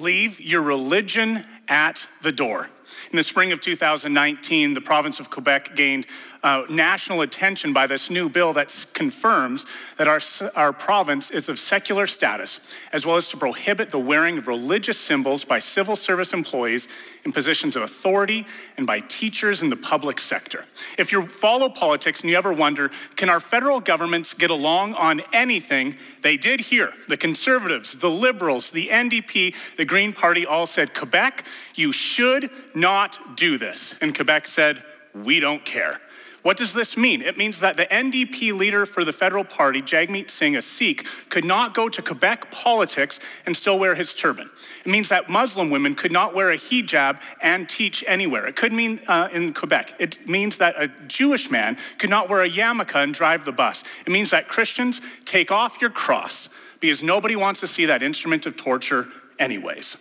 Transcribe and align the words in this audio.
leave 0.00 0.40
your 0.40 0.62
religion 0.62 1.44
at 1.68 2.06
the 2.22 2.32
door. 2.32 2.68
In 3.10 3.16
the 3.16 3.22
spring 3.22 3.52
of 3.52 3.60
2019, 3.60 4.74
the 4.74 4.80
province 4.80 5.20
of 5.20 5.30
Quebec 5.30 5.76
gained 5.76 6.06
uh, 6.42 6.64
national 6.68 7.20
attention 7.20 7.72
by 7.72 7.86
this 7.86 8.10
new 8.10 8.28
bill 8.28 8.52
that 8.54 8.86
confirms 8.94 9.66
that 9.98 10.08
our, 10.08 10.20
our 10.54 10.72
province 10.72 11.30
is 11.30 11.48
of 11.48 11.58
secular 11.58 12.06
status, 12.06 12.60
as 12.92 13.04
well 13.04 13.16
as 13.16 13.28
to 13.28 13.36
prohibit 13.36 13.90
the 13.90 13.98
wearing 13.98 14.38
of 14.38 14.46
religious 14.46 14.98
symbols 14.98 15.44
by 15.44 15.58
civil 15.58 15.96
service 15.96 16.32
employees 16.32 16.88
in 17.24 17.32
positions 17.32 17.76
of 17.76 17.82
authority 17.82 18.46
and 18.76 18.86
by 18.86 19.00
teachers 19.00 19.62
in 19.62 19.70
the 19.70 19.76
public 19.76 20.18
sector. 20.18 20.64
If 20.96 21.12
you 21.12 21.26
follow 21.26 21.68
politics 21.68 22.20
and 22.22 22.30
you 22.30 22.36
ever 22.36 22.52
wonder, 22.52 22.90
can 23.16 23.28
our 23.28 23.40
federal 23.40 23.80
governments 23.80 24.34
get 24.34 24.50
along 24.50 24.94
on 24.94 25.22
anything? 25.32 25.96
They 26.22 26.36
did 26.36 26.60
here. 26.60 26.92
The 27.08 27.16
Conservatives, 27.16 27.96
the 27.96 28.10
Liberals, 28.10 28.70
the 28.70 28.88
NDP, 28.88 29.54
the 29.76 29.84
Green 29.84 30.12
Party 30.12 30.46
all 30.46 30.66
said, 30.66 30.94
Quebec, 30.94 31.44
you 31.74 31.92
should 31.92 32.50
not 32.74 33.36
do 33.36 33.58
this. 33.58 33.94
And 34.00 34.14
Quebec 34.14 34.46
said, 34.46 34.82
we 35.14 35.40
don't 35.40 35.64
care. 35.64 36.00
What 36.42 36.56
does 36.56 36.72
this 36.72 36.96
mean? 36.96 37.20
It 37.20 37.36
means 37.36 37.60
that 37.60 37.76
the 37.76 37.84
NDP 37.86 38.56
leader 38.56 38.86
for 38.86 39.04
the 39.04 39.12
federal 39.12 39.44
party, 39.44 39.82
Jagmeet 39.82 40.30
Singh, 40.30 40.56
a 40.56 40.62
Sikh, 40.62 41.06
could 41.28 41.44
not 41.44 41.74
go 41.74 41.88
to 41.90 42.00
Quebec 42.00 42.50
politics 42.50 43.20
and 43.44 43.54
still 43.54 43.78
wear 43.78 43.94
his 43.94 44.14
turban. 44.14 44.48
It 44.84 44.90
means 44.90 45.10
that 45.10 45.28
Muslim 45.28 45.68
women 45.68 45.94
could 45.94 46.12
not 46.12 46.34
wear 46.34 46.50
a 46.50 46.56
hijab 46.56 47.20
and 47.42 47.68
teach 47.68 48.02
anywhere. 48.06 48.46
It 48.46 48.56
could 48.56 48.72
mean 48.72 49.00
uh, 49.06 49.28
in 49.32 49.52
Quebec. 49.52 49.94
It 49.98 50.26
means 50.26 50.56
that 50.56 50.80
a 50.80 50.88
Jewish 51.06 51.50
man 51.50 51.76
could 51.98 52.10
not 52.10 52.30
wear 52.30 52.42
a 52.42 52.48
yarmulke 52.48 52.94
and 52.94 53.12
drive 53.12 53.44
the 53.44 53.52
bus. 53.52 53.84
It 54.06 54.10
means 54.10 54.30
that 54.30 54.48
Christians 54.48 55.02
take 55.26 55.50
off 55.50 55.78
your 55.80 55.90
cross 55.90 56.48
because 56.80 57.02
nobody 57.02 57.36
wants 57.36 57.60
to 57.60 57.66
see 57.66 57.84
that 57.84 58.02
instrument 58.02 58.46
of 58.46 58.56
torture, 58.56 59.08
anyways. 59.38 59.98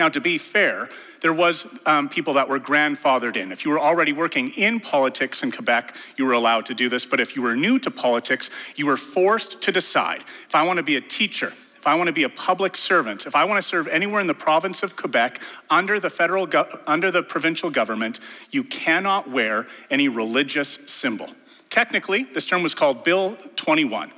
Now, 0.00 0.08
to 0.08 0.20
be 0.20 0.38
fair, 0.38 0.88
there 1.20 1.34
was 1.34 1.66
um, 1.84 2.08
people 2.08 2.32
that 2.32 2.48
were 2.48 2.58
grandfathered 2.58 3.36
in. 3.36 3.52
If 3.52 3.66
you 3.66 3.70
were 3.70 3.78
already 3.78 4.14
working 4.14 4.48
in 4.52 4.80
politics 4.80 5.42
in 5.42 5.52
Quebec, 5.52 5.94
you 6.16 6.24
were 6.24 6.32
allowed 6.32 6.64
to 6.66 6.74
do 6.74 6.88
this. 6.88 7.04
But 7.04 7.20
if 7.20 7.36
you 7.36 7.42
were 7.42 7.54
new 7.54 7.78
to 7.80 7.90
politics, 7.90 8.48
you 8.76 8.86
were 8.86 8.96
forced 8.96 9.60
to 9.60 9.70
decide 9.70 10.24
if 10.48 10.54
I 10.54 10.62
want 10.62 10.78
to 10.78 10.82
be 10.82 10.96
a 10.96 11.02
teacher, 11.02 11.52
if 11.76 11.86
I 11.86 11.96
want 11.96 12.06
to 12.06 12.14
be 12.14 12.22
a 12.22 12.30
public 12.30 12.78
servant, 12.78 13.26
if 13.26 13.36
I 13.36 13.44
want 13.44 13.62
to 13.62 13.68
serve 13.68 13.88
anywhere 13.88 14.22
in 14.22 14.26
the 14.26 14.32
province 14.32 14.82
of 14.82 14.96
Quebec 14.96 15.42
under 15.68 16.00
the 16.00 16.08
federal 16.08 16.46
go- 16.46 16.80
under 16.86 17.10
the 17.10 17.22
provincial 17.22 17.68
government, 17.68 18.20
you 18.50 18.64
cannot 18.64 19.30
wear 19.30 19.66
any 19.90 20.08
religious 20.08 20.78
symbol. 20.86 21.28
Technically, 21.68 22.22
this 22.22 22.46
term 22.46 22.62
was 22.62 22.72
called 22.72 23.04
Bill 23.04 23.36
21. 23.56 24.12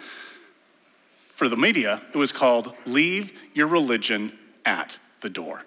For 1.34 1.48
the 1.48 1.56
media, 1.56 2.02
it 2.14 2.18
was 2.18 2.30
called 2.30 2.72
Leave 2.86 3.32
Your 3.52 3.66
Religion 3.66 4.38
at 4.64 4.98
the 5.22 5.28
Door. 5.28 5.64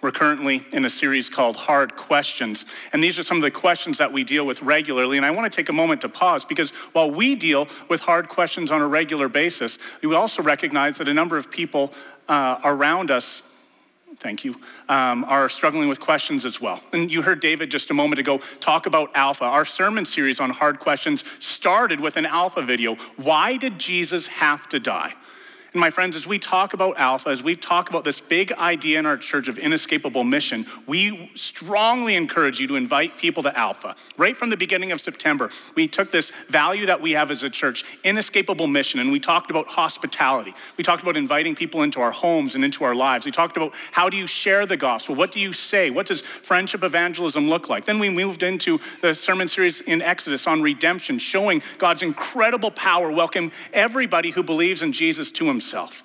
We're 0.00 0.12
currently 0.12 0.64
in 0.70 0.84
a 0.84 0.90
series 0.90 1.28
called 1.28 1.56
Hard 1.56 1.96
Questions, 1.96 2.66
and 2.92 3.02
these 3.02 3.18
are 3.18 3.24
some 3.24 3.36
of 3.36 3.42
the 3.42 3.50
questions 3.50 3.98
that 3.98 4.12
we 4.12 4.22
deal 4.22 4.46
with 4.46 4.62
regularly. 4.62 5.16
And 5.16 5.26
I 5.26 5.32
want 5.32 5.52
to 5.52 5.56
take 5.56 5.68
a 5.68 5.72
moment 5.72 6.02
to 6.02 6.08
pause 6.08 6.44
because 6.44 6.70
while 6.92 7.10
we 7.10 7.34
deal 7.34 7.66
with 7.88 8.00
hard 8.00 8.28
questions 8.28 8.70
on 8.70 8.80
a 8.80 8.86
regular 8.86 9.28
basis, 9.28 9.78
we 10.00 10.14
also 10.14 10.40
recognize 10.40 10.98
that 10.98 11.08
a 11.08 11.14
number 11.14 11.36
of 11.36 11.50
people 11.50 11.92
uh, 12.28 12.60
around 12.62 13.10
us 13.10 13.42
thank 14.20 14.44
you, 14.44 14.56
um, 14.88 15.24
are 15.24 15.48
struggling 15.48 15.88
with 15.88 16.00
questions 16.00 16.44
as 16.44 16.60
well. 16.60 16.80
And 16.92 17.10
you 17.10 17.22
heard 17.22 17.40
David 17.40 17.70
just 17.70 17.90
a 17.90 17.94
moment 17.94 18.18
ago 18.18 18.38
talk 18.60 18.86
about 18.86 19.10
Alpha. 19.14 19.44
Our 19.44 19.64
sermon 19.64 20.04
series 20.04 20.40
on 20.40 20.50
hard 20.50 20.80
questions 20.80 21.24
started 21.38 22.00
with 22.00 22.16
an 22.16 22.26
Alpha 22.26 22.62
video. 22.62 22.96
Why 23.16 23.56
did 23.56 23.78
Jesus 23.78 24.26
have 24.26 24.68
to 24.70 24.80
die? 24.80 25.14
And 25.74 25.80
my 25.80 25.90
friends, 25.90 26.16
as 26.16 26.26
we 26.26 26.38
talk 26.38 26.72
about 26.72 26.98
Alpha, 26.98 27.28
as 27.28 27.42
we 27.42 27.54
talk 27.54 27.90
about 27.90 28.02
this 28.02 28.20
big 28.20 28.52
idea 28.52 28.98
in 28.98 29.04
our 29.04 29.18
church 29.18 29.48
of 29.48 29.58
inescapable 29.58 30.24
mission, 30.24 30.64
we 30.86 31.30
strongly 31.34 32.14
encourage 32.14 32.58
you 32.58 32.66
to 32.68 32.76
invite 32.76 33.18
people 33.18 33.42
to 33.42 33.56
Alpha. 33.56 33.94
Right 34.16 34.34
from 34.34 34.48
the 34.48 34.56
beginning 34.56 34.92
of 34.92 35.00
September, 35.02 35.50
we 35.74 35.86
took 35.86 36.10
this 36.10 36.32
value 36.48 36.86
that 36.86 37.02
we 37.02 37.12
have 37.12 37.30
as 37.30 37.42
a 37.42 37.50
church, 37.50 37.84
inescapable 38.02 38.66
mission, 38.66 38.98
and 38.98 39.12
we 39.12 39.20
talked 39.20 39.50
about 39.50 39.66
hospitality. 39.66 40.54
We 40.78 40.84
talked 40.84 41.02
about 41.02 41.18
inviting 41.18 41.54
people 41.54 41.82
into 41.82 42.00
our 42.00 42.12
homes 42.12 42.54
and 42.54 42.64
into 42.64 42.82
our 42.84 42.94
lives. 42.94 43.26
We 43.26 43.30
talked 43.30 43.58
about 43.58 43.74
how 43.92 44.08
do 44.08 44.16
you 44.16 44.26
share 44.26 44.64
the 44.64 44.78
gospel? 44.78 45.16
What 45.16 45.32
do 45.32 45.38
you 45.40 45.52
say? 45.52 45.90
What 45.90 46.06
does 46.06 46.22
friendship 46.22 46.82
evangelism 46.82 47.50
look 47.50 47.68
like? 47.68 47.84
Then 47.84 47.98
we 47.98 48.08
moved 48.08 48.42
into 48.42 48.80
the 49.02 49.14
sermon 49.14 49.48
series 49.48 49.82
in 49.82 50.00
Exodus 50.00 50.46
on 50.46 50.62
redemption, 50.62 51.18
showing 51.18 51.60
God's 51.76 52.00
incredible 52.00 52.70
power, 52.70 53.12
welcome 53.12 53.52
everybody 53.74 54.30
who 54.30 54.42
believes 54.42 54.80
in 54.80 54.92
Jesus 54.92 55.30
to 55.32 55.44
himself 55.44 55.57
himself. 55.58 56.04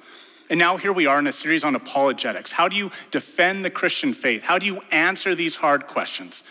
And 0.49 0.57
now 0.57 0.77
here 0.77 0.91
we 0.91 1.05
are 1.05 1.19
in 1.19 1.27
a 1.27 1.31
series 1.31 1.63
on 1.63 1.75
apologetics. 1.75 2.51
How 2.51 2.67
do 2.67 2.75
you 2.75 2.89
defend 3.11 3.63
the 3.63 3.69
Christian 3.69 4.13
faith? 4.13 4.41
How 4.43 4.57
do 4.57 4.65
you 4.65 4.81
answer 4.91 5.35
these 5.35 5.55
hard 5.55 5.85
questions? 5.85 6.41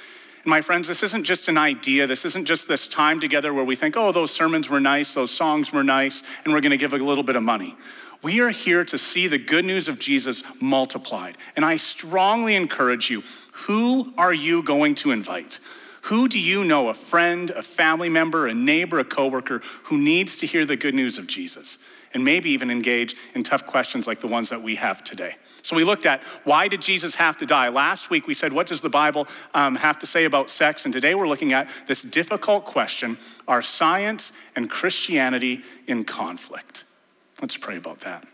And 0.45 0.51
my 0.51 0.61
friends, 0.61 0.87
this 0.87 1.03
isn't 1.03 1.25
just 1.25 1.49
an 1.49 1.59
idea. 1.59 2.07
This 2.07 2.25
isn't 2.25 2.45
just 2.45 2.69
this 2.69 2.87
time 2.87 3.19
together 3.19 3.53
where 3.53 3.65
we 3.65 3.75
think, 3.75 3.97
oh, 3.97 4.13
those 4.13 4.31
sermons 4.31 4.69
were 4.69 4.81
nice, 4.81 5.15
those 5.15 5.33
songs 5.33 5.73
were 5.73 5.85
nice, 5.85 6.23
and 6.45 6.55
we're 6.55 6.61
going 6.61 6.71
to 6.71 6.77
give 6.77 6.95
a 6.95 6.99
little 6.99 7.25
bit 7.25 7.35
of 7.37 7.43
money. 7.43 7.77
We 8.23 8.41
are 8.41 8.51
here 8.51 8.85
to 8.85 8.97
see 8.97 9.27
the 9.27 9.39
good 9.39 9.65
news 9.65 9.89
of 9.89 9.99
Jesus 9.99 10.45
multiplied. 10.61 11.37
And 11.57 11.65
I 11.65 11.77
strongly 11.77 12.55
encourage 12.55 13.11
you 13.11 13.25
who 13.67 14.13
are 14.17 14.33
you 14.33 14.63
going 14.63 14.95
to 14.97 15.11
invite? 15.11 15.59
Who 16.03 16.29
do 16.29 16.39
you 16.39 16.65
know, 16.65 16.89
a 16.89 16.95
friend, 16.95 17.51
a 17.51 17.63
family 17.63 18.09
member, 18.09 18.47
a 18.47 18.55
neighbor, 18.55 19.01
a 19.01 19.05
coworker, 19.05 19.61
who 19.85 19.99
needs 19.99 20.37
to 20.39 20.47
hear 20.47 20.65
the 20.65 20.77
good 20.77 20.95
news 20.95 21.19
of 21.19 21.27
Jesus? 21.27 21.79
And 22.15 22.25
maybe 22.25 22.51
even 22.51 22.71
engage 22.71 23.17
in 23.35 23.43
tough 23.43 23.67
questions 23.67 24.07
like 24.07 24.21
the 24.21 24.27
ones 24.27 24.49
that 24.51 24.63
we 24.63 24.75
have 24.77 25.03
today. 25.03 25.37
So 25.63 25.77
we 25.77 25.85
looked 25.85 26.07
at 26.07 26.23
why 26.45 26.69
did 26.69 26.81
Jesus 26.81 27.15
have 27.15 27.39
to 27.39 27.47
die? 27.47 27.69
Last 27.69 28.11
week 28.11 28.27
we 28.27 28.35
said, 28.35 28.53
what 28.53 28.67
does 28.67 28.81
the 28.81 28.91
Bible 28.91 29.29
um, 29.55 29.77
have 29.77 29.99
to 30.01 30.07
say 30.07 30.25
about 30.25 30.51
sex? 30.51 30.85
And 30.85 30.93
today 30.93 31.15
we're 31.15 31.29
looking 31.29 31.53
at 31.53 31.69
this 31.87 32.03
difficult 32.03 32.65
question 32.65 33.19
are 33.47 33.63
science 33.63 34.33
and 34.57 34.69
Christianity 34.69 35.63
in 35.87 36.05
conflict? 36.05 36.85
Let's 37.41 37.57
pray 37.57 37.77
about 37.77 38.01
that. 38.01 38.25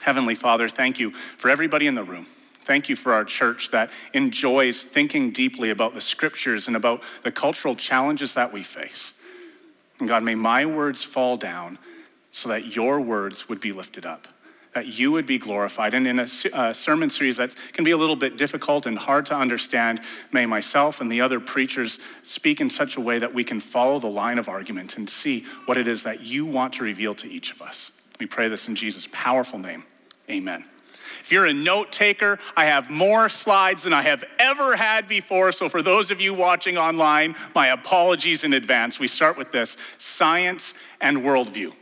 Heavenly 0.00 0.34
Father, 0.34 0.68
thank 0.68 0.98
you 0.98 1.10
for 1.10 1.48
everybody 1.50 1.86
in 1.86 1.94
the 1.94 2.04
room. 2.04 2.26
Thank 2.64 2.88
you 2.88 2.96
for 2.96 3.14
our 3.14 3.24
church 3.24 3.70
that 3.70 3.90
enjoys 4.12 4.82
thinking 4.82 5.30
deeply 5.30 5.70
about 5.70 5.94
the 5.94 6.00
scriptures 6.00 6.66
and 6.66 6.76
about 6.76 7.02
the 7.22 7.32
cultural 7.32 7.74
challenges 7.74 8.34
that 8.34 8.52
we 8.52 8.62
face. 8.62 9.12
And 9.98 10.08
God, 10.08 10.22
may 10.22 10.34
my 10.34 10.66
words 10.66 11.02
fall 11.02 11.36
down 11.36 11.78
so 12.38 12.48
that 12.50 12.76
your 12.76 13.00
words 13.00 13.48
would 13.48 13.58
be 13.58 13.72
lifted 13.72 14.06
up, 14.06 14.28
that 14.72 14.86
you 14.86 15.10
would 15.10 15.26
be 15.26 15.38
glorified. 15.38 15.92
And 15.92 16.06
in 16.06 16.20
a, 16.20 16.28
a, 16.44 16.56
uh, 16.56 16.72
sermon 16.72 17.10
series 17.10 17.36
that 17.38 17.52
can 17.72 17.82
be 17.82 17.90
a 17.90 17.96
little 17.96 18.14
bit 18.14 18.36
difficult 18.36 18.86
and 18.86 18.96
hard 18.96 19.26
to 19.26 19.34
understand, 19.34 20.00
may 20.30 20.46
myself 20.46 21.00
and 21.00 21.10
the 21.10 21.20
other 21.20 21.40
preachers 21.40 21.98
speak 22.22 22.60
in 22.60 22.70
such 22.70 22.96
a 22.96 23.00
way 23.00 23.18
that 23.18 23.34
we 23.34 23.42
can 23.42 23.58
follow 23.58 23.98
the 23.98 24.06
line 24.06 24.38
of 24.38 24.48
argument 24.48 24.96
and 24.96 25.10
see 25.10 25.44
what 25.64 25.76
it 25.76 25.88
is 25.88 26.04
that 26.04 26.20
you 26.20 26.46
want 26.46 26.74
to 26.74 26.84
reveal 26.84 27.12
to 27.16 27.28
each 27.28 27.50
of 27.50 27.60
us. 27.60 27.90
We 28.20 28.26
pray 28.26 28.46
this 28.46 28.68
in 28.68 28.76
Jesus' 28.76 29.08
powerful 29.10 29.58
name. 29.58 29.82
Amen. 30.30 30.64
If 31.24 31.32
you're 31.32 31.46
a 31.46 31.52
note 31.52 31.90
taker, 31.90 32.38
I 32.56 32.66
have 32.66 32.88
more 32.88 33.28
slides 33.28 33.82
than 33.82 33.92
I 33.92 34.02
have 34.02 34.22
ever 34.38 34.76
had 34.76 35.08
before. 35.08 35.50
So, 35.50 35.68
for 35.68 35.82
those 35.82 36.12
of 36.12 36.20
you 36.20 36.34
watching 36.34 36.78
online, 36.78 37.34
my 37.52 37.68
apologies 37.68 38.44
in 38.44 38.52
advance. 38.52 39.00
We 39.00 39.08
start 39.08 39.36
with 39.36 39.50
this 39.50 39.76
science 39.96 40.74
and 41.00 41.18
worldview. 41.18 41.72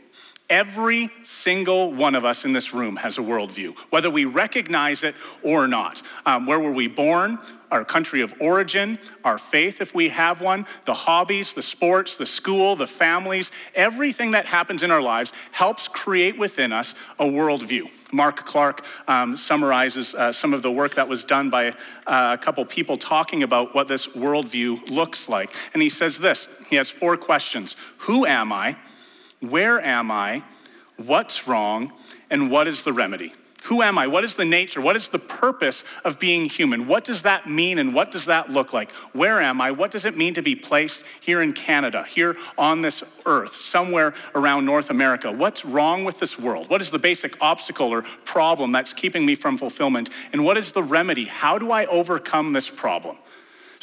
Every 0.49 1.09
single 1.23 1.93
one 1.93 2.15
of 2.15 2.23
us 2.23 2.45
in 2.45 2.53
this 2.53 2.73
room 2.73 2.95
has 2.95 3.17
a 3.17 3.21
worldview, 3.21 3.77
whether 3.89 4.09
we 4.09 4.23
recognize 4.23 5.03
it 5.03 5.13
or 5.43 5.67
not. 5.67 6.01
Um, 6.25 6.45
where 6.45 6.57
were 6.57 6.71
we 6.71 6.87
born? 6.87 7.37
Our 7.69 7.83
country 7.83 8.21
of 8.21 8.33
origin, 8.39 8.97
our 9.25 9.37
faith, 9.37 9.81
if 9.81 9.93
we 9.93 10.07
have 10.07 10.39
one, 10.39 10.65
the 10.85 10.93
hobbies, 10.93 11.53
the 11.53 11.61
sports, 11.61 12.17
the 12.17 12.25
school, 12.25 12.77
the 12.77 12.87
families, 12.87 13.51
everything 13.75 14.31
that 14.31 14.45
happens 14.45 14.83
in 14.83 14.91
our 14.91 15.01
lives 15.01 15.33
helps 15.51 15.89
create 15.89 16.37
within 16.37 16.71
us 16.71 16.95
a 17.19 17.25
worldview. 17.25 17.89
Mark 18.13 18.45
Clark 18.45 18.85
um, 19.09 19.35
summarizes 19.35 20.15
uh, 20.15 20.31
some 20.31 20.53
of 20.53 20.61
the 20.61 20.71
work 20.71 20.95
that 20.95 21.09
was 21.09 21.25
done 21.25 21.49
by 21.49 21.71
uh, 21.71 21.73
a 22.05 22.37
couple 22.37 22.63
people 22.63 22.97
talking 22.97 23.43
about 23.43 23.75
what 23.75 23.89
this 23.89 24.07
worldview 24.07 24.89
looks 24.89 25.27
like. 25.27 25.53
And 25.73 25.81
he 25.81 25.89
says 25.89 26.17
this 26.17 26.47
he 26.69 26.77
has 26.77 26.89
four 26.89 27.17
questions 27.17 27.75
Who 27.97 28.25
am 28.25 28.53
I? 28.53 28.77
Where 29.39 29.79
am 29.81 30.11
I? 30.11 30.43
What's 30.97 31.47
wrong? 31.47 31.91
And 32.29 32.49
what 32.49 32.67
is 32.67 32.83
the 32.83 32.93
remedy? 32.93 33.33
Who 33.67 33.81
am 33.81 33.97
I? 33.97 34.07
What 34.07 34.23
is 34.23 34.35
the 34.35 34.45
nature? 34.45 34.79
What 34.79 34.95
is 34.95 35.09
the 35.09 35.19
purpose 35.19 35.83
of 36.05 36.19
being 36.19 36.45
human? 36.45 36.87
What 36.87 37.03
does 37.03 37.23
that 37.23 37.49
mean 37.49 37.79
and 37.79 37.93
what 37.93 38.11
does 38.11 38.25
that 38.25 38.49
look 38.49 38.71
like? 38.71 38.91
Where 39.11 39.41
am 39.41 39.59
I? 39.59 39.71
What 39.71 39.91
does 39.91 40.05
it 40.05 40.15
mean 40.15 40.33
to 40.35 40.41
be 40.41 40.55
placed 40.55 41.03
here 41.19 41.41
in 41.41 41.51
Canada, 41.51 42.03
here 42.03 42.37
on 42.57 42.79
this 42.81 43.03
earth, 43.25 43.57
somewhere 43.57 44.13
around 44.35 44.63
North 44.63 44.89
America? 44.89 45.33
What's 45.33 45.65
wrong 45.65 46.05
with 46.05 46.17
this 46.19 46.39
world? 46.39 46.69
What 46.69 46.79
is 46.79 46.91
the 46.91 46.99
basic 46.99 47.35
obstacle 47.41 47.89
or 47.89 48.03
problem 48.23 48.71
that's 48.71 48.93
keeping 48.93 49.25
me 49.25 49.35
from 49.35 49.57
fulfillment? 49.57 50.11
And 50.31 50.45
what 50.45 50.57
is 50.57 50.71
the 50.71 50.83
remedy? 50.83 51.25
How 51.25 51.57
do 51.57 51.71
I 51.71 51.87
overcome 51.87 52.53
this 52.53 52.69
problem? 52.69 53.17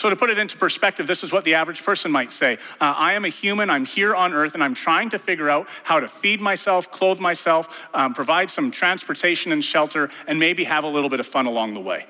So, 0.05 0.11
to 0.11 0.17
put 0.17 0.29
it 0.29 0.37
into 0.37 0.59
perspective, 0.59 1.07
this 1.07 1.25
is 1.25 1.33
what 1.33 1.45
the 1.45 1.55
average 1.55 1.83
person 1.83 2.13
might 2.13 2.31
say 2.31 2.59
uh, 2.79 2.93
I 2.95 3.15
am 3.15 3.25
a 3.25 3.31
human, 3.31 3.71
I'm 3.71 3.87
here 3.87 4.15
on 4.15 4.35
earth, 4.35 4.53
and 4.53 4.63
I'm 4.63 4.75
trying 4.75 5.09
to 5.09 5.19
figure 5.19 5.49
out 5.49 5.67
how 5.83 5.99
to 5.99 6.09
feed 6.09 6.43
myself, 6.43 6.91
clothe 6.91 7.21
myself, 7.21 7.87
um, 7.95 8.13
provide 8.13 8.51
some 8.51 8.71
transportation 8.71 9.51
and 9.51 9.65
shelter, 9.65 10.11
and 10.27 10.39
maybe 10.39 10.65
have 10.65 10.85
a 10.85 10.89
little 10.89 11.09
bit 11.09 11.21
of 11.21 11.27
fun 11.27 11.47
along 11.47 11.73
the 11.73 11.81
way. 11.81 12.05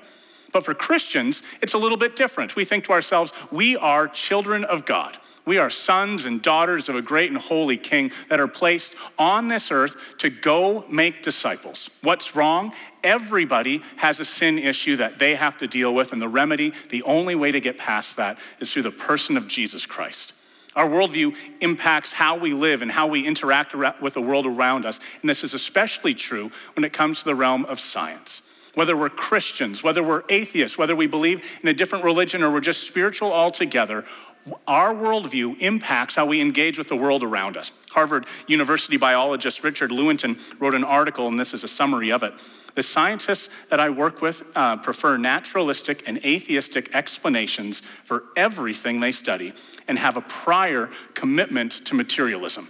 But 0.55 0.63
for 0.63 0.73
Christians, 0.73 1.43
it's 1.61 1.73
a 1.73 1.77
little 1.77 1.97
bit 1.97 2.15
different. 2.15 2.55
We 2.55 2.63
think 2.63 2.85
to 2.85 2.93
ourselves, 2.93 3.33
we 3.51 3.75
are 3.75 4.07
children 4.07 4.63
of 4.63 4.85
God. 4.85 5.17
We 5.43 5.57
are 5.57 5.69
sons 5.69 6.25
and 6.25 6.41
daughters 6.41 6.87
of 6.87 6.95
a 6.95 7.01
great 7.01 7.29
and 7.29 7.37
holy 7.37 7.75
king 7.75 8.11
that 8.29 8.39
are 8.39 8.47
placed 8.47 8.93
on 9.19 9.49
this 9.49 9.69
earth 9.69 9.97
to 10.19 10.29
go 10.29 10.85
make 10.87 11.21
disciples. 11.23 11.89
What's 12.03 12.37
wrong? 12.37 12.71
Everybody 13.03 13.81
has 13.97 14.21
a 14.21 14.23
sin 14.23 14.57
issue 14.57 14.95
that 14.95 15.19
they 15.19 15.35
have 15.35 15.57
to 15.57 15.67
deal 15.67 15.93
with, 15.93 16.13
and 16.13 16.21
the 16.21 16.29
remedy, 16.29 16.71
the 16.87 17.03
only 17.03 17.35
way 17.35 17.51
to 17.51 17.59
get 17.59 17.77
past 17.77 18.15
that, 18.15 18.39
is 18.61 18.71
through 18.71 18.83
the 18.83 18.91
person 18.91 19.35
of 19.35 19.49
Jesus 19.49 19.85
Christ. 19.85 20.31
Our 20.73 20.87
worldview 20.87 21.35
impacts 21.59 22.13
how 22.13 22.37
we 22.37 22.53
live 22.53 22.81
and 22.81 22.89
how 22.89 23.07
we 23.07 23.27
interact 23.27 23.75
with 24.01 24.13
the 24.13 24.21
world 24.21 24.45
around 24.45 24.85
us. 24.85 25.01
And 25.19 25.29
this 25.29 25.43
is 25.43 25.53
especially 25.53 26.13
true 26.13 26.49
when 26.77 26.85
it 26.85 26.93
comes 26.93 27.19
to 27.19 27.25
the 27.25 27.35
realm 27.35 27.65
of 27.65 27.81
science 27.81 28.41
whether 28.75 28.95
we're 28.95 29.09
Christians, 29.09 29.83
whether 29.83 30.03
we're 30.03 30.23
atheists, 30.29 30.77
whether 30.77 30.95
we 30.95 31.07
believe 31.07 31.59
in 31.61 31.67
a 31.67 31.73
different 31.73 32.03
religion 32.03 32.43
or 32.43 32.51
we're 32.51 32.59
just 32.59 32.85
spiritual 32.85 33.33
altogether, 33.33 34.05
our 34.67 34.93
worldview 34.93 35.59
impacts 35.59 36.15
how 36.15 36.25
we 36.25 36.39
engage 36.39 36.77
with 36.77 36.87
the 36.87 36.95
world 36.95 37.23
around 37.23 37.57
us. 37.57 37.71
Harvard 37.91 38.27
University 38.47 38.97
biologist 38.97 39.63
Richard 39.63 39.89
Lewontin 39.89 40.39
wrote 40.59 40.75
an 40.75 40.83
article, 40.83 41.27
and 41.27 41.39
this 41.39 41.53
is 41.53 41.63
a 41.63 41.67
summary 41.67 42.11
of 42.11 42.21
it. 42.21 42.33
The 42.75 42.83
scientists 42.83 43.49
that 43.69 43.79
I 43.79 43.89
work 43.89 44.21
with 44.21 44.43
uh, 44.55 44.77
prefer 44.77 45.17
naturalistic 45.17 46.03
and 46.07 46.23
atheistic 46.23 46.93
explanations 46.93 47.81
for 48.03 48.25
everything 48.35 48.99
they 48.99 49.13
study 49.13 49.53
and 49.87 49.97
have 49.97 50.17
a 50.17 50.21
prior 50.21 50.91
commitment 51.13 51.85
to 51.85 51.95
materialism. 51.95 52.69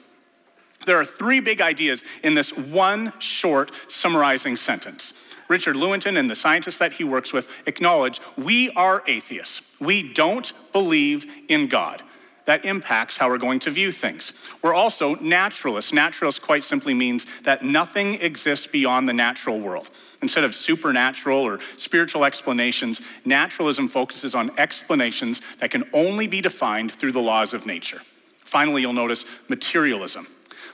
There 0.86 1.00
are 1.00 1.06
three 1.06 1.40
big 1.40 1.60
ideas 1.60 2.04
in 2.24 2.36
this 2.36 2.52
one 2.56 3.12
short 3.20 3.72
summarizing 3.90 4.56
sentence. 4.56 5.14
Richard 5.48 5.76
Lewontin 5.76 6.18
and 6.18 6.30
the 6.30 6.36
scientists 6.36 6.78
that 6.78 6.94
he 6.94 7.04
works 7.04 7.32
with 7.32 7.50
acknowledge 7.66 8.20
we 8.38 8.72
are 8.72 9.04
atheists. 9.08 9.62
We 9.80 10.14
don't 10.14 10.52
believe 10.72 11.26
in 11.48 11.68
God. 11.68 12.02
That 12.46 12.64
impacts 12.64 13.18
how 13.18 13.30
we're 13.30 13.40
going 13.40 13.60
to 13.62 13.72
view 13.72 13.92
things. 13.92 14.32
We're 14.62 14.76
also 14.76 15.16
naturalists. 15.16 15.92
Naturalist 15.92 16.44
quite 16.44 16.64
simply 16.64 16.94
means 16.94 17.26
that 17.42 17.64
nothing 17.64 18.22
exists 18.22 18.68
beyond 18.68 19.10
the 19.10 19.14
natural 19.14 19.60
world. 19.60 19.90
Instead 20.22 20.44
of 20.44 20.54
supernatural 20.54 21.40
or 21.40 21.60
spiritual 21.78 22.24
explanations, 22.24 23.02
naturalism 23.26 23.88
focuses 23.88 24.36
on 24.36 24.52
explanations 24.60 25.42
that 25.60 25.72
can 25.72 25.86
only 25.92 26.28
be 26.28 26.40
defined 26.40 26.92
through 26.92 27.14
the 27.14 27.20
laws 27.20 27.54
of 27.56 27.66
nature. 27.66 28.02
Finally, 28.44 28.84
you'll 28.84 28.94
notice 28.94 29.26
materialism 29.50 30.28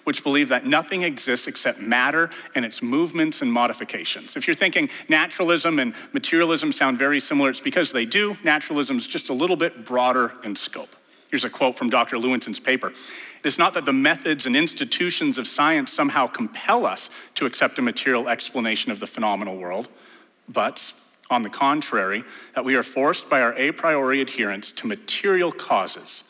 which 0.03 0.23
believe 0.23 0.49
that 0.49 0.65
nothing 0.65 1.03
exists 1.03 1.47
except 1.47 1.79
matter 1.79 2.29
and 2.55 2.65
its 2.65 2.81
movements 2.81 3.41
and 3.41 3.51
modifications. 3.51 4.35
If 4.35 4.47
you're 4.47 4.55
thinking 4.55 4.89
naturalism 5.09 5.79
and 5.79 5.93
materialism 6.13 6.71
sound 6.71 6.97
very 6.97 7.19
similar, 7.19 7.49
it's 7.49 7.59
because 7.59 7.91
they 7.91 8.05
do. 8.05 8.37
Naturalism 8.43 8.97
is 8.97 9.07
just 9.07 9.29
a 9.29 9.33
little 9.33 9.55
bit 9.55 9.85
broader 9.85 10.33
in 10.43 10.55
scope. 10.55 10.95
Here's 11.29 11.45
a 11.45 11.49
quote 11.49 11.77
from 11.77 11.89
Dr. 11.89 12.17
Lewontin's 12.17 12.59
paper. 12.59 12.89
It 12.89 13.45
is 13.45 13.57
not 13.57 13.73
that 13.75 13.85
the 13.85 13.93
methods 13.93 14.45
and 14.45 14.55
institutions 14.55 15.37
of 15.37 15.47
science 15.47 15.93
somehow 15.93 16.27
compel 16.27 16.85
us 16.85 17.09
to 17.35 17.45
accept 17.45 17.79
a 17.79 17.81
material 17.81 18.27
explanation 18.27 18.91
of 18.91 18.99
the 18.99 19.07
phenomenal 19.07 19.55
world, 19.55 19.87
but 20.49 20.91
on 21.29 21.43
the 21.43 21.49
contrary, 21.49 22.25
that 22.53 22.65
we 22.65 22.75
are 22.75 22.83
forced 22.83 23.29
by 23.29 23.41
our 23.41 23.53
a 23.57 23.71
priori 23.71 24.19
adherence 24.19 24.73
to 24.73 24.85
material 24.85 25.53
causes. 25.53 26.23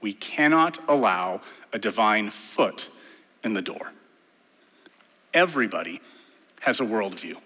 We 0.00 0.12
cannot 0.12 0.80
allow 0.88 1.40
a 1.72 1.78
divine 1.78 2.30
foot 2.30 2.88
in 3.44 3.54
the 3.54 3.62
door. 3.62 3.92
Everybody 5.32 6.00
has 6.60 6.80
a 6.80 6.84
worldview. 6.84 7.36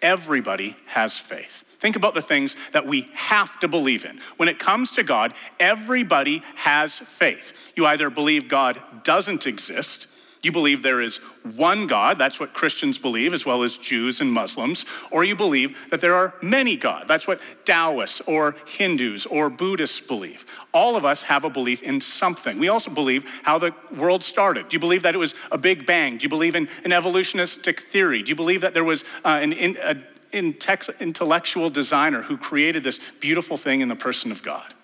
Everybody 0.00 0.76
has 0.86 1.16
faith. 1.16 1.64
Think 1.80 1.96
about 1.96 2.14
the 2.14 2.22
things 2.22 2.54
that 2.72 2.86
we 2.86 3.08
have 3.14 3.58
to 3.60 3.68
believe 3.68 4.04
in. 4.04 4.20
When 4.36 4.48
it 4.48 4.58
comes 4.58 4.92
to 4.92 5.02
God, 5.02 5.32
everybody 5.58 6.42
has 6.56 6.92
faith. 6.92 7.52
You 7.74 7.86
either 7.86 8.10
believe 8.10 8.48
God 8.48 8.80
doesn't 9.02 9.46
exist, 9.46 10.06
you 10.42 10.52
believe 10.52 10.82
there 10.82 11.00
is 11.00 11.16
one 11.56 11.86
God, 11.86 12.16
that's 12.16 12.38
what 12.38 12.54
Christians 12.54 12.96
believe, 12.96 13.34
as 13.34 13.44
well 13.44 13.64
as 13.64 13.76
Jews 13.76 14.20
and 14.20 14.32
Muslims, 14.32 14.84
or 15.10 15.24
you 15.24 15.34
believe 15.34 15.76
that 15.90 16.00
there 16.00 16.14
are 16.14 16.34
many 16.40 16.76
gods. 16.76 17.08
That's 17.08 17.26
what 17.26 17.40
Taoists 17.64 18.20
or 18.26 18.54
Hindus 18.66 19.26
or 19.26 19.50
Buddhists 19.50 20.00
believe. 20.00 20.46
All 20.72 20.94
of 20.94 21.04
us 21.04 21.22
have 21.22 21.44
a 21.44 21.50
belief 21.50 21.82
in 21.82 22.00
something. 22.00 22.58
We 22.58 22.68
also 22.68 22.90
believe 22.90 23.24
how 23.42 23.58
the 23.58 23.74
world 23.96 24.22
started. 24.22 24.68
Do 24.68 24.76
you 24.76 24.80
believe 24.80 25.02
that 25.02 25.14
it 25.14 25.18
was 25.18 25.34
a 25.50 25.58
big 25.58 25.86
bang? 25.86 26.18
Do 26.18 26.22
you 26.22 26.28
believe 26.28 26.54
in 26.54 26.68
an 26.84 26.92
evolutionistic 26.92 27.80
theory? 27.80 28.22
Do 28.22 28.28
you 28.28 28.36
believe 28.36 28.60
that 28.60 28.74
there 28.74 28.84
was 28.84 29.02
uh, 29.24 29.40
an 29.42 29.52
in, 29.52 29.76
a, 29.78 29.96
intellectual 30.32 31.68
designer 31.70 32.22
who 32.22 32.36
created 32.36 32.84
this 32.84 33.00
beautiful 33.18 33.56
thing 33.56 33.80
in 33.80 33.88
the 33.88 33.96
person 33.96 34.30
of 34.30 34.42
God? 34.44 34.74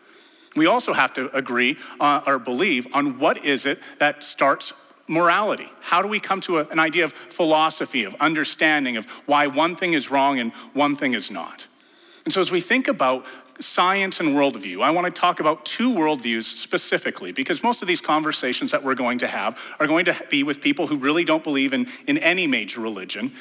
We 0.56 0.66
also 0.66 0.92
have 0.92 1.12
to 1.14 1.34
agree 1.36 1.76
uh, 2.00 2.22
or 2.26 2.38
believe 2.38 2.86
on 2.92 3.18
what 3.18 3.44
is 3.44 3.66
it 3.66 3.80
that 3.98 4.22
starts 4.22 4.72
morality? 5.06 5.70
How 5.80 6.02
do 6.02 6.08
we 6.08 6.20
come 6.20 6.40
to 6.42 6.58
a, 6.58 6.66
an 6.68 6.78
idea 6.78 7.04
of 7.04 7.12
philosophy, 7.12 8.04
of 8.04 8.14
understanding 8.20 8.96
of 8.96 9.06
why 9.26 9.46
one 9.46 9.76
thing 9.76 9.92
is 9.92 10.10
wrong 10.10 10.38
and 10.38 10.52
one 10.72 10.96
thing 10.96 11.14
is 11.14 11.30
not? 11.30 11.66
And 12.24 12.32
so, 12.32 12.40
as 12.40 12.50
we 12.50 12.60
think 12.60 12.88
about 12.88 13.26
science 13.60 14.18
and 14.20 14.30
worldview, 14.30 14.82
I 14.82 14.90
want 14.90 15.12
to 15.12 15.20
talk 15.20 15.40
about 15.40 15.64
two 15.64 15.92
worldviews 15.92 16.44
specifically 16.44 17.32
because 17.32 17.62
most 17.62 17.82
of 17.82 17.88
these 17.88 18.00
conversations 18.00 18.70
that 18.72 18.82
we're 18.82 18.94
going 18.94 19.18
to 19.18 19.28
have 19.28 19.58
are 19.78 19.86
going 19.86 20.06
to 20.06 20.16
be 20.30 20.42
with 20.42 20.60
people 20.60 20.86
who 20.86 20.96
really 20.96 21.24
don't 21.24 21.44
believe 21.44 21.72
in, 21.72 21.86
in 22.06 22.18
any 22.18 22.46
major 22.46 22.80
religion 22.80 23.32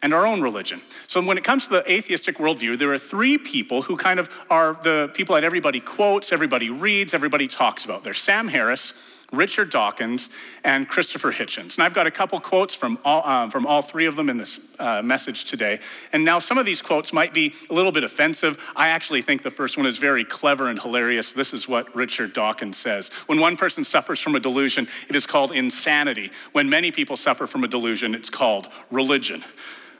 and 0.00 0.14
our 0.14 0.26
own 0.26 0.40
religion. 0.40 0.80
So, 1.06 1.20
when 1.22 1.36
it 1.36 1.44
comes 1.44 1.64
to 1.64 1.70
the 1.70 1.92
atheistic 1.92 2.38
worldview, 2.38 2.78
there 2.78 2.92
are 2.92 2.98
three 2.98 3.36
people 3.38 3.82
who 3.82 3.96
kind 3.96 4.20
of 4.20 4.30
are 4.48 4.78
the 4.82 5.10
people 5.14 5.34
that 5.34 5.44
everybody 5.44 5.80
quotes, 5.80 6.32
everybody 6.32 6.70
reads, 6.70 7.14
everybody 7.14 7.48
talks 7.48 7.84
about. 7.84 8.04
There's 8.04 8.20
Sam 8.20 8.48
Harris, 8.48 8.92
Richard 9.32 9.68
Dawkins, 9.70 10.30
and 10.64 10.88
Christopher 10.88 11.32
Hitchens. 11.32 11.74
And 11.74 11.82
I've 11.82 11.92
got 11.92 12.06
a 12.06 12.10
couple 12.10 12.40
quotes 12.40 12.74
from 12.74 12.98
all, 13.04 13.22
uh, 13.24 13.50
from 13.50 13.66
all 13.66 13.82
three 13.82 14.06
of 14.06 14.16
them 14.16 14.30
in 14.30 14.38
this 14.38 14.58
uh, 14.78 15.02
message 15.02 15.44
today. 15.44 15.80
And 16.14 16.24
now 16.24 16.38
some 16.38 16.56
of 16.56 16.64
these 16.64 16.80
quotes 16.80 17.12
might 17.12 17.34
be 17.34 17.54
a 17.68 17.74
little 17.74 17.92
bit 17.92 18.04
offensive. 18.04 18.58
I 18.74 18.88
actually 18.88 19.20
think 19.20 19.42
the 19.42 19.50
first 19.50 19.76
one 19.76 19.84
is 19.84 19.98
very 19.98 20.24
clever 20.24 20.68
and 20.68 20.80
hilarious. 20.80 21.32
This 21.32 21.52
is 21.52 21.68
what 21.68 21.94
Richard 21.94 22.32
Dawkins 22.32 22.78
says 22.78 23.10
When 23.26 23.38
one 23.38 23.56
person 23.58 23.84
suffers 23.84 24.18
from 24.18 24.34
a 24.34 24.40
delusion, 24.40 24.88
it 25.08 25.14
is 25.14 25.26
called 25.26 25.52
insanity. 25.52 26.30
When 26.52 26.70
many 26.70 26.90
people 26.90 27.16
suffer 27.16 27.46
from 27.46 27.64
a 27.64 27.68
delusion, 27.68 28.14
it's 28.14 28.30
called 28.30 28.68
religion. 28.90 29.44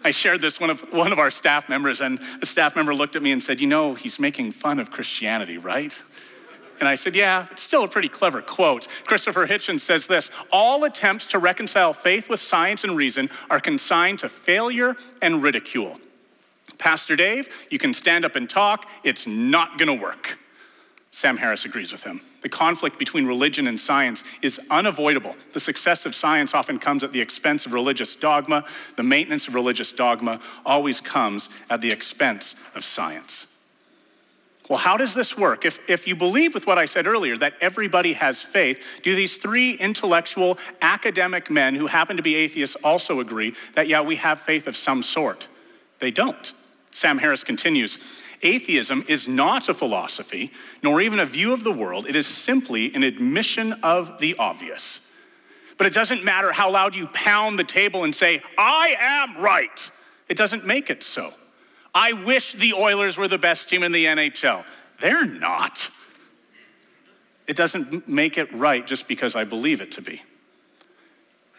I 0.04 0.10
shared 0.10 0.40
this 0.40 0.60
one 0.60 0.70
of 0.70 0.80
one 0.92 1.12
of 1.12 1.18
our 1.18 1.30
staff 1.30 1.68
members, 1.68 2.00
and 2.00 2.20
the 2.40 2.46
staff 2.46 2.76
member 2.76 2.94
looked 2.94 3.16
at 3.16 3.22
me 3.22 3.32
and 3.32 3.42
said, 3.42 3.60
"You 3.60 3.66
know, 3.66 3.94
he's 3.94 4.18
making 4.18 4.52
fun 4.52 4.78
of 4.78 4.90
Christianity, 4.90 5.58
right?" 5.58 6.00
And 6.80 6.88
I 6.88 6.94
said, 6.94 7.14
Yeah, 7.14 7.46
it's 7.50 7.62
still 7.62 7.84
a 7.84 7.88
pretty 7.88 8.08
clever 8.08 8.42
quote. 8.42 8.86
Christopher 9.04 9.46
Hitchens 9.46 9.80
says 9.80 10.06
this 10.06 10.30
All 10.52 10.84
attempts 10.84 11.26
to 11.26 11.38
reconcile 11.38 11.92
faith 11.92 12.28
with 12.28 12.40
science 12.40 12.84
and 12.84 12.96
reason 12.96 13.30
are 13.50 13.60
consigned 13.60 14.20
to 14.20 14.28
failure 14.28 14.96
and 15.20 15.42
ridicule. 15.42 15.98
Pastor 16.78 17.16
Dave, 17.16 17.48
you 17.70 17.78
can 17.78 17.92
stand 17.92 18.24
up 18.24 18.36
and 18.36 18.48
talk, 18.48 18.88
it's 19.02 19.26
not 19.26 19.78
gonna 19.78 19.94
work. 19.94 20.38
Sam 21.10 21.36
Harris 21.36 21.64
agrees 21.64 21.90
with 21.90 22.04
him. 22.04 22.20
The 22.42 22.48
conflict 22.48 22.98
between 22.98 23.26
religion 23.26 23.66
and 23.66 23.80
science 23.80 24.22
is 24.42 24.60
unavoidable. 24.70 25.34
The 25.52 25.60
success 25.60 26.06
of 26.06 26.14
science 26.14 26.54
often 26.54 26.78
comes 26.78 27.02
at 27.02 27.12
the 27.12 27.20
expense 27.20 27.66
of 27.66 27.72
religious 27.72 28.14
dogma. 28.14 28.64
The 28.96 29.02
maintenance 29.02 29.48
of 29.48 29.54
religious 29.54 29.90
dogma 29.90 30.38
always 30.64 31.00
comes 31.00 31.48
at 31.70 31.80
the 31.80 31.90
expense 31.90 32.54
of 32.74 32.84
science. 32.84 33.46
Well, 34.68 34.78
how 34.78 34.98
does 34.98 35.14
this 35.14 35.36
work? 35.36 35.64
If, 35.64 35.80
if 35.88 36.06
you 36.06 36.14
believe 36.14 36.52
with 36.52 36.66
what 36.66 36.78
I 36.78 36.84
said 36.84 37.06
earlier, 37.06 37.38
that 37.38 37.54
everybody 37.60 38.12
has 38.12 38.42
faith, 38.42 38.84
do 39.02 39.16
these 39.16 39.38
three 39.38 39.72
intellectual 39.72 40.58
academic 40.82 41.50
men 41.50 41.74
who 41.74 41.86
happen 41.86 42.18
to 42.18 42.22
be 42.22 42.34
atheists 42.34 42.76
also 42.84 43.20
agree 43.20 43.54
that, 43.74 43.88
yeah, 43.88 44.02
we 44.02 44.16
have 44.16 44.40
faith 44.40 44.66
of 44.66 44.76
some 44.76 45.02
sort? 45.02 45.48
They 46.00 46.10
don't. 46.10 46.52
Sam 46.90 47.18
Harris 47.18 47.44
continues 47.44 47.98
Atheism 48.42 49.04
is 49.08 49.26
not 49.26 49.68
a 49.68 49.74
philosophy, 49.74 50.52
nor 50.82 51.00
even 51.00 51.18
a 51.18 51.26
view 51.26 51.52
of 51.52 51.64
the 51.64 51.72
world. 51.72 52.06
It 52.06 52.14
is 52.14 52.26
simply 52.26 52.94
an 52.94 53.02
admission 53.02 53.72
of 53.82 54.20
the 54.20 54.36
obvious. 54.38 55.00
But 55.76 55.86
it 55.86 55.92
doesn't 55.92 56.24
matter 56.24 56.52
how 56.52 56.70
loud 56.70 56.94
you 56.94 57.06
pound 57.08 57.58
the 57.58 57.64
table 57.64 58.04
and 58.04 58.14
say, 58.14 58.42
I 58.56 58.96
am 58.98 59.42
right. 59.42 59.90
It 60.28 60.36
doesn't 60.36 60.66
make 60.66 60.90
it 60.90 61.02
so. 61.02 61.34
I 61.98 62.12
wish 62.12 62.52
the 62.52 62.74
Oilers 62.74 63.16
were 63.16 63.26
the 63.26 63.38
best 63.38 63.68
team 63.68 63.82
in 63.82 63.90
the 63.90 64.04
NHL. 64.04 64.64
They're 65.00 65.24
not. 65.24 65.90
It 67.48 67.56
doesn't 67.56 68.08
make 68.08 68.38
it 68.38 68.54
right 68.54 68.86
just 68.86 69.08
because 69.08 69.34
I 69.34 69.42
believe 69.42 69.80
it 69.80 69.90
to 69.92 70.00
be. 70.00 70.22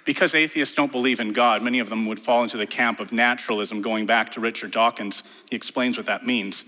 Because 0.05 0.34
atheists 0.34 0.74
don't 0.74 0.93
believe 0.93 1.19
in 1.19 1.34
God, 1.34 1.62
many 1.62 1.79
of 1.79 1.89
them 1.89 2.05
would 2.05 2.22
fall 2.22 2.41
into 2.41 2.55
the 2.55 2.65
camp 2.65 3.01
of 3.01 3.12
naturalism. 3.12 3.81
Going 3.81 4.05
back 4.05 4.31
to 4.31 4.39
Richard 4.39 4.72
Dawkins, 4.72 5.24
he 5.50 5.58
explains 5.58 5.98
what 5.98 6.05
that 6.05 6.25
means. 6.25 6.63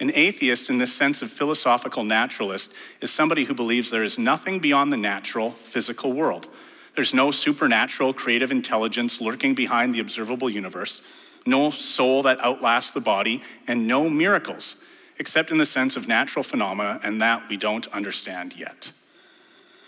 An 0.00 0.10
atheist, 0.12 0.68
in 0.68 0.78
this 0.78 0.92
sense 0.92 1.22
of 1.22 1.30
philosophical 1.30 2.02
naturalist, 2.02 2.72
is 3.00 3.12
somebody 3.12 3.44
who 3.44 3.54
believes 3.54 3.90
there 3.90 4.02
is 4.02 4.18
nothing 4.18 4.58
beyond 4.58 4.92
the 4.92 4.96
natural, 4.96 5.52
physical 5.52 6.12
world. 6.12 6.48
There's 6.96 7.14
no 7.14 7.30
supernatural 7.30 8.12
creative 8.12 8.50
intelligence 8.50 9.20
lurking 9.20 9.54
behind 9.54 9.94
the 9.94 10.00
observable 10.00 10.50
universe, 10.50 11.00
no 11.46 11.70
soul 11.70 12.22
that 12.22 12.40
outlasts 12.40 12.90
the 12.90 13.00
body, 13.00 13.42
and 13.66 13.86
no 13.86 14.08
miracles, 14.08 14.76
except 15.18 15.50
in 15.50 15.58
the 15.58 15.66
sense 15.66 15.96
of 15.96 16.08
natural 16.08 16.42
phenomena, 16.42 17.00
and 17.02 17.20
that 17.20 17.48
we 17.48 17.56
don't 17.56 17.86
understand 17.88 18.54
yet. 18.56 18.92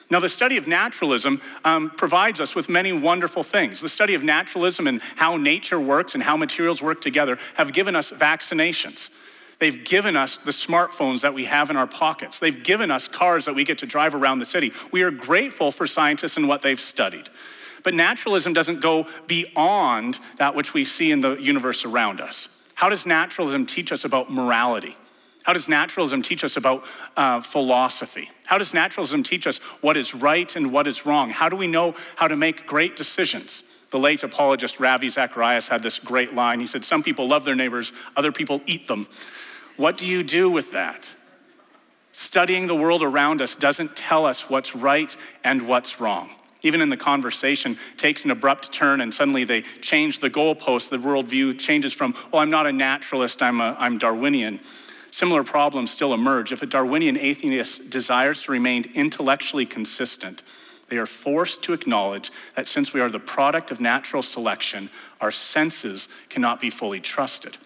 Now, 0.08 0.20
the 0.20 0.28
study 0.28 0.56
of 0.56 0.68
naturalism 0.68 1.40
um, 1.64 1.90
provides 1.90 2.40
us 2.40 2.54
with 2.54 2.68
many 2.68 2.92
wonderful 2.92 3.42
things. 3.42 3.80
The 3.80 3.88
study 3.88 4.14
of 4.14 4.22
naturalism 4.22 4.86
and 4.86 5.02
how 5.16 5.36
nature 5.36 5.80
works 5.80 6.14
and 6.14 6.22
how 6.22 6.36
materials 6.36 6.80
work 6.80 7.00
together 7.00 7.38
have 7.54 7.72
given 7.72 7.96
us 7.96 8.12
vaccinations. 8.12 9.10
They've 9.58 9.84
given 9.84 10.16
us 10.16 10.38
the 10.44 10.52
smartphones 10.52 11.22
that 11.22 11.34
we 11.34 11.46
have 11.46 11.70
in 11.70 11.76
our 11.76 11.86
pockets. 11.86 12.38
They've 12.38 12.62
given 12.62 12.90
us 12.90 13.08
cars 13.08 13.46
that 13.46 13.54
we 13.54 13.64
get 13.64 13.78
to 13.78 13.86
drive 13.86 14.14
around 14.14 14.38
the 14.38 14.46
city. 14.46 14.72
We 14.92 15.02
are 15.02 15.10
grateful 15.10 15.72
for 15.72 15.86
scientists 15.86 16.36
and 16.36 16.46
what 16.46 16.62
they've 16.62 16.80
studied. 16.80 17.28
But 17.86 17.94
naturalism 17.94 18.52
doesn't 18.52 18.80
go 18.80 19.06
beyond 19.28 20.18
that 20.38 20.56
which 20.56 20.74
we 20.74 20.84
see 20.84 21.12
in 21.12 21.20
the 21.20 21.36
universe 21.36 21.84
around 21.84 22.20
us. 22.20 22.48
How 22.74 22.88
does 22.88 23.06
naturalism 23.06 23.64
teach 23.64 23.92
us 23.92 24.04
about 24.04 24.28
morality? 24.28 24.96
How 25.44 25.52
does 25.52 25.68
naturalism 25.68 26.20
teach 26.20 26.42
us 26.42 26.56
about 26.56 26.84
uh, 27.16 27.40
philosophy? 27.40 28.28
How 28.44 28.58
does 28.58 28.74
naturalism 28.74 29.22
teach 29.22 29.46
us 29.46 29.58
what 29.82 29.96
is 29.96 30.16
right 30.16 30.56
and 30.56 30.72
what 30.72 30.88
is 30.88 31.06
wrong? 31.06 31.30
How 31.30 31.48
do 31.48 31.54
we 31.54 31.68
know 31.68 31.94
how 32.16 32.26
to 32.26 32.34
make 32.34 32.66
great 32.66 32.96
decisions? 32.96 33.62
The 33.92 34.00
late 34.00 34.24
apologist 34.24 34.80
Ravi 34.80 35.08
Zacharias 35.08 35.68
had 35.68 35.84
this 35.84 36.00
great 36.00 36.34
line. 36.34 36.58
He 36.58 36.66
said, 36.66 36.82
Some 36.82 37.04
people 37.04 37.28
love 37.28 37.44
their 37.44 37.54
neighbors, 37.54 37.92
other 38.16 38.32
people 38.32 38.62
eat 38.66 38.88
them. 38.88 39.06
What 39.76 39.96
do 39.96 40.06
you 40.06 40.24
do 40.24 40.50
with 40.50 40.72
that? 40.72 41.08
Studying 42.10 42.66
the 42.66 42.74
world 42.74 43.04
around 43.04 43.40
us 43.40 43.54
doesn't 43.54 43.94
tell 43.94 44.26
us 44.26 44.50
what's 44.50 44.74
right 44.74 45.16
and 45.44 45.68
what's 45.68 46.00
wrong. 46.00 46.30
Even 46.62 46.80
in 46.80 46.88
the 46.88 46.96
conversation, 46.96 47.78
takes 47.96 48.24
an 48.24 48.30
abrupt 48.30 48.72
turn 48.72 49.00
and 49.00 49.12
suddenly 49.12 49.44
they 49.44 49.62
change 49.62 50.20
the 50.20 50.30
goalpost. 50.30 50.88
The 50.88 50.98
worldview 50.98 51.58
changes 51.58 51.92
from, 51.92 52.14
well, 52.32 52.42
I'm 52.42 52.50
not 52.50 52.66
a 52.66 52.72
naturalist, 52.72 53.42
I'm, 53.42 53.60
a, 53.60 53.76
I'm 53.78 53.98
Darwinian. 53.98 54.60
Similar 55.10 55.44
problems 55.44 55.90
still 55.90 56.12
emerge. 56.12 56.52
If 56.52 56.62
a 56.62 56.66
Darwinian 56.66 57.18
atheist 57.18 57.88
desires 57.88 58.42
to 58.42 58.52
remain 58.52 58.90
intellectually 58.94 59.64
consistent, 59.64 60.42
they 60.88 60.98
are 60.98 61.06
forced 61.06 61.62
to 61.62 61.72
acknowledge 61.72 62.30
that 62.54 62.66
since 62.66 62.92
we 62.92 63.00
are 63.00 63.08
the 63.08 63.18
product 63.18 63.70
of 63.70 63.80
natural 63.80 64.22
selection, 64.22 64.90
our 65.20 65.32
senses 65.32 66.08
cannot 66.28 66.60
be 66.60 66.70
fully 66.70 67.00
trusted. 67.00 67.58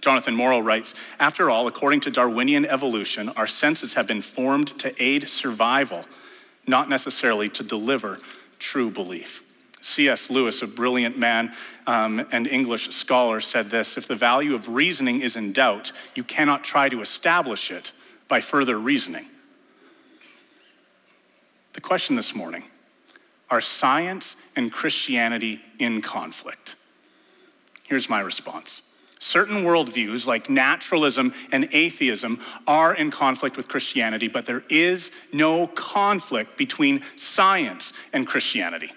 Jonathan 0.00 0.34
Morrow 0.34 0.60
writes 0.60 0.94
After 1.18 1.50
all, 1.50 1.66
according 1.66 2.00
to 2.00 2.10
Darwinian 2.10 2.64
evolution, 2.64 3.28
our 3.30 3.46
senses 3.46 3.94
have 3.94 4.06
been 4.06 4.22
formed 4.22 4.78
to 4.78 4.94
aid 5.02 5.28
survival, 5.28 6.04
not 6.68 6.88
necessarily 6.88 7.48
to 7.50 7.62
deliver 7.62 8.18
true 8.58 8.90
belief. 8.90 9.42
C.S. 9.80 10.28
Lewis, 10.28 10.60
a 10.60 10.66
brilliant 10.66 11.16
man 11.16 11.54
um, 11.86 12.26
and 12.32 12.46
English 12.46 12.90
scholar, 12.90 13.40
said 13.40 13.70
this 13.70 13.96
If 13.96 14.06
the 14.06 14.16
value 14.16 14.54
of 14.54 14.68
reasoning 14.68 15.20
is 15.20 15.36
in 15.36 15.52
doubt, 15.52 15.92
you 16.14 16.24
cannot 16.24 16.64
try 16.64 16.88
to 16.88 17.00
establish 17.00 17.70
it 17.70 17.92
by 18.26 18.40
further 18.40 18.78
reasoning. 18.78 19.26
The 21.72 21.80
question 21.80 22.16
this 22.16 22.34
morning 22.34 22.64
are 23.50 23.60
science 23.60 24.36
and 24.56 24.72
Christianity 24.72 25.60
in 25.78 26.02
conflict? 26.02 26.74
Here's 27.84 28.10
my 28.10 28.20
response. 28.20 28.82
Certain 29.18 29.64
worldviews, 29.64 30.26
like 30.26 30.48
naturalism 30.48 31.32
and 31.50 31.68
atheism, 31.72 32.40
are 32.66 32.94
in 32.94 33.10
conflict 33.10 33.56
with 33.56 33.68
Christianity, 33.68 34.28
but 34.28 34.46
there 34.46 34.62
is 34.68 35.10
no 35.32 35.66
conflict 35.66 36.56
between 36.56 37.02
science 37.16 37.92
and 38.12 38.26
Christianity. 38.26 38.92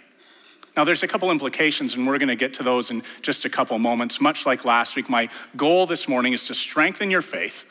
Now, 0.78 0.86
there's 0.86 1.04
a 1.04 1.08
couple 1.08 1.32
implications, 1.32 1.96
and 1.96 2.08
we're 2.08 2.18
going 2.18 2.30
to 2.30 2.36
get 2.36 2.54
to 2.56 2.64
those 2.64 2.92
in 2.92 3.04
just 3.22 3.44
a 3.44 3.50
couple 3.50 3.78
moments. 3.78 4.22
Much 4.22 4.46
like 4.46 4.64
last 4.64 4.96
week, 4.96 5.10
my 5.10 5.28
goal 5.58 5.86
this 5.86 6.08
morning 6.08 6.34
is 6.34 6.48
to 6.48 6.54
strengthen 6.54 7.12
your 7.12 7.22
faith, 7.22 7.66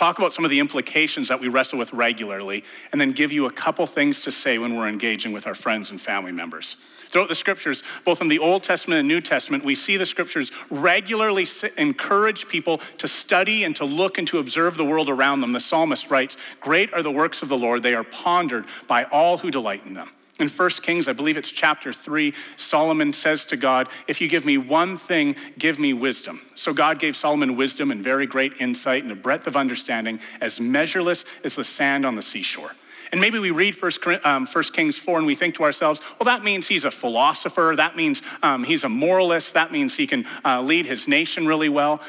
talk 0.00 0.18
about 0.18 0.32
some 0.32 0.46
of 0.46 0.50
the 0.50 0.60
implications 0.60 1.28
that 1.28 1.38
we 1.38 1.48
wrestle 1.48 1.78
with 1.78 1.92
regularly, 1.92 2.64
and 2.90 2.98
then 2.98 3.12
give 3.12 3.30
you 3.30 3.44
a 3.44 3.52
couple 3.52 3.86
things 3.86 4.22
to 4.22 4.30
say 4.32 4.56
when 4.56 4.74
we're 4.74 4.88
engaging 4.88 5.30
with 5.30 5.46
our 5.46 5.54
friends 5.54 5.90
and 5.90 6.00
family 6.00 6.32
members. 6.32 6.76
Throughout 7.10 7.28
the 7.28 7.34
scriptures, 7.34 7.82
both 8.02 8.22
in 8.22 8.28
the 8.28 8.38
Old 8.38 8.62
Testament 8.62 9.00
and 9.00 9.08
New 9.08 9.20
Testament, 9.20 9.62
we 9.62 9.74
see 9.74 9.98
the 9.98 10.06
scriptures 10.06 10.52
regularly 10.70 11.46
encourage 11.76 12.48
people 12.48 12.78
to 12.96 13.06
study 13.06 13.64
and 13.64 13.76
to 13.76 13.84
look 13.84 14.16
and 14.16 14.26
to 14.28 14.38
observe 14.38 14.78
the 14.78 14.86
world 14.86 15.10
around 15.10 15.42
them. 15.42 15.52
The 15.52 15.60
psalmist 15.60 16.08
writes, 16.08 16.38
Great 16.60 16.94
are 16.94 17.02
the 17.02 17.10
works 17.10 17.42
of 17.42 17.50
the 17.50 17.58
Lord, 17.58 17.82
they 17.82 17.94
are 17.94 18.04
pondered 18.04 18.64
by 18.88 19.04
all 19.04 19.36
who 19.36 19.50
delight 19.50 19.82
in 19.84 19.92
them. 19.92 20.08
In 20.40 20.48
1 20.48 20.70
Kings, 20.82 21.06
I 21.06 21.12
believe 21.12 21.36
it's 21.36 21.50
chapter 21.50 21.92
3, 21.92 22.32
Solomon 22.56 23.12
says 23.12 23.44
to 23.46 23.56
God, 23.56 23.88
If 24.08 24.20
you 24.20 24.28
give 24.28 24.44
me 24.44 24.56
one 24.56 24.96
thing, 24.96 25.36
give 25.58 25.78
me 25.78 25.92
wisdom. 25.92 26.40
So 26.54 26.72
God 26.72 26.98
gave 26.98 27.14
Solomon 27.14 27.56
wisdom 27.56 27.90
and 27.90 28.02
very 28.02 28.26
great 28.26 28.54
insight 28.58 29.02
and 29.02 29.12
a 29.12 29.16
breadth 29.16 29.46
of 29.46 29.56
understanding 29.56 30.18
as 30.40 30.58
measureless 30.58 31.24
as 31.44 31.56
the 31.56 31.64
sand 31.64 32.06
on 32.06 32.16
the 32.16 32.22
seashore. 32.22 32.72
And 33.12 33.20
maybe 33.20 33.38
we 33.38 33.50
read 33.50 33.80
1 33.80 34.20
um, 34.24 34.46
Kings 34.46 34.96
4 34.96 35.18
and 35.18 35.26
we 35.26 35.34
think 35.34 35.56
to 35.56 35.64
ourselves, 35.64 36.00
well, 36.18 36.24
that 36.24 36.42
means 36.42 36.68
he's 36.68 36.84
a 36.84 36.90
philosopher. 36.90 37.74
That 37.76 37.96
means 37.96 38.22
um, 38.42 38.64
he's 38.64 38.84
a 38.84 38.88
moralist. 38.88 39.54
That 39.54 39.72
means 39.72 39.96
he 39.96 40.06
can 40.06 40.26
uh, 40.44 40.62
lead 40.62 40.86
his 40.86 41.06
nation 41.06 41.46
really 41.46 41.68
well. 41.68 42.00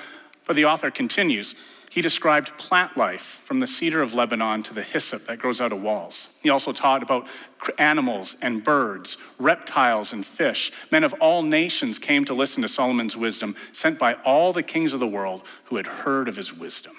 But 0.46 0.56
the 0.56 0.66
author 0.66 0.92
continues 0.92 1.56
he 1.92 2.02
described 2.02 2.58
plant 2.58 2.96
life 2.96 3.42
from 3.44 3.60
the 3.60 3.68
cedar 3.68 4.02
of 4.02 4.14
Lebanon 4.14 4.64
to 4.64 4.74
the 4.74 4.82
hyssop 4.82 5.28
that 5.28 5.40
grows 5.40 5.60
out 5.60 5.74
of 5.74 5.82
walls. 5.82 6.30
He 6.42 6.50
also 6.50 6.72
taught 6.72 7.04
about 7.04 7.28
animals 7.78 8.38
and 8.42 8.64
birds, 8.64 9.18
reptiles 9.38 10.14
and 10.14 10.26
fish. 10.26 10.72
Men 10.90 11.04
of 11.04 11.12
all 11.20 11.44
nations 11.44 12.00
came 12.00 12.24
to 12.24 12.34
listen 12.34 12.62
to 12.62 12.70
Solomon's 12.70 13.18
wisdom, 13.18 13.58
sent 13.74 14.00
by 14.00 14.14
all 14.24 14.54
the 14.54 14.64
kings 14.64 14.94
of 14.94 15.02
the 15.02 15.08
world 15.08 15.44
who 15.66 15.76
had 15.76 15.86
heard 15.86 16.30
of 16.30 16.38
his 16.38 16.54
wisdom. 16.54 16.94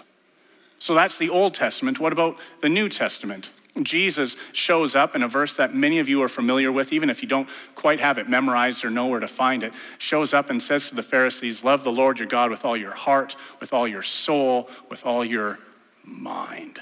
So 0.78 0.94
that's 0.94 1.16
the 1.16 1.30
Old 1.30 1.54
Testament. 1.54 1.98
What 1.98 2.12
about 2.12 2.36
the 2.60 2.68
New 2.68 2.90
Testament? 2.90 3.48
Jesus 3.80 4.36
shows 4.52 4.94
up 4.94 5.14
in 5.14 5.22
a 5.22 5.28
verse 5.28 5.56
that 5.56 5.74
many 5.74 5.98
of 5.98 6.08
you 6.08 6.22
are 6.22 6.28
familiar 6.28 6.70
with, 6.70 6.92
even 6.92 7.08
if 7.08 7.22
you 7.22 7.28
don't 7.28 7.48
quite 7.74 8.00
have 8.00 8.18
it 8.18 8.28
memorized 8.28 8.84
or 8.84 8.90
know 8.90 9.06
where 9.06 9.20
to 9.20 9.28
find 9.28 9.62
it. 9.62 9.72
Shows 9.96 10.34
up 10.34 10.50
and 10.50 10.62
says 10.62 10.88
to 10.88 10.94
the 10.94 11.02
Pharisees, 11.02 11.64
Love 11.64 11.82
the 11.82 11.92
Lord 11.92 12.18
your 12.18 12.28
God 12.28 12.50
with 12.50 12.64
all 12.64 12.76
your 12.76 12.92
heart, 12.92 13.34
with 13.60 13.72
all 13.72 13.88
your 13.88 14.02
soul, 14.02 14.68
with 14.90 15.06
all 15.06 15.24
your 15.24 15.58
mind, 16.04 16.80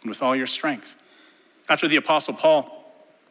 and 0.00 0.08
with 0.08 0.22
all 0.22 0.34
your 0.34 0.46
strength. 0.46 0.94
After 1.68 1.86
the 1.86 1.96
Apostle 1.96 2.34
Paul 2.34 2.83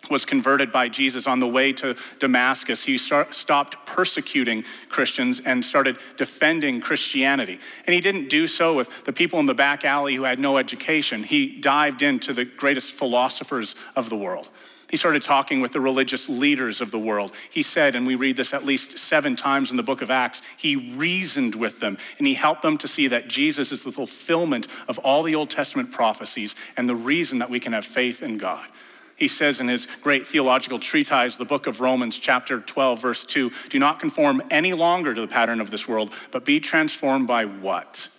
was 0.10 0.26
converted 0.26 0.72
by 0.72 0.90
Jesus 0.90 1.28
on 1.28 1.40
the 1.40 1.48
way 1.48 1.74
to 1.74 1.96
Damascus, 2.20 2.84
he 2.84 2.98
start, 2.98 3.34
stopped 3.34 3.86
persecuting 3.86 4.64
Christians 4.90 5.42
and 5.44 5.64
started 5.64 5.98
defending 6.18 6.82
Christianity. 6.82 7.60
And 7.86 7.94
he 7.94 8.02
didn't 8.02 8.30
do 8.30 8.48
so 8.48 8.74
with 8.74 9.06
the 9.06 9.14
people 9.14 9.40
in 9.40 9.46
the 9.46 9.54
back 9.54 9.86
alley 9.86 10.16
who 10.16 10.24
had 10.24 10.40
no 10.40 10.58
education. 10.58 11.24
He 11.24 11.60
dived 11.60 12.02
into 12.02 12.34
the 12.34 12.46
greatest 12.46 12.92
philosophers 12.92 13.76
of 13.96 14.10
the 14.10 14.18
world. 14.18 14.50
He 14.94 14.98
started 14.98 15.24
talking 15.24 15.60
with 15.60 15.72
the 15.72 15.82
religious 15.82 16.30
leaders 16.30 16.80
of 16.80 16.92
the 16.92 17.00
world. 17.00 17.32
He 17.50 17.64
said, 17.64 17.96
and 17.96 18.06
we 18.06 18.14
read 18.14 18.38
this 18.38 18.54
at 18.54 18.64
least 18.64 19.00
seven 19.00 19.36
times 19.36 19.72
in 19.72 19.78
the 19.78 19.82
book 19.82 20.04
of 20.04 20.12
Acts, 20.12 20.44
he 20.56 20.76
reasoned 20.76 21.56
with 21.56 21.80
them 21.80 21.98
and 22.20 22.28
he 22.28 22.36
helped 22.36 22.62
them 22.62 22.78
to 22.78 22.88
see 22.88 23.08
that 23.08 23.28
Jesus 23.28 23.72
is 23.72 23.84
the 23.84 23.92
fulfillment 23.92 24.68
of 24.88 25.00
all 25.00 25.24
the 25.24 25.34
Old 25.34 25.50
Testament 25.50 25.90
prophecies 25.90 26.56
and 26.78 26.88
the 26.88 26.96
reason 26.96 27.40
that 27.40 27.50
we 27.50 27.60
can 27.60 27.74
have 27.74 27.86
faith 27.86 28.22
in 28.22 28.38
God. 28.38 28.70
He 29.16 29.28
says 29.28 29.60
in 29.60 29.68
his 29.68 29.88
great 30.02 30.28
theological 30.28 30.80
treatise, 30.80 31.36
the 31.36 31.46
book 31.46 31.68
of 31.68 31.80
Romans, 31.80 32.18
chapter 32.18 32.60
12, 32.60 33.02
verse 33.02 33.26
2 33.26 33.52
Do 33.70 33.80
not 33.80 34.00
conform 34.00 34.42
any 34.50 34.74
longer 34.74 35.14
to 35.14 35.22
the 35.22 35.28
pattern 35.28 35.62
of 35.62 35.72
this 35.72 35.88
world, 35.88 36.14
but 36.32 36.46
be 36.46 36.60
transformed 36.60 37.28
by 37.28 37.46
what? 37.46 38.10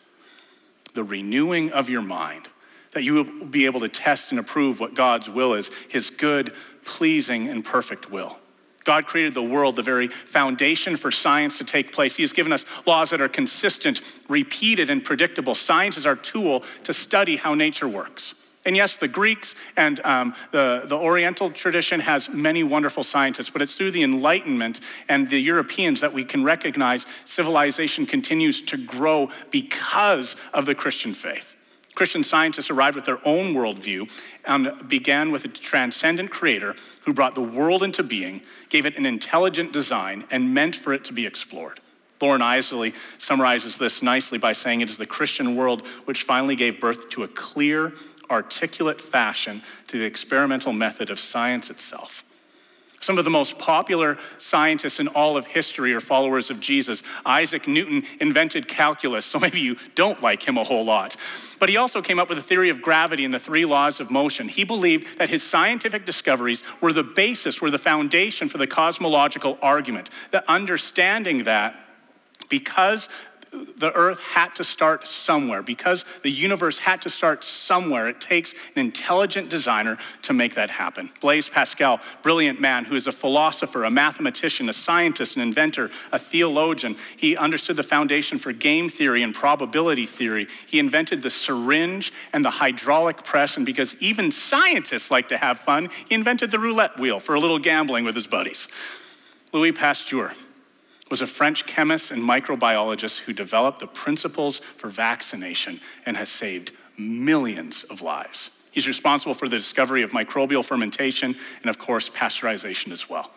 The 0.95 1.05
renewing 1.05 1.73
of 1.73 1.89
your 1.89 2.03
mind, 2.03 2.49
that 2.93 3.03
you 3.03 3.15
will 3.15 3.47
be 3.47 3.67
able 3.67 3.81
to 3.81 3.89
test 3.89 4.31
and 4.31 4.39
approve 4.39 4.79
what 4.79 4.95
God's 4.95 5.29
will 5.29 5.55
is, 5.55 5.71
his 5.89 6.11
good, 6.11 6.53
pleasing, 6.85 7.49
and 7.49 7.65
perfect 7.65 8.11
will. 8.11 8.39
God 8.85 9.07
created 9.07 9.35
the 9.35 9.43
world, 9.43 9.77
the 9.77 9.83
very 9.83 10.09
foundation 10.09 10.97
for 10.97 11.11
science 11.11 11.59
to 11.59 11.65
take 11.65 11.91
place. 11.91 12.17
He 12.17 12.23
has 12.23 12.33
given 12.33 12.53
us 12.53 12.65
laws 12.87 13.11
that 13.11 13.21
are 13.21 13.29
consistent, 13.29 14.03
repeated, 14.29 14.91
and 14.91 15.03
predictable. 15.03 15.55
Science 15.55 15.97
is 15.97 16.07
our 16.07 16.17
tool 16.17 16.63
to 16.85 16.93
study 16.93 17.37
how 17.37 17.55
nature 17.55 17.89
works. 17.89 18.35
And 18.67 18.77
yes, 18.77 18.97
the 18.97 19.09
Greeks 19.09 19.55
and 19.77 20.01
um, 20.01 20.35
the, 20.51 20.85
the 20.87 20.97
Oriental 20.97 21.51
tradition 21.51 22.01
has 22.01 22.29
many 22.31 22.63
wonderful 22.63 23.05
scientists, 23.05 23.51
but 23.51 23.61
it's 23.61 23.75
through 23.75 23.91
the 23.91 24.03
Enlightenment 24.03 24.81
and 25.09 25.29
the 25.29 25.39
Europeans 25.39 26.01
that 26.01 26.13
we 26.13 26.25
can 26.25 26.45
recognize 26.45 27.05
civilization 27.25 28.07
continues 28.07 28.63
to 28.63 28.77
grow 28.79 29.29
because 29.51 30.37
of 30.55 30.65
the 30.65 30.75
Christian 30.75 31.13
faith. 31.13 31.57
Christian 31.95 32.25
scientists 32.25 32.71
arrived 32.71 32.97
with 32.97 33.05
their 33.05 33.21
own 33.27 33.55
worldview 33.55 34.11
and 34.45 34.89
began 34.89 35.31
with 35.31 35.45
a 35.45 35.49
transcendent 35.49 36.31
creator 36.31 36.75
who 37.05 37.13
brought 37.13 37.35
the 37.35 37.41
world 37.41 37.83
into 37.83 38.03
being, 38.03 38.43
gave 38.69 38.85
it 38.85 38.97
an 38.97 39.07
intelligent 39.07 39.73
design, 39.73 40.25
and 40.31 40.53
meant 40.53 40.75
for 40.75 40.93
it 40.93 41.05
to 41.05 41.13
be 41.13 41.25
explored. 41.25 41.81
Loren 42.21 42.41
Eiseley 42.41 42.95
summarizes 43.19 43.77
this 43.77 44.03
nicely 44.03 44.39
by 44.39 44.55
saying 44.55 44.81
it 44.81 44.89
is 44.89 44.97
the 44.97 45.05
Christian 45.05 45.57
world 45.57 45.87
which 46.07 46.23
finally 46.23 46.57
gave 46.57 46.81
birth 46.81 47.11
to 47.11 47.23
a 47.23 47.29
clear, 47.29 47.93
articulate 48.35 49.01
fashion 49.01 49.63
to 49.87 49.99
the 49.99 50.05
experimental 50.05 50.73
method 50.73 51.09
of 51.09 51.21
science 51.21 51.71
itself. 51.71 52.25
Some 53.01 53.19
of 53.19 53.25
the 53.25 53.31
most 53.31 53.59
popular 53.59 54.17
scientists 54.39 54.99
in 54.99 55.09
all 55.09 55.37
of 55.37 55.47
history 55.47 55.93
are 55.93 56.01
followers 56.01 56.49
of 56.49 56.59
Jesus. 56.59 57.03
Isaac 57.27 57.69
Newton 57.69 58.03
invented 58.19 58.67
calculus, 58.67 59.27
so 59.27 59.39
maybe 59.39 59.61
you 59.61 59.77
don't 59.95 60.23
like 60.23 60.43
him 60.49 60.57
a 60.57 60.65
whole 60.65 60.87
lot. 60.87 61.15
But 61.59 61.69
he 61.69 61.77
also 61.77 62.01
came 62.01 62.19
up 62.19 62.31
with 62.31 62.39
a 62.39 62.43
theory 62.43 62.71
of 62.71 62.81
gravity 62.81 63.27
and 63.27 63.35
the 63.35 63.39
three 63.39 63.67
laws 63.67 64.01
of 64.01 64.11
motion. 64.11 64.49
He 64.49 64.65
believed 64.65 65.19
that 65.19 65.29
his 65.29 65.43
scientific 65.43 66.07
discoveries 66.07 66.63
were 66.81 66.95
the 66.95 67.05
basis, 67.05 67.61
were 67.61 67.71
the 67.71 67.79
foundation 67.79 68.49
for 68.49 68.57
the 68.57 68.67
cosmological 68.67 69.59
argument. 69.61 70.09
That 70.31 70.45
understanding 70.49 71.43
that 71.43 71.79
because 72.49 73.09
the 73.77 73.93
earth 73.95 74.21
had 74.21 74.55
to 74.57 74.65
start 74.65 75.07
somewhere. 75.07 75.63
Because 75.63 76.05
the 76.23 76.31
universe 76.31 76.79
had 76.79 77.03
to 77.03 77.11
start 77.11 77.45
somewhere, 77.45 78.09
it 78.09 78.21
takes 78.21 78.53
an 78.53 78.81
intelligent 78.81 79.49
designer 79.49 79.99
to 80.23 80.33
make 80.33 80.55
that 80.55 80.71
happen. 80.71 81.11
Blaise 81.21 81.49
Pascal, 81.49 82.01
brilliant 82.23 82.61
man 82.61 82.85
who 82.85 82.95
is 82.95 83.07
a 83.07 83.13
philosopher, 83.13 83.85
a 83.85 83.91
mathematician, 83.91 84.69
a 84.69 84.73
scientist, 84.73 85.37
an 85.37 85.43
inventor, 85.43 85.91
a 86.13 86.19
theologian. 86.19 86.97
He 87.17 87.37
understood 87.37 87.77
the 87.77 87.83
foundation 87.83 88.39
for 88.39 88.53
game 88.53 88.89
theory 88.89 89.23
and 89.23 89.35
probability 89.35 90.07
theory. 90.07 90.49
He 90.67 90.79
invented 90.79 91.23
the 91.23 91.31
syringe 91.31 92.13
and 92.33 92.45
the 92.45 92.51
hydraulic 92.51 93.25
press, 93.25 93.57
and 93.57 93.67
because 93.67 93.95
even 94.01 94.31
scientists 94.31 95.11
like 95.11 95.29
to 95.29 95.37
have 95.37 95.61
fun, 95.61 95.91
he 96.09 96.15
invented 96.15 96.51
the 96.51 96.59
roulette 96.59 96.99
wheel 96.99 97.21
for 97.21 97.35
a 97.35 97.41
little 97.41 97.59
gambling 97.59 98.05
with 98.05 98.15
his 98.15 98.27
buddies. 98.27 98.69
Louis 99.53 99.73
Pasteur, 99.73 100.33
was 101.11 101.21
a 101.21 101.27
French 101.27 101.67
chemist 101.67 102.11
and 102.11 102.23
microbiologist 102.23 103.21
who 103.21 103.33
developed 103.33 103.81
the 103.81 103.87
principles 103.87 104.61
for 104.77 104.89
vaccination 104.89 105.81
and 106.07 106.17
has 106.17 106.29
saved 106.29 106.73
millions 106.97 107.85
of 107.85 108.01
lives. 108.01 108.51
He's 108.71 108.89
responsible 108.89 109.35
for 109.35 109.49
the 109.49 109.57
discovery 109.57 110.03
of 110.03 110.11
microbial 110.11 110.65
fermentation 110.65 111.37
and, 111.63 111.71
of 111.71 111.79
course, 111.79 112.11
pasteurization 112.11 112.91
as 112.91 113.09
well. 113.09 113.31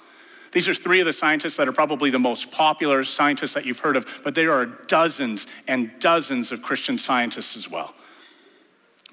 These 0.51 0.67
are 0.67 0.73
three 0.73 0.99
of 1.01 1.05
the 1.05 1.13
scientists 1.13 1.57
that 1.57 1.67
are 1.67 1.73
probably 1.73 2.09
the 2.09 2.19
most 2.19 2.51
popular 2.51 3.03
scientists 3.03 3.53
that 3.53 3.65
you've 3.65 3.79
heard 3.79 3.97
of, 3.97 4.21
but 4.23 4.33
there 4.33 4.53
are 4.53 4.65
dozens 4.65 5.45
and 5.67 5.91
dozens 5.99 6.51
of 6.51 6.61
Christian 6.61 6.97
scientists 6.97 7.55
as 7.55 7.69
well. 7.69 7.93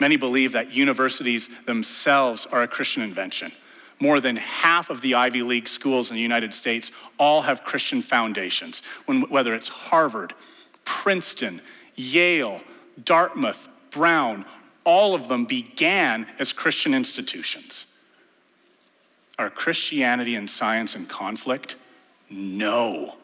Many 0.01 0.17
believe 0.17 0.53
that 0.53 0.73
universities 0.73 1.49
themselves 1.67 2.47
are 2.51 2.63
a 2.63 2.69
Christian 2.69 3.03
invention. 3.03 3.53
More 4.05 4.21
than 4.21 4.37
half 4.37 4.91
of 4.91 5.01
the 5.01 5.15
Ivy 5.15 5.43
League 5.43 5.67
schools 5.67 6.11
in 6.11 6.15
the 6.15 6.21
United 6.21 6.53
States 6.53 6.91
all 7.19 7.41
have 7.41 7.65
Christian 7.65 8.03
foundations, 8.03 8.83
when, 9.07 9.23
whether 9.31 9.55
it's 9.55 9.69
Harvard, 9.69 10.35
Princeton, 10.85 11.63
Yale, 11.95 12.61
Dartmouth, 13.03 13.67
Brown, 13.91 14.45
all 14.85 15.15
of 15.15 15.29
them 15.29 15.47
began 15.47 16.27
as 16.39 16.53
Christian 16.53 16.93
institutions. 16.93 17.87
Are 19.39 19.49
Christianity 19.49 20.35
and 20.35 20.51
science 20.51 20.95
in 20.95 21.07
conflict? 21.07 21.77
No. 22.29 23.15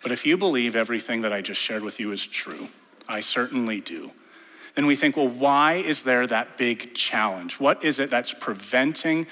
But 0.00 0.12
if 0.12 0.24
you 0.24 0.36
believe 0.36 0.76
everything 0.76 1.22
that 1.22 1.32
I 1.32 1.40
just 1.40 1.60
shared 1.60 1.82
with 1.82 1.98
you 1.98 2.12
is 2.12 2.24
true, 2.24 2.68
I 3.08 3.20
certainly 3.20 3.80
do 3.80 4.12
then 4.74 4.86
we 4.86 4.96
think, 4.96 5.16
well, 5.16 5.28
why 5.28 5.74
is 5.74 6.02
there 6.02 6.26
that 6.26 6.58
big 6.58 6.94
challenge? 6.94 7.60
What 7.60 7.84
is 7.84 7.98
it 7.98 8.10
that's 8.10 8.34
preventing 8.34 9.26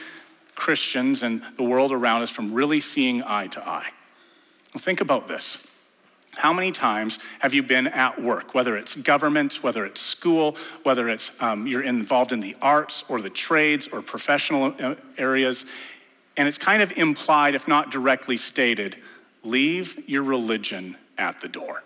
Christians 0.54 1.22
and 1.22 1.42
the 1.56 1.64
world 1.64 1.92
around 1.92 2.22
us 2.22 2.30
from 2.30 2.52
really 2.52 2.80
seeing 2.80 3.22
eye 3.22 3.48
to 3.48 3.68
eye? 3.68 3.90
Well, 4.72 4.80
think 4.80 5.00
about 5.00 5.28
this. 5.28 5.58
How 6.36 6.52
many 6.52 6.72
times 6.72 7.18
have 7.40 7.52
you 7.52 7.62
been 7.62 7.88
at 7.88 8.22
work, 8.22 8.54
whether 8.54 8.76
it's 8.76 8.94
government, 8.94 9.62
whether 9.62 9.84
it's 9.84 10.00
school, 10.00 10.56
whether 10.82 11.08
it's 11.08 11.30
um, 11.40 11.66
you're 11.66 11.82
involved 11.82 12.32
in 12.32 12.40
the 12.40 12.56
arts 12.62 13.04
or 13.08 13.20
the 13.20 13.28
trades 13.28 13.86
or 13.92 14.00
professional 14.00 14.74
uh, 14.80 14.94
areas, 15.18 15.66
and 16.38 16.48
it's 16.48 16.56
kind 16.56 16.82
of 16.82 16.90
implied, 16.92 17.54
if 17.54 17.68
not 17.68 17.90
directly 17.90 18.38
stated, 18.38 18.96
leave 19.42 20.02
your 20.08 20.22
religion 20.22 20.96
at 21.18 21.40
the 21.42 21.48
door. 21.48 21.82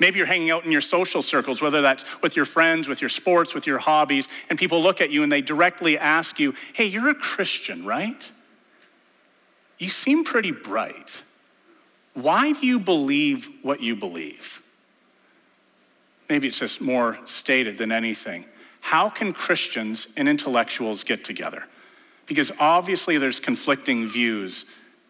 Maybe 0.00 0.16
you're 0.16 0.26
hanging 0.26 0.50
out 0.50 0.64
in 0.64 0.72
your 0.72 0.80
social 0.80 1.22
circles, 1.22 1.60
whether 1.60 1.82
that's 1.82 2.04
with 2.22 2.34
your 2.34 2.46
friends, 2.46 2.88
with 2.88 3.02
your 3.02 3.10
sports, 3.10 3.54
with 3.54 3.66
your 3.66 3.78
hobbies, 3.78 4.28
and 4.48 4.58
people 4.58 4.82
look 4.82 5.00
at 5.00 5.10
you 5.10 5.22
and 5.22 5.30
they 5.30 5.42
directly 5.42 5.98
ask 5.98 6.40
you, 6.40 6.54
Hey, 6.72 6.86
you're 6.86 7.10
a 7.10 7.14
Christian, 7.14 7.84
right? 7.84 8.32
You 9.78 9.90
seem 9.90 10.24
pretty 10.24 10.50
bright. 10.50 11.22
Why 12.14 12.52
do 12.52 12.66
you 12.66 12.80
believe 12.80 13.48
what 13.62 13.80
you 13.80 13.94
believe? 13.94 14.62
Maybe 16.28 16.48
it's 16.48 16.58
just 16.58 16.80
more 16.80 17.18
stated 17.24 17.76
than 17.76 17.92
anything. 17.92 18.46
How 18.80 19.10
can 19.10 19.32
Christians 19.32 20.08
and 20.16 20.28
intellectuals 20.28 21.04
get 21.04 21.24
together? 21.24 21.64
Because 22.26 22.50
obviously 22.58 23.18
there's 23.18 23.40
conflicting 23.40 24.08
views 24.08 24.64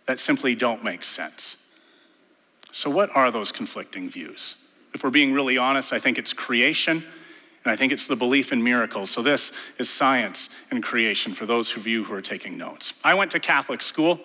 that 0.06 0.18
simply 0.18 0.54
don't 0.54 0.82
make 0.82 1.02
sense. 1.02 1.56
So, 2.72 2.90
what 2.90 3.14
are 3.14 3.30
those 3.30 3.52
conflicting 3.52 4.08
views? 4.08 4.56
If 4.94 5.04
we're 5.04 5.10
being 5.10 5.32
really 5.32 5.56
honest, 5.56 5.92
I 5.92 5.98
think 5.98 6.18
it's 6.18 6.32
creation, 6.32 7.04
and 7.64 7.72
I 7.72 7.76
think 7.76 7.92
it's 7.92 8.06
the 8.06 8.16
belief 8.16 8.52
in 8.52 8.62
miracles. 8.62 9.10
So 9.10 9.22
this 9.22 9.52
is 9.78 9.90
science 9.90 10.48
and 10.70 10.82
creation 10.82 11.34
for 11.34 11.46
those 11.46 11.76
of 11.76 11.86
you 11.86 12.04
who 12.04 12.14
are 12.14 12.22
taking 12.22 12.56
notes. 12.56 12.94
I 13.04 13.14
went 13.14 13.30
to 13.32 13.40
Catholic 13.40 13.82
school. 13.82 14.20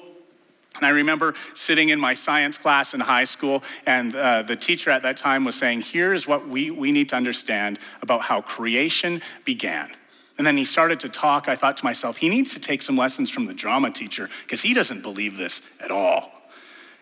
And 0.78 0.86
I 0.86 0.90
remember 0.90 1.36
sitting 1.54 1.88
in 1.88 2.02
my 2.02 2.14
science 2.14 2.58
class 2.58 2.94
in 2.94 3.00
high 3.00 3.24
school, 3.24 3.64
and 3.86 4.14
uh, 4.14 4.42
the 4.42 4.58
teacher 4.58 4.90
at 4.90 5.04
that 5.04 5.16
time 5.16 5.46
was 5.46 5.56
saying, 5.56 5.84
Here's 5.84 6.28
what 6.28 6.50
we, 6.50 6.70
we 6.70 6.92
need 6.92 7.08
to 7.10 7.16
understand 7.16 7.80
about 8.02 8.24
how 8.24 8.42
creation 8.42 9.22
began. 9.46 9.92
And 10.38 10.46
then 10.46 10.58
he 10.58 10.66
started 10.66 11.00
to 11.02 11.10
talk. 11.10 11.48
I 11.48 11.56
thought 11.56 11.78
to 11.78 11.86
myself, 11.86 12.18
he 12.18 12.28
needs 12.28 12.54
to 12.54 12.60
take 12.60 12.82
some 12.82 12.98
lessons 12.98 13.30
from 13.30 13.46
the 13.46 13.54
drama 13.54 13.90
teacher 13.90 14.30
because 14.44 14.62
he 14.62 14.74
doesn't 14.74 15.02
believe 15.02 15.38
this 15.38 15.62
at 15.80 15.92
all. 15.92 16.35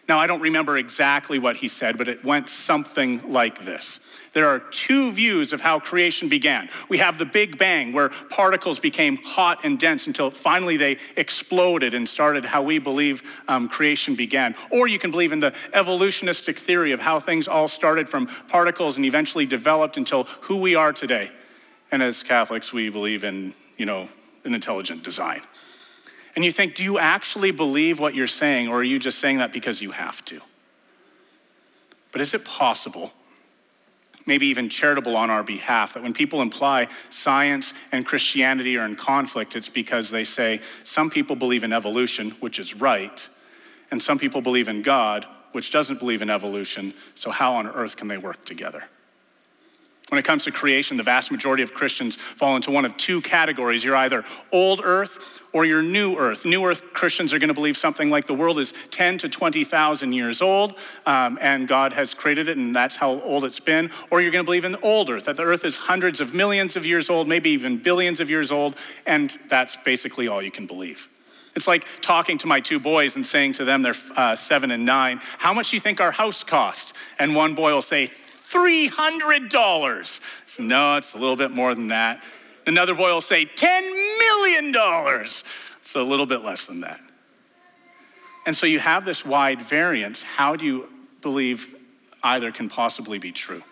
Now, 0.10 0.20
I 0.20 0.28
don't 0.28 0.42
remember 0.42 0.78
exactly 0.78 1.40
what 1.40 1.56
he 1.56 1.70
said, 1.70 1.98
but 1.98 2.10
it 2.10 2.26
went 2.26 2.50
something 2.50 3.32
like 3.32 3.64
this. 3.64 4.02
There 4.34 4.50
are 4.50 4.60
two 4.60 5.14
views 5.14 5.54
of 5.54 5.62
how 5.62 5.80
creation 5.80 6.28
began. 6.28 6.68
We 6.90 6.98
have 6.98 7.18
the 7.18 7.26
Big 7.26 7.58
Bang, 7.58 7.94
where 7.94 8.10
particles 8.30 8.80
became 8.80 9.16
hot 9.18 9.64
and 9.64 9.80
dense 9.80 10.06
until 10.06 10.30
finally 10.30 10.76
they 10.76 10.98
exploded 11.16 11.94
and 11.94 12.10
started 12.10 12.44
how 12.44 12.64
we 12.64 12.80
believe 12.80 13.24
um, 13.48 13.70
creation 13.70 14.16
began. 14.16 14.56
Or 14.72 14.88
you 14.90 15.00
can 15.00 15.10
believe 15.10 15.32
in 15.32 15.40
the 15.40 15.54
evolutionistic 15.72 16.60
theory 16.60 16.92
of 16.92 17.00
how 17.00 17.22
things 17.22 17.48
all 17.48 17.70
started 17.70 18.10
from 18.10 18.28
particles 18.50 18.98
and 18.98 19.06
eventually 19.06 19.46
developed 19.46 19.96
until 19.96 20.26
who 20.42 20.58
we 20.58 20.76
are 20.76 20.92
today. 20.92 21.32
And 21.92 22.04
as 22.04 22.24
Catholics, 22.24 22.74
we 22.74 22.90
believe 22.90 23.24
in, 23.24 23.54
you 23.78 23.86
know, 23.86 24.10
an 24.44 24.54
intelligent 24.54 25.04
design. 25.04 25.44
And 26.36 26.44
you 26.44 26.52
think, 26.52 26.76
do 26.76 26.84
you 26.84 26.98
actually 26.98 27.52
believe 27.52 28.00
what 28.00 28.16
you're 28.16 28.28
saying, 28.28 28.68
or 28.68 28.78
are 28.78 28.84
you 28.84 28.98
just 29.00 29.20
saying 29.20 29.38
that 29.38 29.54
because 29.54 29.82
you 29.82 29.92
have 29.92 30.24
to? 30.26 30.42
But 32.12 32.22
is 32.22 32.34
it 32.34 32.44
possible, 32.44 33.12
maybe 34.26 34.48
even 34.48 34.70
charitable 34.70 35.16
on 35.16 35.30
our 35.30 35.44
behalf, 35.44 35.94
that 35.94 36.04
when 36.04 36.14
people 36.14 36.42
imply 36.42 36.88
science 37.10 37.74
and 37.92 38.06
Christianity 38.06 38.78
are 38.78 38.86
in 38.86 38.96
conflict, 38.96 39.56
it's 39.56 39.70
because 39.70 40.10
they 40.10 40.24
say 40.24 40.62
some 40.84 41.10
people 41.10 41.36
believe 41.36 41.64
in 41.64 41.74
evolution, 41.74 42.32
which 42.40 42.58
is 42.58 42.74
right, 42.74 43.30
and 43.92 44.02
some 44.02 44.18
people 44.18 44.42
believe 44.42 44.68
in 44.68 44.82
God, 44.82 45.28
which 45.52 45.72
doesn't 45.72 46.00
believe 46.00 46.24
in 46.24 46.32
evolution, 46.32 46.96
so 47.14 47.30
how 47.30 47.54
on 47.54 47.68
earth 47.68 47.96
can 47.96 48.08
they 48.08 48.18
work 48.18 48.44
together? 48.44 48.86
When 50.14 50.20
it 50.20 50.26
comes 50.26 50.44
to 50.44 50.52
creation, 50.52 50.96
the 50.96 51.02
vast 51.02 51.32
majority 51.32 51.64
of 51.64 51.74
Christians 51.74 52.18
fall 52.18 52.56
into 52.56 52.70
one 52.70 52.86
of 52.86 52.96
two 52.98 53.20
categories. 53.20 53.84
You're 53.84 53.96
either 53.96 54.24
old 54.52 54.80
earth 54.84 55.42
or 55.54 55.66
you're 55.66 55.82
new 55.82 56.16
earth. 56.18 56.46
New 56.46 56.64
earth 56.68 56.84
Christians 56.94 57.34
are 57.34 57.40
going 57.40 57.48
to 57.48 57.56
believe 57.56 57.76
something 57.76 58.12
like 58.12 58.28
the 58.28 58.34
world 58.36 58.60
is 58.60 58.76
10 58.92 59.18
to 59.18 59.28
20,000 59.28 60.14
years 60.14 60.40
old 60.40 60.76
um, 61.08 61.40
and 61.42 61.68
God 61.68 61.94
has 61.94 62.14
created 62.14 62.48
it 62.48 62.58
and 62.58 62.76
that's 62.76 62.96
how 62.96 63.22
old 63.22 63.44
it's 63.44 63.60
been. 63.60 63.90
Or 64.12 64.22
you're 64.22 64.30
going 64.30 64.44
to 64.44 64.46
believe 64.46 64.66
in 64.66 64.76
old 64.84 65.10
earth, 65.10 65.26
that 65.26 65.36
the 65.36 65.46
earth 65.46 65.66
is 65.66 65.78
hundreds 65.78 66.22
of 66.22 66.32
millions 66.32 66.76
of 66.76 66.86
years 66.86 67.10
old, 67.10 67.28
maybe 67.28 67.50
even 67.50 67.80
billions 67.80 68.20
of 68.20 68.30
years 68.30 68.52
old, 68.52 68.76
and 69.08 69.36
that's 69.50 69.78
basically 69.84 70.28
all 70.28 70.44
you 70.44 70.52
can 70.52 70.68
believe. 70.68 71.10
It's 71.56 71.68
like 71.68 71.88
talking 72.02 72.38
to 72.38 72.46
my 72.46 72.60
two 72.60 72.80
boys 72.80 73.16
and 73.16 73.26
saying 73.26 73.54
to 73.54 73.66
them, 73.66 73.82
they're 73.82 73.96
uh, 74.16 74.36
seven 74.36 74.70
and 74.70 74.86
nine, 74.86 75.22
how 75.40 75.56
much 75.56 75.72
do 75.72 75.76
you 75.76 75.82
think 75.82 76.00
our 76.00 76.12
house 76.12 76.44
costs? 76.44 76.94
And 77.18 77.36
one 77.36 77.56
boy 77.56 77.74
will 77.74 77.82
say, 77.82 78.12
$300. 78.54 80.20
So, 80.46 80.64
no, 80.64 80.98
it's 80.98 81.14
a 81.14 81.18
little 81.18 81.36
bit 81.36 81.52
more 81.52 81.74
than 81.74 81.88
that. 81.88 82.24
Another 82.68 82.94
boy 82.94 83.12
will 83.14 83.22
say, 83.22 83.46
$10 83.46 84.20
million. 84.20 84.74
It's 85.80 85.96
a 85.96 86.02
little 86.02 86.26
bit 86.26 86.44
less 86.44 86.66
than 86.66 86.82
that. 86.82 87.02
And 88.46 88.56
so 88.56 88.66
you 88.66 88.80
have 88.80 89.06
this 89.06 89.26
wide 89.26 89.62
variance. 89.62 90.22
How 90.22 90.56
do 90.56 90.66
you 90.66 90.90
believe 91.22 91.74
either 92.24 92.52
can 92.52 92.70
possibly 92.70 93.18
be 93.20 93.32
true? 93.32 93.64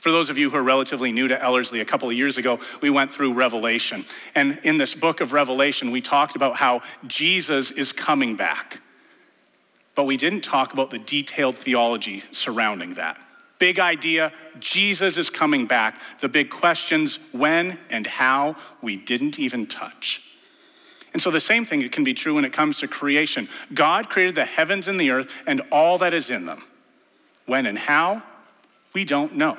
For 0.00 0.10
those 0.10 0.30
of 0.30 0.38
you 0.38 0.50
who 0.50 0.56
are 0.56 0.62
relatively 0.62 1.12
new 1.12 1.28
to 1.28 1.40
Ellerslie, 1.40 1.80
a 1.80 1.84
couple 1.84 2.08
of 2.08 2.14
years 2.16 2.36
ago, 2.36 2.58
we 2.80 2.90
went 2.90 3.12
through 3.12 3.34
Revelation. 3.34 4.04
And 4.34 4.58
in 4.64 4.76
this 4.76 4.94
book 4.96 5.20
of 5.20 5.32
Revelation, 5.32 5.92
we 5.92 6.00
talked 6.00 6.34
about 6.34 6.56
how 6.56 6.82
Jesus 7.06 7.70
is 7.70 7.92
coming 7.92 8.34
back. 8.34 8.80
but 9.94 10.04
we 10.04 10.16
didn't 10.16 10.42
talk 10.42 10.72
about 10.72 10.90
the 10.90 10.98
detailed 10.98 11.56
theology 11.56 12.24
surrounding 12.30 12.94
that. 12.94 13.18
Big 13.62 13.78
idea 13.78 14.32
Jesus 14.58 15.16
is 15.16 15.30
coming 15.30 15.66
back. 15.66 16.00
The 16.18 16.28
big 16.28 16.50
questions 16.50 17.20
when 17.30 17.78
and 17.90 18.08
how 18.08 18.56
we 18.82 18.96
didn't 18.96 19.38
even 19.38 19.68
touch. 19.68 20.20
And 21.12 21.22
so 21.22 21.30
the 21.30 21.38
same 21.38 21.64
thing 21.64 21.88
can 21.90 22.02
be 22.02 22.12
true 22.12 22.34
when 22.34 22.44
it 22.44 22.52
comes 22.52 22.78
to 22.78 22.88
creation. 22.88 23.48
God 23.72 24.08
created 24.08 24.34
the 24.34 24.46
heavens 24.46 24.88
and 24.88 24.98
the 24.98 25.12
earth 25.12 25.30
and 25.46 25.62
all 25.70 25.96
that 25.98 26.12
is 26.12 26.28
in 26.28 26.44
them. 26.44 26.64
When 27.46 27.66
and 27.66 27.78
how, 27.78 28.24
we 28.94 29.04
don't 29.04 29.36
know. 29.36 29.56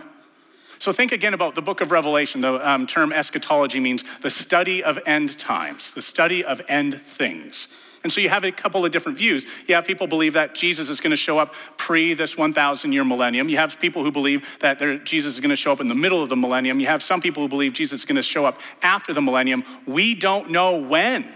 So 0.79 0.91
think 0.91 1.13
again 1.13 1.33
about 1.33 1.55
the 1.55 1.61
book 1.61 1.79
of 1.79 1.89
Revelation. 1.89 2.41
The 2.41 2.69
um, 2.69 2.85
term 2.85 3.13
eschatology 3.13 3.79
means 3.79 4.03
the 4.21 4.29
study 4.29 4.83
of 4.83 4.99
end 5.05 5.39
times, 5.39 5.91
the 5.91 6.01
study 6.01 6.43
of 6.43 6.61
end 6.67 7.01
things. 7.01 7.69
And 8.03 8.11
so 8.11 8.19
you 8.19 8.29
have 8.29 8.43
a 8.43 8.51
couple 8.51 8.85
of 8.85 8.91
different 8.91 9.17
views. 9.17 9.45
You 9.65 9.75
have 9.75 9.85
people 9.85 10.07
believe 10.07 10.33
that 10.33 10.53
Jesus 10.53 10.89
is 10.89 10.99
going 10.99 11.11
to 11.11 11.17
show 11.17 11.39
up 11.39 11.53
pre 11.77 12.13
this 12.13 12.37
1,000 12.37 12.91
year 12.91 13.05
millennium. 13.05 13.47
You 13.47 13.57
have 13.57 13.79
people 13.79 14.03
who 14.03 14.11
believe 14.11 14.45
that 14.59 15.05
Jesus 15.05 15.35
is 15.35 15.39
going 15.39 15.51
to 15.51 15.55
show 15.55 15.71
up 15.71 15.79
in 15.79 15.87
the 15.87 15.95
middle 15.95 16.21
of 16.21 16.27
the 16.27 16.35
millennium. 16.35 16.81
You 16.81 16.87
have 16.87 17.01
some 17.01 17.21
people 17.21 17.43
who 17.43 17.49
believe 17.49 17.73
Jesus 17.73 18.01
is 18.01 18.05
going 18.05 18.17
to 18.17 18.23
show 18.23 18.45
up 18.45 18.59
after 18.81 19.13
the 19.13 19.21
millennium. 19.21 19.63
We 19.87 20.15
don't 20.15 20.51
know 20.51 20.75
when, 20.77 21.31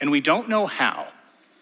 and 0.00 0.10
we 0.10 0.20
don't 0.20 0.48
know 0.48 0.66
how. 0.66 1.08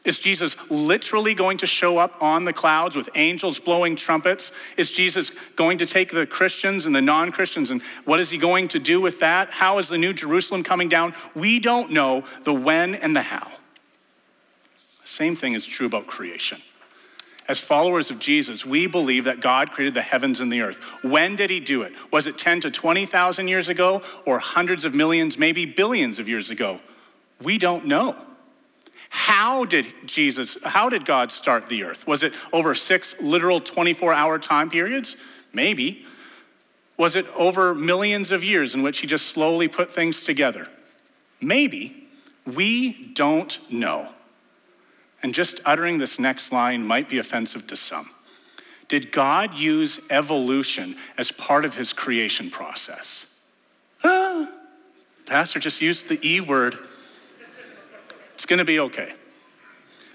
Is 0.05 0.19
Jesus 0.19 0.57
literally 0.69 1.33
going 1.33 1.59
to 1.59 1.67
show 1.67 1.99
up 1.99 2.21
on 2.21 2.43
the 2.43 2.53
clouds 2.53 2.97
with 2.97 3.09
angels 3.15 3.61
blowing 3.61 3.95
trumpets? 3.95 4.51
Is 4.77 4.91
Jesus 4.91 5.31
going 5.55 5.79
to 5.79 5.87
take 5.87 6.11
the 6.11 6.27
Christians 6.27 6.87
and 6.87 6.97
the 6.97 7.01
non 7.03 7.31
Christians 7.31 7.71
and 7.71 7.83
what 8.05 8.19
is 8.19 8.31
he 8.31 8.39
going 8.39 8.67
to 8.69 8.81
do 8.81 9.01
with 9.01 9.21
that? 9.21 9.51
How 9.51 9.79
is 9.79 9.89
the 9.89 9.99
new 9.99 10.13
Jerusalem 10.13 10.65
coming 10.65 10.89
down? 10.89 11.15
We 11.37 11.61
don't 11.61 11.93
know 11.93 12.25
the 12.43 12.53
when 12.53 12.97
and 12.97 13.15
the 13.15 13.23
how. 13.23 13.53
Same 15.05 15.37
thing 15.37 15.55
is 15.55 15.67
true 15.67 15.87
about 15.87 16.07
creation. 16.07 16.63
As 17.49 17.59
followers 17.59 18.11
of 18.11 18.19
Jesus, 18.19 18.65
we 18.65 18.87
believe 18.87 19.25
that 19.25 19.41
God 19.41 19.73
created 19.73 19.95
the 19.95 20.03
heavens 20.03 20.41
and 20.41 20.51
the 20.51 20.61
earth. 20.61 20.77
When 21.03 21.35
did 21.35 21.51
he 21.51 21.59
do 21.59 21.83
it? 21.83 21.93
Was 22.13 22.27
it 22.27 22.39
10 22.39 22.61
to 22.63 22.71
20,000 22.71 23.49
years 23.49 23.69
ago 23.69 24.03
or 24.25 24.39
hundreds 24.39 24.85
of 24.85 24.95
millions, 24.95 25.37
maybe 25.37 25.67
billions 25.67 26.19
of 26.19 26.29
years 26.29 26.51
ago? 26.51 26.81
We 27.43 27.59
don't 27.59 27.87
know. 27.87 28.17
How 29.09 29.65
did 29.65 29.87
Jesus, 30.07 30.57
how 30.63 30.89
did 30.89 31.05
God 31.05 31.31
start 31.31 31.67
the 31.67 31.85
earth? 31.85 32.07
Was 32.07 32.23
it 32.23 32.33
over 32.53 32.75
six 32.75 33.15
literal 33.21 33.61
24 33.61 34.15
hour 34.15 34.39
time 34.39 34.71
periods? 34.71 35.17
Maybe. 35.53 36.07
Was 36.97 37.17
it 37.17 37.27
over 37.35 37.75
millions 37.75 38.33
of 38.33 38.45
years 38.45 38.75
in 38.75 38.83
which 38.83 39.01
he 39.01 39.07
just 39.07 39.27
slowly 39.27 39.67
put 39.69 39.93
things 39.93 40.25
together? 40.25 40.69
Maybe. 41.41 42.09
We 42.47 43.13
don't 43.13 43.59
know. 43.71 44.09
And 45.23 45.35
just 45.35 45.61
uttering 45.65 45.99
this 45.99 46.19
next 46.19 46.53
line 46.53 46.85
might 46.85 47.09
be 47.09 47.19
offensive 47.19 47.67
to 47.69 47.77
some. 47.77 48.11
Did 48.89 49.13
God 49.13 49.55
use 49.55 50.01
evolution 50.11 50.97
as 51.17 51.33
part 51.33 51.65
of 51.65 51.75
his 51.75 51.93
creation 51.93 52.51
process? 52.51 53.27
Ah, 54.05 54.51
Pastor 55.27 55.59
just 55.59 55.81
used 55.81 56.09
the 56.09 56.21
E 56.27 56.41
word. 56.41 56.77
It's 58.35 58.45
going 58.45 58.59
to 58.59 58.65
be 58.65 58.81
okay. 58.81 59.15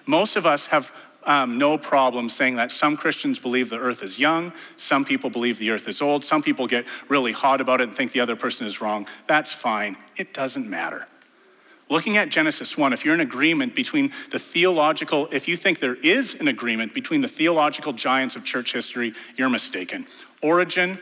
Most 0.06 0.36
of 0.36 0.46
us 0.46 0.68
have 0.68 0.92
um, 1.24 1.58
no 1.58 1.78
problem 1.78 2.30
saying 2.30 2.56
that 2.56 2.72
some 2.72 2.96
Christians 2.96 3.38
believe 3.38 3.70
the 3.70 3.80
earth 3.80 4.02
is 4.02 4.18
young, 4.18 4.54
some 4.78 5.04
people 5.04 5.30
believe 5.30 5.60
the 5.60 5.72
earth 5.72 5.88
is 5.88 6.02
old, 6.02 6.24
some 6.24 6.42
people 6.42 6.68
get 6.68 6.86
really 7.10 7.34
hot 7.34 7.60
about 7.60 7.82
it 7.82 7.86
and 7.86 7.96
think 7.96 8.14
the 8.14 8.22
other 8.22 8.36
person 8.36 8.66
is 8.66 8.80
wrong. 8.80 9.08
That's 9.28 9.52
fine. 9.52 9.98
It 10.16 10.34
doesn't 10.34 10.70
matter. 10.70 11.08
Looking 11.90 12.18
at 12.18 12.30
Genesis 12.30 12.78
1, 12.78 12.92
if 12.92 13.06
you're 13.06 13.14
in 13.14 13.22
agreement 13.22 13.74
between 13.74 14.12
the 14.32 14.40
theological, 14.40 15.30
if 15.32 15.48
you 15.48 15.56
think 15.56 15.80
there 15.80 15.96
is 15.96 16.36
an 16.36 16.48
agreement 16.48 16.94
between 16.94 17.22
the 17.22 17.30
theological 17.30 17.94
giants 17.94 18.36
of 18.36 18.44
church 18.44 18.74
history, 18.74 19.14
you're 19.38 19.50
mistaken. 19.50 20.06
Origen, 20.42 21.00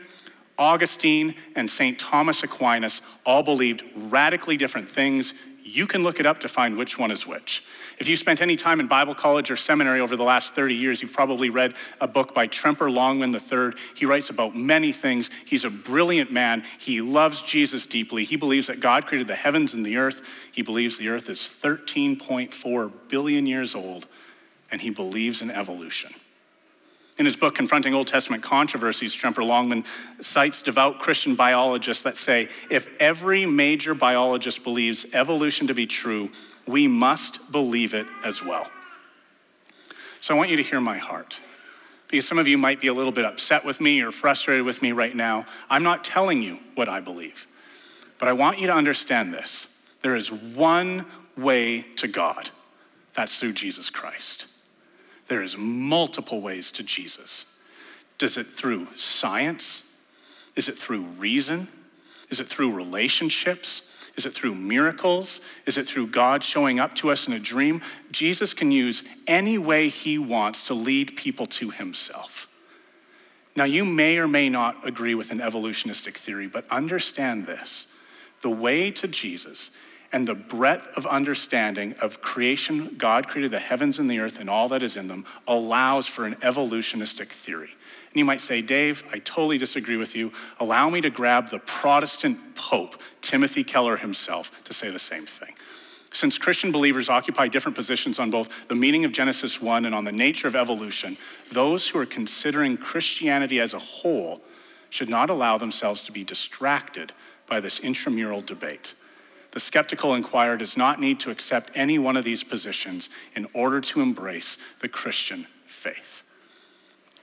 Augustine, 0.58 1.34
and 1.56 1.68
St. 1.68 1.98
Thomas 1.98 2.42
Aquinas 2.42 3.02
all 3.24 3.42
believed 3.42 3.82
radically 3.96 4.56
different 4.56 4.88
things. 4.88 5.34
You 5.76 5.86
can 5.86 6.02
look 6.02 6.18
it 6.18 6.24
up 6.24 6.40
to 6.40 6.48
find 6.48 6.78
which 6.78 6.98
one 6.98 7.10
is 7.10 7.26
which. 7.26 7.62
If 7.98 8.08
you 8.08 8.16
spent 8.16 8.40
any 8.40 8.56
time 8.56 8.80
in 8.80 8.86
Bible 8.86 9.14
college 9.14 9.50
or 9.50 9.56
seminary 9.56 10.00
over 10.00 10.16
the 10.16 10.22
last 10.22 10.54
30 10.54 10.74
years, 10.74 11.02
you've 11.02 11.12
probably 11.12 11.50
read 11.50 11.74
a 12.00 12.08
book 12.08 12.32
by 12.32 12.46
Tremper 12.46 12.90
Longman 12.90 13.34
III. 13.34 13.78
He 13.94 14.06
writes 14.06 14.30
about 14.30 14.56
many 14.56 14.90
things. 14.90 15.28
He's 15.44 15.66
a 15.66 15.70
brilliant 15.70 16.32
man. 16.32 16.64
He 16.78 17.02
loves 17.02 17.42
Jesus 17.42 17.84
deeply. 17.84 18.24
He 18.24 18.36
believes 18.36 18.68
that 18.68 18.80
God 18.80 19.04
created 19.04 19.28
the 19.28 19.34
heavens 19.34 19.74
and 19.74 19.84
the 19.84 19.98
earth. 19.98 20.22
He 20.50 20.62
believes 20.62 20.96
the 20.96 21.10
earth 21.10 21.28
is 21.28 21.40
13.4 21.40 22.92
billion 23.08 23.44
years 23.44 23.74
old, 23.74 24.06
and 24.70 24.80
he 24.80 24.88
believes 24.88 25.42
in 25.42 25.50
evolution. 25.50 26.14
In 27.18 27.24
his 27.24 27.36
book, 27.36 27.54
Confronting 27.54 27.94
Old 27.94 28.08
Testament 28.08 28.42
Controversies, 28.42 29.14
Tremper 29.14 29.42
Longman 29.42 29.84
cites 30.20 30.60
devout 30.60 30.98
Christian 30.98 31.34
biologists 31.34 32.02
that 32.02 32.16
say 32.16 32.48
if 32.70 32.88
every 33.00 33.46
major 33.46 33.94
biologist 33.94 34.62
believes 34.62 35.06
evolution 35.14 35.66
to 35.68 35.74
be 35.74 35.86
true, 35.86 36.30
we 36.66 36.86
must 36.86 37.50
believe 37.50 37.94
it 37.94 38.06
as 38.22 38.42
well. 38.42 38.66
So 40.20 40.34
I 40.34 40.36
want 40.36 40.50
you 40.50 40.56
to 40.56 40.62
hear 40.62 40.80
my 40.80 40.98
heart. 40.98 41.38
Because 42.08 42.28
some 42.28 42.38
of 42.38 42.46
you 42.46 42.58
might 42.58 42.80
be 42.80 42.88
a 42.88 42.94
little 42.94 43.12
bit 43.12 43.24
upset 43.24 43.64
with 43.64 43.80
me 43.80 44.02
or 44.02 44.12
frustrated 44.12 44.64
with 44.64 44.82
me 44.82 44.92
right 44.92 45.16
now. 45.16 45.46
I'm 45.70 45.82
not 45.82 46.04
telling 46.04 46.42
you 46.42 46.58
what 46.74 46.88
I 46.88 47.00
believe. 47.00 47.46
But 48.18 48.28
I 48.28 48.32
want 48.32 48.58
you 48.58 48.66
to 48.66 48.74
understand 48.74 49.32
this 49.32 49.66
there 50.02 50.14
is 50.14 50.30
one 50.30 51.06
way 51.36 51.82
to 51.96 52.06
God 52.06 52.50
that's 53.14 53.38
through 53.38 53.54
Jesus 53.54 53.90
Christ. 53.90 54.46
There 55.28 55.42
is 55.42 55.56
multiple 55.56 56.40
ways 56.40 56.70
to 56.72 56.82
Jesus. 56.82 57.44
Does 58.18 58.36
it 58.36 58.50
through 58.50 58.88
science? 58.96 59.82
Is 60.54 60.68
it 60.68 60.78
through 60.78 61.02
reason? 61.02 61.68
Is 62.30 62.40
it 62.40 62.48
through 62.48 62.72
relationships? 62.72 63.82
Is 64.16 64.24
it 64.24 64.32
through 64.32 64.54
miracles? 64.54 65.40
Is 65.66 65.76
it 65.76 65.86
through 65.86 66.08
God 66.08 66.42
showing 66.42 66.80
up 66.80 66.94
to 66.96 67.10
us 67.10 67.26
in 67.26 67.34
a 67.34 67.38
dream? 67.38 67.82
Jesus 68.10 68.54
can 68.54 68.70
use 68.70 69.02
any 69.26 69.58
way 69.58 69.88
he 69.88 70.16
wants 70.16 70.66
to 70.68 70.74
lead 70.74 71.16
people 71.16 71.46
to 71.46 71.70
himself. 71.70 72.48
Now, 73.54 73.64
you 73.64 73.84
may 73.84 74.18
or 74.18 74.28
may 74.28 74.48
not 74.48 74.86
agree 74.86 75.14
with 75.14 75.30
an 75.30 75.40
evolutionistic 75.40 76.16
theory, 76.18 76.46
but 76.46 76.70
understand 76.70 77.46
this 77.46 77.86
the 78.42 78.50
way 78.50 78.90
to 78.90 79.08
Jesus 79.08 79.70
and 80.16 80.26
the 80.26 80.34
breadth 80.34 80.96
of 80.96 81.04
understanding 81.04 81.94
of 82.00 82.22
creation, 82.22 82.94
God 82.96 83.28
created 83.28 83.50
the 83.50 83.58
heavens 83.58 83.98
and 83.98 84.08
the 84.08 84.18
earth 84.18 84.40
and 84.40 84.48
all 84.48 84.66
that 84.70 84.82
is 84.82 84.96
in 84.96 85.08
them, 85.08 85.26
allows 85.46 86.06
for 86.06 86.24
an 86.24 86.38
evolutionistic 86.40 87.30
theory. 87.30 87.68
And 87.68 88.18
you 88.18 88.24
might 88.24 88.40
say, 88.40 88.62
Dave, 88.62 89.04
I 89.12 89.18
totally 89.18 89.58
disagree 89.58 89.98
with 89.98 90.16
you. 90.16 90.32
Allow 90.58 90.88
me 90.88 91.02
to 91.02 91.10
grab 91.10 91.50
the 91.50 91.58
Protestant 91.58 92.54
Pope, 92.54 92.98
Timothy 93.20 93.62
Keller 93.62 93.98
himself, 93.98 94.64
to 94.64 94.72
say 94.72 94.90
the 94.90 94.98
same 94.98 95.26
thing. 95.26 95.52
Since 96.14 96.38
Christian 96.38 96.72
believers 96.72 97.10
occupy 97.10 97.48
different 97.48 97.76
positions 97.76 98.18
on 98.18 98.30
both 98.30 98.48
the 98.68 98.74
meaning 98.74 99.04
of 99.04 99.12
Genesis 99.12 99.60
1 99.60 99.84
and 99.84 99.94
on 99.94 100.04
the 100.04 100.12
nature 100.12 100.48
of 100.48 100.56
evolution, 100.56 101.18
those 101.52 101.88
who 101.88 101.98
are 101.98 102.06
considering 102.06 102.78
Christianity 102.78 103.60
as 103.60 103.74
a 103.74 103.78
whole 103.78 104.40
should 104.88 105.10
not 105.10 105.28
allow 105.28 105.58
themselves 105.58 106.04
to 106.04 106.12
be 106.12 106.24
distracted 106.24 107.12
by 107.46 107.60
this 107.60 107.78
intramural 107.80 108.40
debate. 108.40 108.94
The 109.56 109.60
skeptical 109.60 110.14
inquirer 110.14 110.58
does 110.58 110.76
not 110.76 111.00
need 111.00 111.18
to 111.20 111.30
accept 111.30 111.70
any 111.74 111.98
one 111.98 112.18
of 112.18 112.24
these 112.24 112.44
positions 112.44 113.08
in 113.34 113.46
order 113.54 113.80
to 113.80 114.02
embrace 114.02 114.58
the 114.82 114.88
Christian 114.88 115.46
faith. 115.64 116.22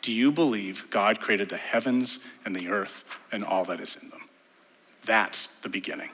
Do 0.01 0.11
you 0.11 0.31
believe 0.31 0.87
God 0.89 1.19
created 1.19 1.49
the 1.49 1.57
heavens 1.57 2.19
and 2.43 2.55
the 2.55 2.69
earth 2.69 3.03
and 3.31 3.45
all 3.45 3.65
that 3.65 3.79
is 3.79 3.99
in 4.01 4.09
them? 4.09 4.29
That's 5.05 5.47
the 5.61 5.69
beginning. 5.69 6.09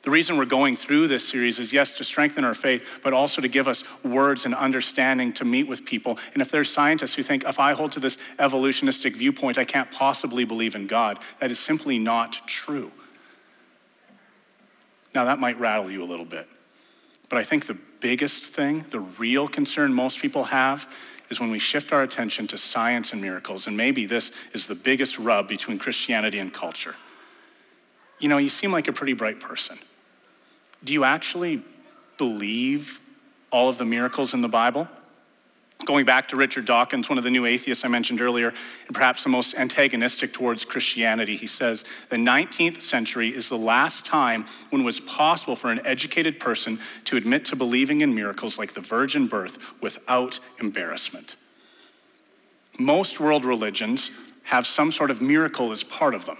The 0.00 0.10
reason 0.10 0.38
we're 0.38 0.46
going 0.46 0.74
through 0.74 1.08
this 1.08 1.28
series 1.28 1.58
is 1.58 1.70
yes, 1.70 1.98
to 1.98 2.04
strengthen 2.04 2.46
our 2.46 2.54
faith, 2.54 3.00
but 3.02 3.12
also 3.12 3.42
to 3.42 3.48
give 3.48 3.68
us 3.68 3.84
words 4.02 4.46
and 4.46 4.54
understanding 4.54 5.34
to 5.34 5.44
meet 5.44 5.68
with 5.68 5.84
people. 5.84 6.18
And 6.32 6.40
if 6.40 6.50
there's 6.50 6.72
scientists 6.72 7.12
who 7.12 7.22
think, 7.22 7.44
if 7.44 7.58
I 7.58 7.74
hold 7.74 7.92
to 7.92 8.00
this 8.00 8.16
evolutionistic 8.38 9.18
viewpoint, 9.18 9.58
I 9.58 9.66
can't 9.66 9.90
possibly 9.90 10.46
believe 10.46 10.74
in 10.74 10.86
God, 10.86 11.18
that 11.40 11.50
is 11.50 11.58
simply 11.58 11.98
not 11.98 12.48
true. 12.48 12.90
Now, 15.14 15.26
that 15.26 15.38
might 15.38 15.58
rattle 15.60 15.90
you 15.90 16.02
a 16.02 16.06
little 16.06 16.24
bit. 16.24 16.48
But 17.28 17.38
I 17.38 17.44
think 17.44 17.66
the 17.66 17.78
biggest 18.00 18.42
thing, 18.44 18.84
the 18.90 19.00
real 19.00 19.48
concern 19.48 19.92
most 19.92 20.20
people 20.20 20.44
have, 20.44 20.86
is 21.30 21.40
when 21.40 21.50
we 21.50 21.58
shift 21.58 21.92
our 21.92 22.02
attention 22.02 22.46
to 22.48 22.58
science 22.58 23.12
and 23.12 23.20
miracles. 23.20 23.66
And 23.66 23.76
maybe 23.76 24.04
this 24.04 24.32
is 24.52 24.66
the 24.66 24.74
biggest 24.74 25.18
rub 25.18 25.48
between 25.48 25.78
Christianity 25.78 26.38
and 26.38 26.52
culture. 26.52 26.94
You 28.18 28.28
know, 28.28 28.38
you 28.38 28.50
seem 28.50 28.70
like 28.70 28.86
a 28.86 28.92
pretty 28.92 29.14
bright 29.14 29.40
person. 29.40 29.78
Do 30.84 30.92
you 30.92 31.04
actually 31.04 31.62
believe 32.18 33.00
all 33.50 33.68
of 33.68 33.78
the 33.78 33.84
miracles 33.84 34.34
in 34.34 34.42
the 34.42 34.48
Bible? 34.48 34.88
Going 35.84 36.04
back 36.04 36.28
to 36.28 36.36
Richard 36.36 36.64
Dawkins, 36.64 37.08
one 37.08 37.18
of 37.18 37.24
the 37.24 37.30
new 37.30 37.44
atheists 37.44 37.84
I 37.84 37.88
mentioned 37.88 38.20
earlier, 38.20 38.48
and 38.86 38.94
perhaps 38.94 39.24
the 39.24 39.28
most 39.28 39.54
antagonistic 39.54 40.32
towards 40.32 40.64
Christianity, 40.64 41.36
he 41.36 41.46
says 41.46 41.84
the 42.08 42.16
19th 42.16 42.80
century 42.80 43.28
is 43.28 43.48
the 43.48 43.58
last 43.58 44.06
time 44.06 44.46
when 44.70 44.82
it 44.82 44.84
was 44.84 45.00
possible 45.00 45.56
for 45.56 45.70
an 45.70 45.84
educated 45.84 46.38
person 46.38 46.78
to 47.06 47.16
admit 47.16 47.44
to 47.46 47.56
believing 47.56 48.00
in 48.00 48.14
miracles 48.14 48.58
like 48.58 48.74
the 48.74 48.80
virgin 48.80 49.26
birth 49.26 49.58
without 49.80 50.38
embarrassment. 50.60 51.36
Most 52.78 53.18
world 53.18 53.44
religions 53.44 54.10
have 54.44 54.66
some 54.66 54.92
sort 54.92 55.10
of 55.10 55.20
miracle 55.20 55.72
as 55.72 55.82
part 55.82 56.14
of 56.14 56.26
them. 56.26 56.38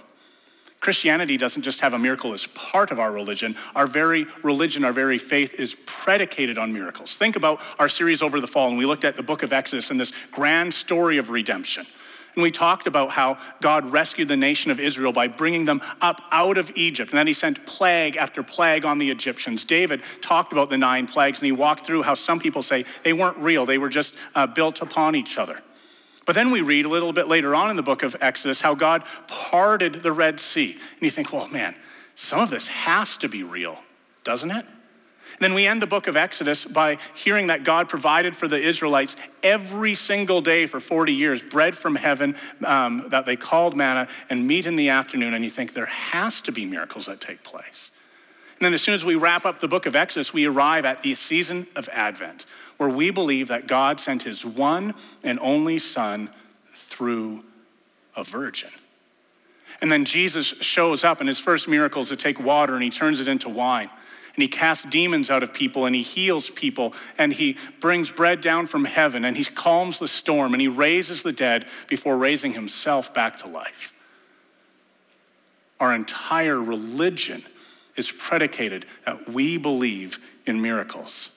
Christianity 0.83 1.37
doesn't 1.37 1.61
just 1.61 1.79
have 1.79 1.93
a 1.93 1.97
miracle 1.97 2.33
as 2.33 2.45
part 2.47 2.91
of 2.91 2.99
our 2.99 3.09
religion. 3.09 3.55
Our 3.73 3.87
very 3.87 4.27
religion, 4.43 4.83
our 4.83 4.91
very 4.91 5.17
faith 5.17 5.53
is 5.53 5.77
predicated 5.85 6.57
on 6.57 6.73
miracles. 6.73 7.15
Think 7.15 7.37
about 7.37 7.61
our 7.79 7.87
series 7.87 8.21
over 8.21 8.41
the 8.41 8.47
fall, 8.47 8.67
and 8.67 8.77
we 8.77 8.85
looked 8.85 9.05
at 9.05 9.15
the 9.15 9.23
book 9.23 9.43
of 9.43 9.53
Exodus 9.53 9.91
and 9.91 9.97
this 9.99 10.11
grand 10.29 10.73
story 10.73 11.17
of 11.17 11.29
redemption. 11.29 11.87
And 12.35 12.43
we 12.43 12.51
talked 12.51 12.85
about 12.85 13.11
how 13.11 13.37
God 13.61 13.93
rescued 13.93 14.27
the 14.27 14.35
nation 14.35 14.71
of 14.71 14.79
Israel 14.79 15.13
by 15.13 15.29
bringing 15.29 15.63
them 15.63 15.81
up 16.01 16.21
out 16.33 16.57
of 16.57 16.69
Egypt. 16.75 17.11
And 17.11 17.17
then 17.17 17.27
he 17.27 17.33
sent 17.33 17.65
plague 17.65 18.17
after 18.17 18.43
plague 18.43 18.83
on 18.83 18.97
the 18.97 19.09
Egyptians. 19.09 19.63
David 19.63 20.01
talked 20.21 20.51
about 20.51 20.69
the 20.69 20.77
nine 20.77 21.07
plagues, 21.07 21.39
and 21.39 21.45
he 21.45 21.53
walked 21.53 21.85
through 21.85 22.03
how 22.03 22.15
some 22.15 22.41
people 22.41 22.61
say 22.61 22.83
they 23.03 23.13
weren't 23.13 23.37
real, 23.37 23.65
they 23.65 23.77
were 23.77 23.87
just 23.87 24.15
uh, 24.35 24.47
built 24.47 24.81
upon 24.81 25.15
each 25.15 25.37
other. 25.37 25.61
But 26.25 26.35
then 26.35 26.51
we 26.51 26.61
read 26.61 26.85
a 26.85 26.89
little 26.89 27.13
bit 27.13 27.27
later 27.27 27.53
on 27.55 27.69
in 27.69 27.75
the 27.75 27.83
book 27.83 28.03
of 28.03 28.15
Exodus 28.21 28.61
how 28.61 28.75
God 28.75 29.03
parted 29.27 30.03
the 30.03 30.11
Red 30.11 30.39
Sea. 30.39 30.71
And 30.71 31.01
you 31.01 31.11
think, 31.11 31.33
well, 31.33 31.47
man, 31.47 31.75
some 32.15 32.39
of 32.39 32.49
this 32.49 32.67
has 32.67 33.17
to 33.17 33.27
be 33.27 33.43
real, 33.43 33.79
doesn't 34.23 34.51
it? 34.51 34.65
And 35.33 35.39
then 35.39 35.53
we 35.55 35.65
end 35.65 35.81
the 35.81 35.87
book 35.87 36.07
of 36.07 36.15
Exodus 36.15 36.63
by 36.63 36.97
hearing 37.15 37.47
that 37.47 37.63
God 37.63 37.89
provided 37.89 38.35
for 38.35 38.47
the 38.47 38.59
Israelites 38.59 39.15
every 39.41 39.95
single 39.95 40.41
day 40.41 40.67
for 40.67 40.79
40 40.79 41.11
years 41.11 41.41
bread 41.41 41.75
from 41.75 41.95
heaven 41.95 42.35
um, 42.63 43.07
that 43.09 43.25
they 43.25 43.35
called 43.35 43.75
manna 43.75 44.07
and 44.29 44.47
meat 44.47 44.67
in 44.67 44.75
the 44.75 44.89
afternoon. 44.89 45.33
And 45.33 45.43
you 45.43 45.49
think 45.49 45.73
there 45.73 45.87
has 45.87 46.39
to 46.41 46.51
be 46.51 46.65
miracles 46.65 47.07
that 47.07 47.19
take 47.19 47.43
place. 47.43 47.89
And 48.63 48.67
then 48.67 48.75
as 48.75 48.81
soon 48.81 48.93
as 48.93 49.03
we 49.03 49.15
wrap 49.15 49.45
up 49.45 49.59
the 49.59 49.67
book 49.67 49.85
of 49.85 49.93
Exodus, 49.93 50.31
we 50.31 50.45
arrive 50.45 50.85
at 50.85 51.01
the 51.01 51.15
season 51.15 51.67
of 51.75 51.89
Advent, 51.91 52.45
where 52.77 52.87
we 52.87 53.09
believe 53.09 53.49
that 53.49 53.67
God 53.67 53.99
sent 53.99 54.23
his 54.23 54.45
one 54.45 54.93
and 55.21 55.37
only 55.41 55.77
Son 55.79 56.29
through 56.73 57.43
a 58.15 58.23
virgin. 58.23 58.69
And 59.81 59.91
then 59.91 60.05
Jesus 60.05 60.53
shows 60.61 61.03
up, 61.03 61.19
and 61.19 61.27
his 61.27 61.39
first 61.39 61.67
miracle 61.67 62.03
is 62.03 62.07
to 62.07 62.15
take 62.15 62.39
water 62.39 62.73
and 62.73 62.81
he 62.81 62.89
turns 62.89 63.19
it 63.19 63.27
into 63.27 63.49
wine. 63.49 63.89
And 64.33 64.41
he 64.41 64.47
casts 64.47 64.85
demons 64.89 65.29
out 65.29 65.43
of 65.43 65.51
people 65.51 65.85
and 65.85 65.93
he 65.93 66.01
heals 66.01 66.49
people 66.49 66.93
and 67.17 67.33
he 67.33 67.57
brings 67.81 68.13
bread 68.13 68.39
down 68.39 68.67
from 68.67 68.85
heaven 68.85 69.25
and 69.25 69.35
he 69.35 69.43
calms 69.43 69.99
the 69.99 70.07
storm 70.07 70.53
and 70.53 70.61
he 70.61 70.69
raises 70.69 71.21
the 71.21 71.33
dead 71.33 71.65
before 71.89 72.15
raising 72.15 72.53
himself 72.53 73.13
back 73.13 73.35
to 73.39 73.47
life. 73.49 73.91
Our 75.81 75.93
entire 75.93 76.61
religion 76.61 77.43
is 77.95 78.11
predicated 78.11 78.85
that 79.05 79.29
we 79.29 79.57
believe 79.57 80.19
in 80.45 80.61
miracles. 80.61 81.29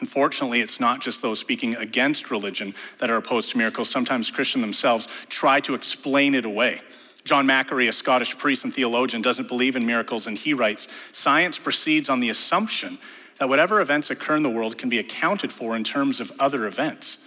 Unfortunately, 0.00 0.60
it's 0.60 0.80
not 0.80 1.00
just 1.00 1.22
those 1.22 1.38
speaking 1.38 1.76
against 1.76 2.30
religion 2.30 2.74
that 2.98 3.10
are 3.10 3.16
opposed 3.16 3.52
to 3.52 3.58
miracles. 3.58 3.88
Sometimes 3.88 4.30
Christians 4.30 4.62
themselves 4.62 5.08
try 5.28 5.60
to 5.60 5.74
explain 5.74 6.34
it 6.34 6.44
away. 6.44 6.80
John 7.24 7.46
Macquarrie, 7.46 7.88
a 7.88 7.92
Scottish 7.92 8.36
priest 8.36 8.64
and 8.64 8.74
theologian, 8.74 9.22
doesn't 9.22 9.48
believe 9.48 9.76
in 9.76 9.86
miracles, 9.86 10.26
and 10.26 10.36
he 10.36 10.52
writes 10.52 10.88
Science 11.12 11.58
proceeds 11.58 12.08
on 12.08 12.20
the 12.20 12.28
assumption 12.28 12.98
that 13.38 13.48
whatever 13.48 13.80
events 13.80 14.10
occur 14.10 14.36
in 14.36 14.42
the 14.42 14.50
world 14.50 14.76
can 14.76 14.88
be 14.88 14.98
accounted 14.98 15.52
for 15.52 15.74
in 15.74 15.84
terms 15.84 16.20
of 16.20 16.30
other 16.38 16.66
events. 16.66 17.18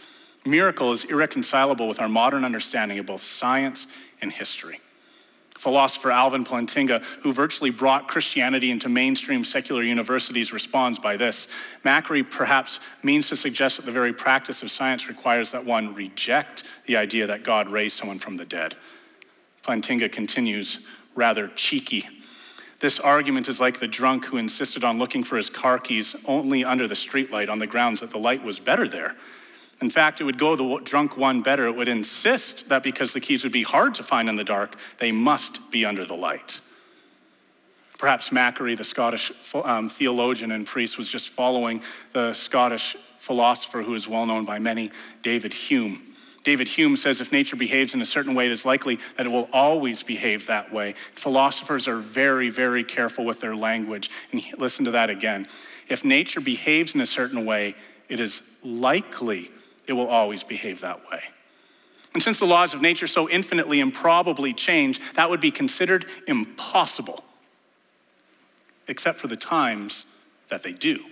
Miracle 0.45 0.93
is 0.93 1.03
irreconcilable 1.03 1.87
with 1.87 1.99
our 1.99 2.07
modern 2.07 2.45
understanding 2.45 2.99
of 2.99 3.05
both 3.05 3.23
science 3.23 3.87
and 4.21 4.31
history. 4.31 4.79
Philosopher 5.57 6.11
Alvin 6.11 6.43
Plantinga, 6.43 7.03
who 7.21 7.33
virtually 7.33 7.71
brought 7.71 8.07
Christianity 8.07 8.69
into 8.69 8.89
mainstream 8.89 9.43
secular 9.43 9.81
universities, 9.81 10.53
responds 10.53 10.99
by 10.99 11.17
this 11.17 11.47
Macquarrie 11.83 12.23
perhaps 12.23 12.79
means 13.03 13.27
to 13.29 13.35
suggest 13.35 13.77
that 13.77 13.85
the 13.85 13.91
very 13.91 14.13
practice 14.13 14.61
of 14.61 14.69
science 14.69 15.07
requires 15.07 15.51
that 15.51 15.65
one 15.65 15.93
reject 15.93 16.63
the 16.85 16.95
idea 16.95 17.27
that 17.27 17.43
God 17.43 17.69
raised 17.69 17.97
someone 17.97 18.19
from 18.19 18.37
the 18.37 18.45
dead. 18.45 18.75
Plantinga 19.63 20.11
continues, 20.11 20.79
rather 21.15 21.47
cheeky. 21.49 22.07
This 22.79 22.99
argument 22.99 23.47
is 23.47 23.59
like 23.59 23.79
the 23.79 23.87
drunk 23.87 24.25
who 24.25 24.37
insisted 24.37 24.83
on 24.83 24.99
looking 24.99 25.23
for 25.23 25.35
his 25.35 25.49
car 25.49 25.79
keys 25.79 26.15
only 26.25 26.63
under 26.63 26.87
the 26.87 26.93
streetlight 26.93 27.49
on 27.49 27.57
the 27.57 27.65
grounds 27.65 28.01
that 28.01 28.11
the 28.11 28.19
light 28.19 28.43
was 28.43 28.59
better 28.59 28.87
there. 28.87 29.15
In 29.81 29.89
fact, 29.89 30.19
it 30.19 30.23
would 30.23 30.39
go 30.39 30.55
the 30.55 30.83
drunk 30.83 31.17
one 31.17 31.41
better. 31.41 31.67
It 31.67 31.75
would 31.75 31.87
insist 31.87 32.69
that 32.69 32.81
because 32.81 33.13
the 33.13 33.19
keys 33.19 33.43
would 33.43 33.51
be 33.51 33.63
hard 33.63 33.93
to 33.95 34.03
find 34.03 34.27
in 34.27 34.35
the 34.35 34.43
dark, 34.43 34.75
they 34.99 35.11
must 35.11 35.69
be 35.69 35.85
under 35.85 36.03
the 36.03 36.15
light. 36.15 36.61
Perhaps 37.97 38.31
Macquarrie, 38.31 38.75
the 38.75 38.83
Scottish 38.83 39.31
um, 39.53 39.89
theologian 39.89 40.51
and 40.51 40.65
priest, 40.65 40.97
was 40.97 41.09
just 41.09 41.29
following 41.29 41.81
the 42.13 42.33
Scottish 42.33 42.95
philosopher 43.17 43.83
who 43.83 43.95
is 43.95 44.07
well 44.07 44.25
known 44.25 44.45
by 44.45 44.59
many, 44.59 44.91
David 45.21 45.53
Hume. 45.53 46.03
David 46.43 46.69
Hume 46.69 46.95
says 46.95 47.19
if 47.19 47.31
nature 47.31 47.57
behaves 47.57 47.93
in 47.93 48.01
a 48.01 48.05
certain 48.05 48.33
way, 48.33 48.45
it 48.45 48.51
is 48.51 48.63
likely 48.63 48.99
that 49.17 49.25
it 49.25 49.29
will 49.29 49.49
always 49.51 50.01
behave 50.01 50.47
that 50.47 50.71
way. 50.71 50.93
Philosophers 51.13 51.87
are 51.87 51.97
very, 51.97 52.49
very 52.49 52.83
careful 52.83 53.25
with 53.25 53.41
their 53.41 53.55
language. 53.55 54.09
And 54.31 54.41
listen 54.57 54.85
to 54.85 54.91
that 54.91 55.09
again. 55.09 55.47
If 55.89 56.05
nature 56.05 56.39
behaves 56.39 56.95
in 56.95 57.01
a 57.01 57.05
certain 57.05 57.45
way, 57.45 57.75
it 58.07 58.19
is 58.19 58.41
likely 58.63 59.51
it 59.87 59.93
will 59.93 60.07
always 60.07 60.43
behave 60.43 60.81
that 60.81 61.09
way. 61.09 61.21
And 62.13 62.23
since 62.23 62.39
the 62.39 62.45
laws 62.45 62.73
of 62.73 62.81
nature 62.81 63.07
so 63.07 63.29
infinitely 63.29 63.79
improbably 63.79 64.53
change, 64.53 64.99
that 65.13 65.29
would 65.29 65.41
be 65.41 65.51
considered 65.51 66.05
impossible, 66.27 67.23
except 68.87 69.19
for 69.19 69.27
the 69.27 69.37
times 69.37 70.05
that 70.49 70.63
they 70.63 70.73
do. 70.73 71.03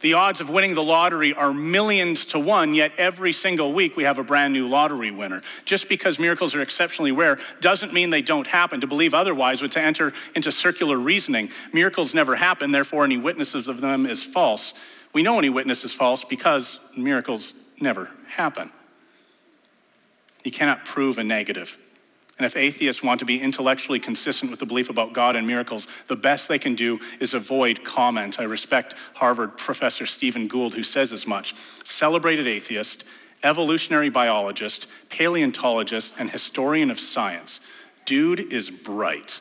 The 0.00 0.12
odds 0.12 0.42
of 0.42 0.50
winning 0.50 0.74
the 0.74 0.82
lottery 0.82 1.32
are 1.32 1.54
millions 1.54 2.26
to 2.26 2.38
one, 2.38 2.74
yet 2.74 2.92
every 2.98 3.32
single 3.32 3.72
week 3.72 3.96
we 3.96 4.04
have 4.04 4.18
a 4.18 4.22
brand 4.22 4.52
new 4.52 4.68
lottery 4.68 5.10
winner. 5.10 5.40
Just 5.64 5.88
because 5.88 6.18
miracles 6.18 6.54
are 6.54 6.60
exceptionally 6.60 7.10
rare 7.10 7.38
doesn't 7.62 7.94
mean 7.94 8.10
they 8.10 8.20
don't 8.20 8.46
happen. 8.46 8.82
To 8.82 8.86
believe 8.86 9.14
otherwise 9.14 9.62
would 9.62 9.72
to 9.72 9.80
enter 9.80 10.12
into 10.34 10.52
circular 10.52 10.98
reasoning. 10.98 11.48
Miracles 11.72 12.12
never 12.12 12.36
happen, 12.36 12.70
therefore, 12.70 13.04
any 13.04 13.16
witnesses 13.16 13.66
of 13.66 13.80
them 13.80 14.04
is 14.04 14.22
false. 14.22 14.74
We 15.14 15.22
know 15.22 15.38
any 15.38 15.48
witness 15.48 15.84
is 15.84 15.94
false 15.94 16.22
because 16.22 16.80
miracles 16.94 17.54
never 17.80 18.10
happen. 18.28 18.70
You 20.44 20.50
cannot 20.50 20.84
prove 20.84 21.18
a 21.18 21.24
negative. 21.24 21.78
And 22.36 22.44
if 22.44 22.56
atheists 22.56 23.02
want 23.02 23.20
to 23.20 23.24
be 23.24 23.40
intellectually 23.40 24.00
consistent 24.00 24.50
with 24.50 24.60
the 24.60 24.66
belief 24.66 24.90
about 24.90 25.12
God 25.12 25.36
and 25.36 25.46
miracles, 25.46 25.86
the 26.08 26.16
best 26.16 26.48
they 26.48 26.58
can 26.58 26.74
do 26.74 26.98
is 27.20 27.32
avoid 27.32 27.84
comment. 27.84 28.40
I 28.40 28.42
respect 28.42 28.94
Harvard 29.14 29.56
professor 29.56 30.04
Stephen 30.04 30.48
Gould, 30.48 30.74
who 30.74 30.82
says 30.82 31.12
as 31.12 31.26
much. 31.26 31.54
Celebrated 31.84 32.46
atheist, 32.48 33.04
evolutionary 33.44 34.08
biologist, 34.08 34.88
paleontologist, 35.10 36.12
and 36.18 36.30
historian 36.30 36.90
of 36.90 36.98
science. 36.98 37.60
Dude 38.04 38.52
is 38.52 38.68
bright. 38.68 39.40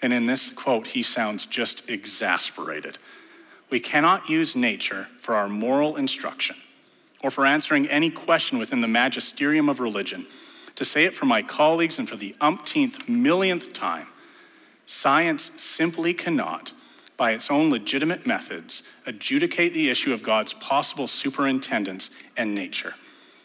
And 0.00 0.12
in 0.12 0.26
this 0.26 0.50
quote, 0.50 0.88
he 0.88 1.02
sounds 1.02 1.46
just 1.46 1.82
exasperated. 1.88 2.96
We 3.70 3.80
cannot 3.80 4.28
use 4.28 4.54
nature 4.54 5.08
for 5.18 5.34
our 5.34 5.48
moral 5.48 5.96
instruction 5.96 6.56
or 7.22 7.30
for 7.30 7.46
answering 7.46 7.88
any 7.88 8.10
question 8.10 8.58
within 8.58 8.80
the 8.80 8.88
magisterium 8.88 9.68
of 9.68 9.80
religion. 9.80 10.26
To 10.76 10.84
say 10.84 11.04
it 11.04 11.14
for 11.14 11.26
my 11.26 11.42
colleagues 11.42 11.98
and 11.98 12.08
for 12.08 12.16
the 12.16 12.34
umpteenth 12.40 13.08
millionth 13.08 13.72
time, 13.72 14.06
science 14.86 15.50
simply 15.56 16.14
cannot, 16.14 16.72
by 17.16 17.32
its 17.32 17.50
own 17.50 17.70
legitimate 17.70 18.26
methods, 18.26 18.82
adjudicate 19.04 19.74
the 19.74 19.90
issue 19.90 20.12
of 20.12 20.22
God's 20.22 20.54
possible 20.54 21.06
superintendence 21.06 22.10
and 22.36 22.54
nature. 22.54 22.94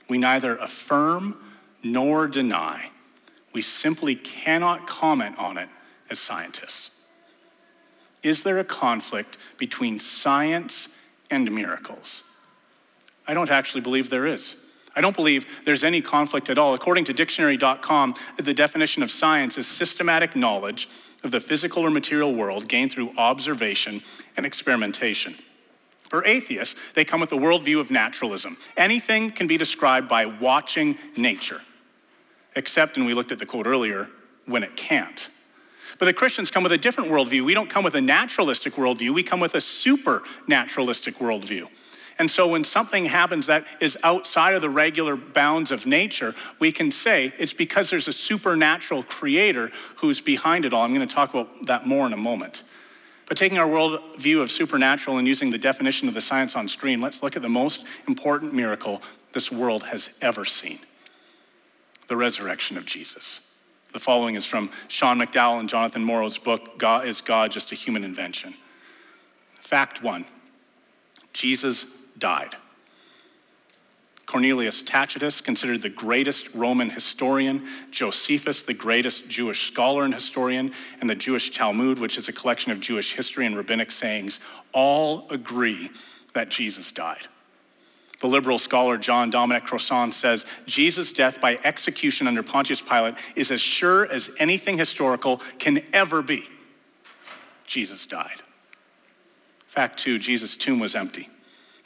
We 0.07 0.17
neither 0.17 0.55
affirm 0.55 1.37
nor 1.83 2.27
deny. 2.27 2.91
We 3.51 3.61
simply 3.61 4.15
cannot 4.15 4.87
comment 4.87 5.37
on 5.37 5.57
it 5.57 5.69
as 6.09 6.19
scientists. 6.19 6.91
Is 8.23 8.43
there 8.43 8.57
a 8.59 8.63
conflict 8.63 9.37
between 9.57 9.99
science 9.99 10.87
and 11.29 11.51
miracles? 11.51 12.23
I 13.27 13.33
don't 13.33 13.49
actually 13.49 13.81
believe 13.81 14.09
there 14.09 14.25
is. 14.25 14.55
I 14.95 15.01
don't 15.01 15.15
believe 15.15 15.45
there's 15.65 15.83
any 15.83 16.01
conflict 16.01 16.49
at 16.49 16.57
all. 16.57 16.73
According 16.73 17.05
to 17.05 17.13
dictionary.com, 17.13 18.15
the 18.37 18.53
definition 18.53 19.03
of 19.03 19.11
science 19.11 19.57
is 19.57 19.67
systematic 19.67 20.35
knowledge 20.35 20.87
of 21.23 21.31
the 21.31 21.39
physical 21.39 21.83
or 21.83 21.89
material 21.89 22.33
world 22.33 22.67
gained 22.67 22.91
through 22.91 23.11
observation 23.17 24.01
and 24.37 24.45
experimentation. 24.45 25.35
For 26.09 26.23
atheists, 26.23 26.75
they 26.93 27.03
come 27.03 27.19
with 27.19 27.31
a 27.31 27.35
worldview 27.35 27.79
of 27.79 27.91
naturalism. 27.91 28.57
Anything 28.77 29.31
can 29.31 29.47
be 29.47 29.57
described 29.57 30.07
by 30.07 30.25
watching 30.25 30.97
nature, 31.17 31.61
except, 32.55 32.95
and 32.95 33.05
we 33.05 33.13
looked 33.13 33.31
at 33.31 33.39
the 33.39 33.45
quote 33.45 33.65
earlier, 33.65 34.07
when 34.45 34.63
it 34.63 34.77
can't. 34.77 35.29
But 35.97 36.05
the 36.05 36.13
Christians 36.13 36.51
come 36.51 36.63
with 36.63 36.71
a 36.71 36.77
different 36.77 37.09
worldview. 37.09 37.43
We 37.43 37.53
don't 37.53 37.69
come 37.69 37.83
with 37.83 37.95
a 37.95 38.01
naturalistic 38.01 38.75
worldview, 38.75 39.13
we 39.13 39.23
come 39.23 39.39
with 39.39 39.55
a 39.55 39.61
supernaturalistic 39.61 41.17
worldview. 41.17 41.67
And 42.17 42.31
so 42.31 42.47
when 42.47 42.63
something 42.63 43.05
happens 43.05 43.47
that 43.47 43.67
is 43.81 43.97
outside 44.03 44.55
of 44.55 44.61
the 44.61 44.69
regular 44.69 45.17
bounds 45.17 45.69
of 45.71 45.85
nature, 45.85 46.33
we 46.59 46.71
can 46.71 46.89
say 46.89 47.33
it's 47.37 47.53
because 47.53 47.89
there's 47.89 48.07
a 48.07 48.13
supernatural 48.13 49.03
creator 49.03 49.71
who's 49.97 50.21
behind 50.21 50.63
it 50.63 50.71
all. 50.71 50.83
I'm 50.83 50.93
going 50.93 51.05
to 51.05 51.13
talk 51.13 51.31
about 51.31 51.65
that 51.67 51.85
more 51.85 52.07
in 52.07 52.13
a 52.13 52.17
moment. 52.17 52.63
But 53.27 53.37
taking 53.37 53.57
our 53.57 53.67
world 53.67 53.99
view 54.17 54.41
of 54.41 54.51
supernatural 54.51 55.17
and 55.17 55.27
using 55.27 55.49
the 55.49 55.57
definition 55.57 56.07
of 56.07 56.13
the 56.13 56.21
science 56.21 56.55
on 56.55 56.67
screen, 56.67 57.01
let's 57.01 57.21
look 57.21 57.35
at 57.35 57.41
the 57.41 57.49
most 57.49 57.83
important 58.07 58.53
miracle 58.53 59.01
this 59.33 59.51
world 59.51 59.83
has 59.83 60.09
ever 60.21 60.45
seen 60.45 60.79
the 62.07 62.15
resurrection 62.15 62.77
of 62.77 62.85
Jesus. 62.85 63.41
The 63.93 63.99
following 63.99 64.35
is 64.35 64.45
from 64.45 64.69
Sean 64.87 65.17
McDowell 65.17 65.59
and 65.59 65.67
Jonathan 65.67 66.03
Morrow's 66.03 66.37
book, 66.37 66.77
God, 66.77 67.07
Is 67.07 67.21
God 67.21 67.51
Just 67.51 67.71
a 67.71 67.75
Human 67.75 68.03
Invention? 68.03 68.53
Fact 69.59 70.03
one 70.03 70.25
Jesus 71.33 71.85
died. 72.25 72.55
Cornelius 74.25 74.81
Tacitus, 74.81 75.41
considered 75.41 75.83
the 75.83 75.89
greatest 75.89 76.51
Roman 76.55 76.89
historian, 76.89 77.67
Josephus, 77.91 78.63
the 78.63 78.73
greatest 78.73 79.27
Jewish 79.27 79.67
scholar 79.67 80.05
and 80.05 80.11
historian, 80.11 80.71
and 80.99 81.07
the 81.07 81.13
Jewish 81.13 81.51
Talmud, 81.51 81.99
which 81.99 82.17
is 82.17 82.27
a 82.27 82.33
collection 82.33 82.71
of 82.71 82.79
Jewish 82.79 83.13
history 83.13 83.45
and 83.45 83.55
rabbinic 83.55 83.91
sayings, 83.91 84.39
all 84.73 85.27
agree 85.29 85.91
that 86.33 86.49
Jesus 86.49 86.91
died. 86.91 87.27
The 88.21 88.27
liberal 88.27 88.57
scholar 88.57 88.97
John 88.97 89.29
Dominic 89.29 89.65
Crossan 89.65 90.11
says 90.11 90.47
Jesus' 90.65 91.13
death 91.13 91.39
by 91.39 91.59
execution 91.63 92.25
under 92.27 92.41
Pontius 92.41 92.81
Pilate 92.81 93.13
is 93.35 93.51
as 93.51 93.61
sure 93.61 94.11
as 94.11 94.31
anything 94.39 94.79
historical 94.79 95.43
can 95.59 95.83
ever 95.93 96.23
be. 96.23 96.49
Jesus 97.67 98.07
died. 98.07 98.41
Fact 99.67 99.99
two 99.99 100.17
Jesus' 100.17 100.55
tomb 100.55 100.79
was 100.79 100.95
empty. 100.95 101.29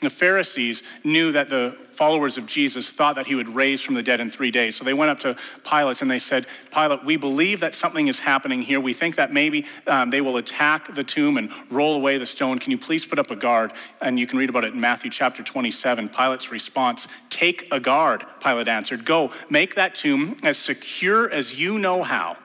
The 0.02 0.10
Pharisees 0.10 0.82
knew 1.04 1.34
that 1.34 1.50
the 1.50 1.76
followers 1.92 2.38
of 2.38 2.46
Jesus 2.46 2.90
thought 2.90 3.16
that 3.16 3.26
he 3.26 3.36
would 3.36 3.54
raise 3.54 3.82
from 3.82 3.96
the 3.96 4.02
dead 4.02 4.22
in 4.22 4.32
three 4.32 4.52
days. 4.52 4.78
So 4.78 4.86
they 4.86 4.94
went 4.94 5.12
up 5.12 5.20
to 5.20 5.36
Pilate 5.70 6.02
and 6.02 6.10
they 6.10 6.20
said, 6.20 6.48
Pilate, 6.72 7.04
we 7.04 7.18
believe 7.18 7.60
that 7.60 7.76
something 7.76 8.08
is 8.08 8.20
happening 8.20 8.62
here. 8.62 8.80
We 8.80 8.94
think 8.94 9.18
that 9.18 9.34
maybe 9.34 9.66
um, 9.86 10.10
they 10.10 10.22
will 10.22 10.38
attack 10.38 10.96
the 10.96 11.04
tomb 11.04 11.36
and 11.36 11.52
roll 11.70 11.96
away 11.96 12.18
the 12.18 12.26
stone. 12.26 12.60
Can 12.60 12.72
you 12.72 12.78
please 12.78 13.06
put 13.06 13.20
up 13.20 13.30
a 13.30 13.36
guard? 13.36 13.74
And 14.00 14.18
you 14.18 14.26
can 14.26 14.40
read 14.40 14.50
about 14.50 14.64
it 14.64 14.74
in 14.74 14.80
Matthew 14.80 15.12
chapter 15.12 15.44
27. 15.44 16.08
Pilate's 16.08 16.50
response, 16.50 17.10
Take 17.30 17.68
a 17.70 17.82
guard, 17.82 18.24
Pilate 18.42 18.70
answered. 18.70 19.04
Go, 19.04 19.32
make 19.50 19.76
that 19.76 19.96
tomb 19.96 20.38
as 20.42 20.58
secure 20.58 21.30
as 21.30 21.56
you 21.60 21.78
know 21.78 22.04
how. 22.04 22.38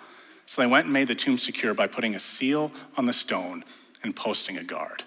So 0.46 0.62
they 0.62 0.66
went 0.66 0.86
and 0.86 0.92
made 0.92 1.06
the 1.06 1.14
tomb 1.14 1.38
secure 1.38 1.74
by 1.74 1.86
putting 1.86 2.16
a 2.16 2.20
seal 2.20 2.72
on 2.96 3.06
the 3.06 3.12
stone 3.12 3.64
and 4.02 4.16
posting 4.16 4.58
a 4.58 4.64
guard. 4.64 5.04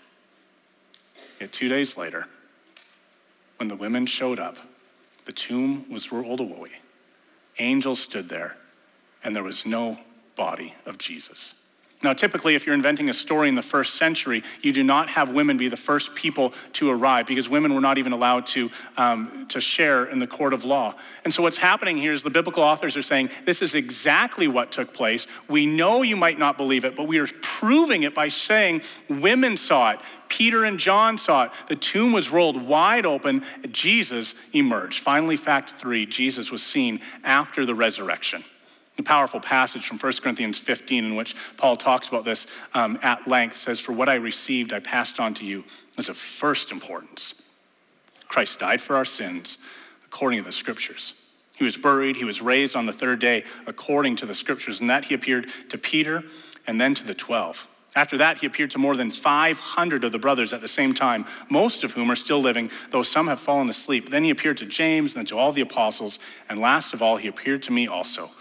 Yet 1.41 1.51
two 1.51 1.67
days 1.67 1.97
later, 1.97 2.27
when 3.57 3.67
the 3.67 3.75
women 3.75 4.05
showed 4.05 4.39
up, 4.39 4.57
the 5.25 5.31
tomb 5.31 5.85
was 5.91 6.11
rolled 6.11 6.39
away. 6.39 6.79
Angels 7.59 7.99
stood 7.99 8.29
there, 8.29 8.57
and 9.23 9.35
there 9.35 9.43
was 9.43 9.65
no 9.65 9.99
body 10.35 10.75
of 10.85 10.97
Jesus. 10.97 11.53
Now, 12.03 12.13
typically, 12.13 12.53
if 12.53 12.67
you're 12.67 12.75
inventing 12.75 13.09
a 13.09 13.13
story 13.13 13.49
in 13.49 13.55
the 13.55 13.63
first 13.63 13.95
century, 13.95 14.43
you 14.61 14.71
do 14.71 14.83
not 14.83 15.09
have 15.09 15.31
women 15.31 15.57
be 15.57 15.67
the 15.67 15.75
first 15.75 16.13
people 16.13 16.53
to 16.73 16.91
arrive 16.91 17.25
because 17.25 17.49
women 17.49 17.73
were 17.73 17.81
not 17.81 17.97
even 17.97 18.11
allowed 18.11 18.45
to, 18.47 18.69
um, 18.97 19.47
to 19.49 19.59
share 19.59 20.05
in 20.05 20.19
the 20.19 20.27
court 20.27 20.53
of 20.53 20.63
law. 20.63 20.93
And 21.25 21.33
so, 21.33 21.41
what's 21.41 21.57
happening 21.57 21.97
here 21.97 22.13
is 22.13 22.21
the 22.21 22.29
biblical 22.29 22.61
authors 22.61 22.95
are 22.97 23.01
saying 23.01 23.31
this 23.45 23.63
is 23.63 23.73
exactly 23.73 24.47
what 24.47 24.71
took 24.71 24.93
place. 24.93 25.25
We 25.49 25.65
know 25.65 26.03
you 26.03 26.15
might 26.15 26.37
not 26.37 26.55
believe 26.55 26.85
it, 26.85 26.95
but 26.95 27.07
we 27.07 27.17
are 27.17 27.27
proving 27.41 28.03
it 28.03 28.13
by 28.13 28.29
saying 28.29 28.83
women 29.09 29.57
saw 29.57 29.91
it. 29.91 29.99
Peter 30.29 30.65
and 30.65 30.77
John 30.77 31.17
saw 31.17 31.45
it. 31.45 31.51
The 31.67 31.75
tomb 31.75 32.11
was 32.11 32.29
rolled 32.29 32.61
wide 32.61 33.07
open. 33.07 33.43
Jesus 33.71 34.35
emerged. 34.53 34.99
Finally, 34.99 35.37
fact 35.37 35.71
three 35.71 36.05
Jesus 36.05 36.51
was 36.51 36.61
seen 36.61 36.99
after 37.23 37.65
the 37.65 37.73
resurrection. 37.73 38.43
A 38.97 39.03
powerful 39.03 39.39
passage 39.39 39.85
from 39.85 39.99
1 39.99 40.13
Corinthians 40.21 40.57
15 40.57 41.05
in 41.05 41.15
which 41.15 41.35
Paul 41.55 41.77
talks 41.77 42.07
about 42.07 42.25
this 42.25 42.47
um, 42.73 42.97
at 43.03 43.27
length 43.27 43.57
says, 43.57 43.79
For 43.79 43.91
what 43.91 44.09
I 44.09 44.15
received, 44.15 44.73
I 44.73 44.79
passed 44.79 45.19
on 45.19 45.33
to 45.35 45.45
you 45.45 45.65
as 45.97 46.09
of 46.09 46.17
first 46.17 46.71
importance. 46.71 47.35
Christ 48.27 48.59
died 48.59 48.81
for 48.81 48.95
our 48.95 49.05
sins 49.05 49.57
according 50.05 50.39
to 50.39 50.45
the 50.45 50.51
scriptures. 50.51 51.13
He 51.57 51.63
was 51.63 51.77
buried, 51.77 52.17
he 52.17 52.23
was 52.23 52.41
raised 52.41 52.75
on 52.75 52.85
the 52.85 52.93
third 52.93 53.19
day 53.19 53.43
according 53.65 54.15
to 54.17 54.25
the 54.25 54.35
scriptures, 54.35 54.79
and 54.79 54.89
that 54.89 55.05
he 55.05 55.13
appeared 55.13 55.47
to 55.69 55.77
Peter 55.77 56.23
and 56.65 56.79
then 56.79 56.93
to 56.95 57.03
the 57.03 57.15
12. 57.15 57.67
After 57.95 58.17
that, 58.17 58.39
he 58.39 58.45
appeared 58.45 58.69
to 58.71 58.77
more 58.77 58.95
than 58.95 59.09
500 59.09 60.03
of 60.03 60.11
the 60.11 60.19
brothers 60.19 60.53
at 60.53 60.61
the 60.61 60.67
same 60.67 60.93
time, 60.93 61.25
most 61.49 61.83
of 61.83 61.93
whom 61.93 62.11
are 62.11 62.15
still 62.15 62.39
living, 62.39 62.69
though 62.91 63.01
some 63.01 63.27
have 63.27 63.39
fallen 63.39 63.69
asleep. 63.69 64.11
Then 64.11 64.23
he 64.23 64.29
appeared 64.29 64.57
to 64.57 64.67
James, 64.67 65.15
and 65.15 65.21
then 65.21 65.25
to 65.27 65.37
all 65.37 65.51
the 65.51 65.61
apostles, 65.61 66.19
and 66.47 66.59
last 66.59 66.93
of 66.93 67.01
all, 67.01 67.17
he 67.17 67.27
appeared 67.27 67.63
to 67.63 67.71
me 67.71 67.87
also 67.87 68.31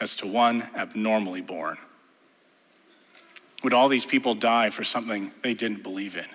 as 0.00 0.16
to 0.16 0.26
one 0.26 0.68
abnormally 0.76 1.40
born. 1.40 1.78
Would 3.62 3.72
all 3.72 3.88
these 3.88 4.04
people 4.04 4.34
die 4.34 4.70
for 4.70 4.84
something 4.84 5.32
they 5.42 5.54
didn't 5.54 5.82
believe 5.82 6.16
in? 6.16 6.26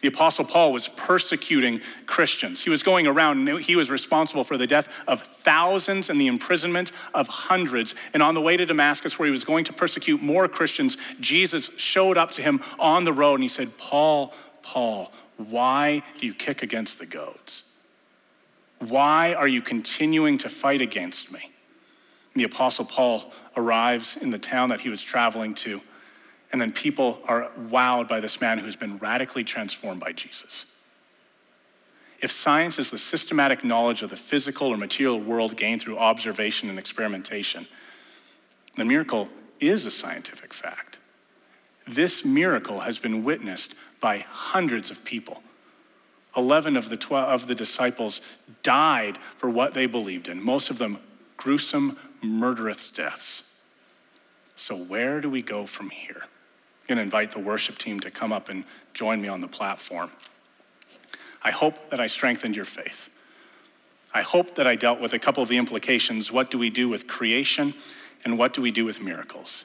The 0.00 0.08
Apostle 0.08 0.44
Paul 0.44 0.72
was 0.72 0.88
persecuting 0.88 1.80
Christians. 2.06 2.62
He 2.62 2.70
was 2.70 2.84
going 2.84 3.08
around 3.08 3.48
and 3.48 3.60
he 3.60 3.74
was 3.74 3.90
responsible 3.90 4.44
for 4.44 4.56
the 4.56 4.66
death 4.66 4.88
of 5.08 5.22
thousands 5.22 6.08
and 6.08 6.20
the 6.20 6.28
imprisonment 6.28 6.92
of 7.14 7.26
hundreds. 7.26 7.96
And 8.14 8.22
on 8.22 8.34
the 8.34 8.40
way 8.40 8.56
to 8.56 8.64
Damascus, 8.64 9.18
where 9.18 9.26
he 9.26 9.32
was 9.32 9.42
going 9.42 9.64
to 9.64 9.72
persecute 9.72 10.22
more 10.22 10.46
Christians, 10.46 10.96
Jesus 11.18 11.70
showed 11.76 12.16
up 12.16 12.30
to 12.32 12.42
him 12.42 12.62
on 12.78 13.04
the 13.04 13.12
road 13.12 13.34
and 13.34 13.42
he 13.42 13.48
said, 13.48 13.76
Paul, 13.76 14.32
Paul, 14.62 15.12
why 15.36 16.02
do 16.20 16.26
you 16.26 16.34
kick 16.34 16.62
against 16.62 17.00
the 17.00 17.06
goads? 17.06 17.64
Why 18.78 19.34
are 19.34 19.48
you 19.48 19.62
continuing 19.62 20.38
to 20.38 20.48
fight 20.48 20.80
against 20.80 21.32
me? 21.32 21.50
The 22.38 22.44
Apostle 22.44 22.84
Paul 22.84 23.32
arrives 23.56 24.16
in 24.16 24.30
the 24.30 24.38
town 24.38 24.68
that 24.70 24.80
he 24.80 24.88
was 24.88 25.02
traveling 25.02 25.54
to, 25.56 25.80
and 26.52 26.60
then 26.60 26.72
people 26.72 27.20
are 27.26 27.50
wowed 27.58 28.08
by 28.08 28.20
this 28.20 28.40
man 28.40 28.58
who's 28.58 28.76
been 28.76 28.96
radically 28.98 29.44
transformed 29.44 30.00
by 30.00 30.12
Jesus. 30.12 30.64
If 32.20 32.32
science 32.32 32.78
is 32.78 32.90
the 32.90 32.98
systematic 32.98 33.62
knowledge 33.62 34.02
of 34.02 34.10
the 34.10 34.16
physical 34.16 34.68
or 34.68 34.76
material 34.76 35.20
world 35.20 35.56
gained 35.56 35.82
through 35.82 35.98
observation 35.98 36.68
and 36.68 36.78
experimentation, 36.78 37.68
the 38.76 38.84
miracle 38.84 39.28
is 39.60 39.86
a 39.86 39.90
scientific 39.90 40.52
fact. 40.52 40.98
This 41.86 42.24
miracle 42.24 42.80
has 42.80 42.98
been 42.98 43.24
witnessed 43.24 43.74
by 44.00 44.18
hundreds 44.18 44.90
of 44.90 45.04
people. 45.04 45.42
11 46.36 46.76
of 46.76 46.88
the 46.88 46.96
12 46.96 47.42
of 47.42 47.48
the 47.48 47.54
disciples 47.54 48.20
died 48.62 49.18
for 49.38 49.48
what 49.48 49.74
they 49.74 49.86
believed 49.86 50.28
in, 50.28 50.42
most 50.42 50.70
of 50.70 50.78
them 50.78 50.98
gruesome, 51.36 51.96
murderous 52.22 52.90
deaths. 52.90 53.42
So, 54.56 54.76
where 54.76 55.20
do 55.20 55.30
we 55.30 55.42
go 55.42 55.66
from 55.66 55.90
here? 55.90 56.22
I'm 56.22 56.86
going 56.88 56.96
to 56.96 57.02
invite 57.02 57.32
the 57.32 57.38
worship 57.38 57.78
team 57.78 58.00
to 58.00 58.10
come 58.10 58.32
up 58.32 58.48
and 58.48 58.64
join 58.92 59.20
me 59.20 59.28
on 59.28 59.40
the 59.40 59.48
platform. 59.48 60.10
I 61.42 61.50
hope 61.50 61.90
that 61.90 62.00
I 62.00 62.06
strengthened 62.08 62.56
your 62.56 62.64
faith. 62.64 63.08
I 64.12 64.22
hope 64.22 64.54
that 64.56 64.66
I 64.66 64.74
dealt 64.74 65.00
with 65.00 65.12
a 65.12 65.18
couple 65.18 65.42
of 65.42 65.48
the 65.48 65.58
implications. 65.58 66.32
What 66.32 66.50
do 66.50 66.58
we 66.58 66.70
do 66.70 66.88
with 66.88 67.06
creation 67.06 67.74
and 68.24 68.38
what 68.38 68.52
do 68.52 68.62
we 68.62 68.70
do 68.70 68.84
with 68.84 69.00
miracles? 69.00 69.64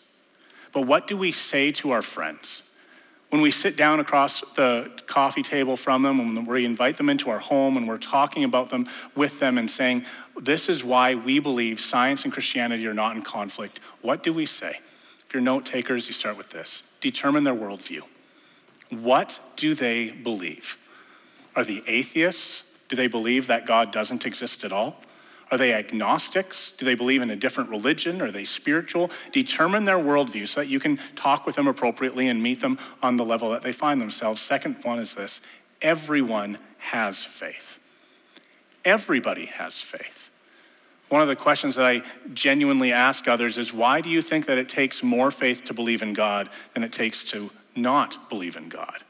But 0.72 0.82
what 0.82 1.08
do 1.08 1.18
we 1.18 1.32
say 1.32 1.72
to 1.74 1.92
our 1.92 2.02
friends? 2.02 2.62
When 3.34 3.42
we 3.42 3.50
sit 3.50 3.76
down 3.76 4.00
across 4.00 4.44
the 4.54 4.92
coffee 5.08 5.42
table 5.42 5.76
from 5.76 6.04
them, 6.04 6.20
when 6.20 6.46
we 6.46 6.66
invite 6.66 6.98
them 6.98 7.10
into 7.10 7.32
our 7.32 7.40
home 7.40 7.78
and 7.78 7.88
we're 7.88 7.98
talking 7.98 8.44
about 8.44 8.70
them 8.70 8.88
with 9.16 9.40
them 9.40 9.58
and 9.58 9.72
saying, 9.72 10.06
This 10.40 10.70
is 10.70 10.84
why 10.84 11.16
we 11.16 11.40
believe 11.40 11.80
science 11.80 12.26
and 12.26 12.32
Christianity 12.32 12.86
are 12.86 12.94
not 12.94 13.16
in 13.16 13.24
conflict, 13.24 13.80
what 14.04 14.22
do 14.22 14.32
we 14.32 14.46
say? 14.46 14.82
If 15.26 15.34
you're 15.34 15.42
note 15.42 15.66
takers, 15.66 16.06
you 16.06 16.14
start 16.14 16.38
with 16.38 16.52
this 16.52 16.84
determine 17.02 17.44
their 17.44 17.56
worldview. 17.56 18.02
What 18.92 19.40
do 19.56 19.74
they 19.74 20.12
believe? 20.12 20.78
Are 21.56 21.64
the 21.64 21.84
atheists? 21.88 22.62
Do 22.88 22.96
they 22.96 23.08
believe 23.08 23.48
that 23.48 23.66
God 23.66 23.92
doesn't 23.92 24.28
exist 24.28 24.64
at 24.64 24.72
all? 24.72 25.02
Are 25.54 25.58
they 25.58 25.72
agnostics? 25.72 26.72
Do 26.80 26.84
they 26.84 26.96
believe 26.96 27.22
in 27.22 27.30
a 27.30 27.36
different 27.36 27.70
religion? 27.70 28.24
Are 28.24 28.32
they 28.32 28.44
spiritual? 28.44 29.12
Determine 29.32 29.84
their 29.84 30.00
worldview 30.00 30.48
so 30.48 30.62
that 30.62 30.68
you 30.68 30.80
can 30.80 30.98
talk 31.16 31.46
with 31.46 31.56
them 31.56 31.68
appropriately 31.68 32.28
and 32.28 32.42
meet 32.42 32.60
them 32.60 32.80
on 33.04 33.18
the 33.18 33.24
level 33.24 33.52
that 33.52 33.62
they 33.62 33.72
find 33.72 34.02
themselves. 34.02 34.42
Second 34.42 34.78
one 34.82 34.98
is 34.98 35.14
this 35.14 35.42
everyone 35.80 36.58
has 36.80 37.24
faith. 37.24 37.78
Everybody 38.84 39.46
has 39.46 39.80
faith. 39.80 40.32
One 41.10 41.22
of 41.22 41.28
the 41.28 41.36
questions 41.36 41.76
that 41.76 41.86
I 41.86 42.02
genuinely 42.34 42.92
ask 42.92 43.28
others 43.28 43.60
is 43.60 43.72
why 43.72 44.02
do 44.02 44.10
you 44.10 44.24
think 44.24 44.48
that 44.48 44.58
it 44.58 44.68
takes 44.68 45.04
more 45.04 45.30
faith 45.30 45.66
to 45.66 45.74
believe 45.76 46.02
in 46.02 46.14
God 46.14 46.50
than 46.74 46.84
it 46.84 46.92
takes 46.92 47.26
to 47.26 47.52
not 47.76 48.28
believe 48.28 48.56
in 48.56 48.70
God? 48.70 49.04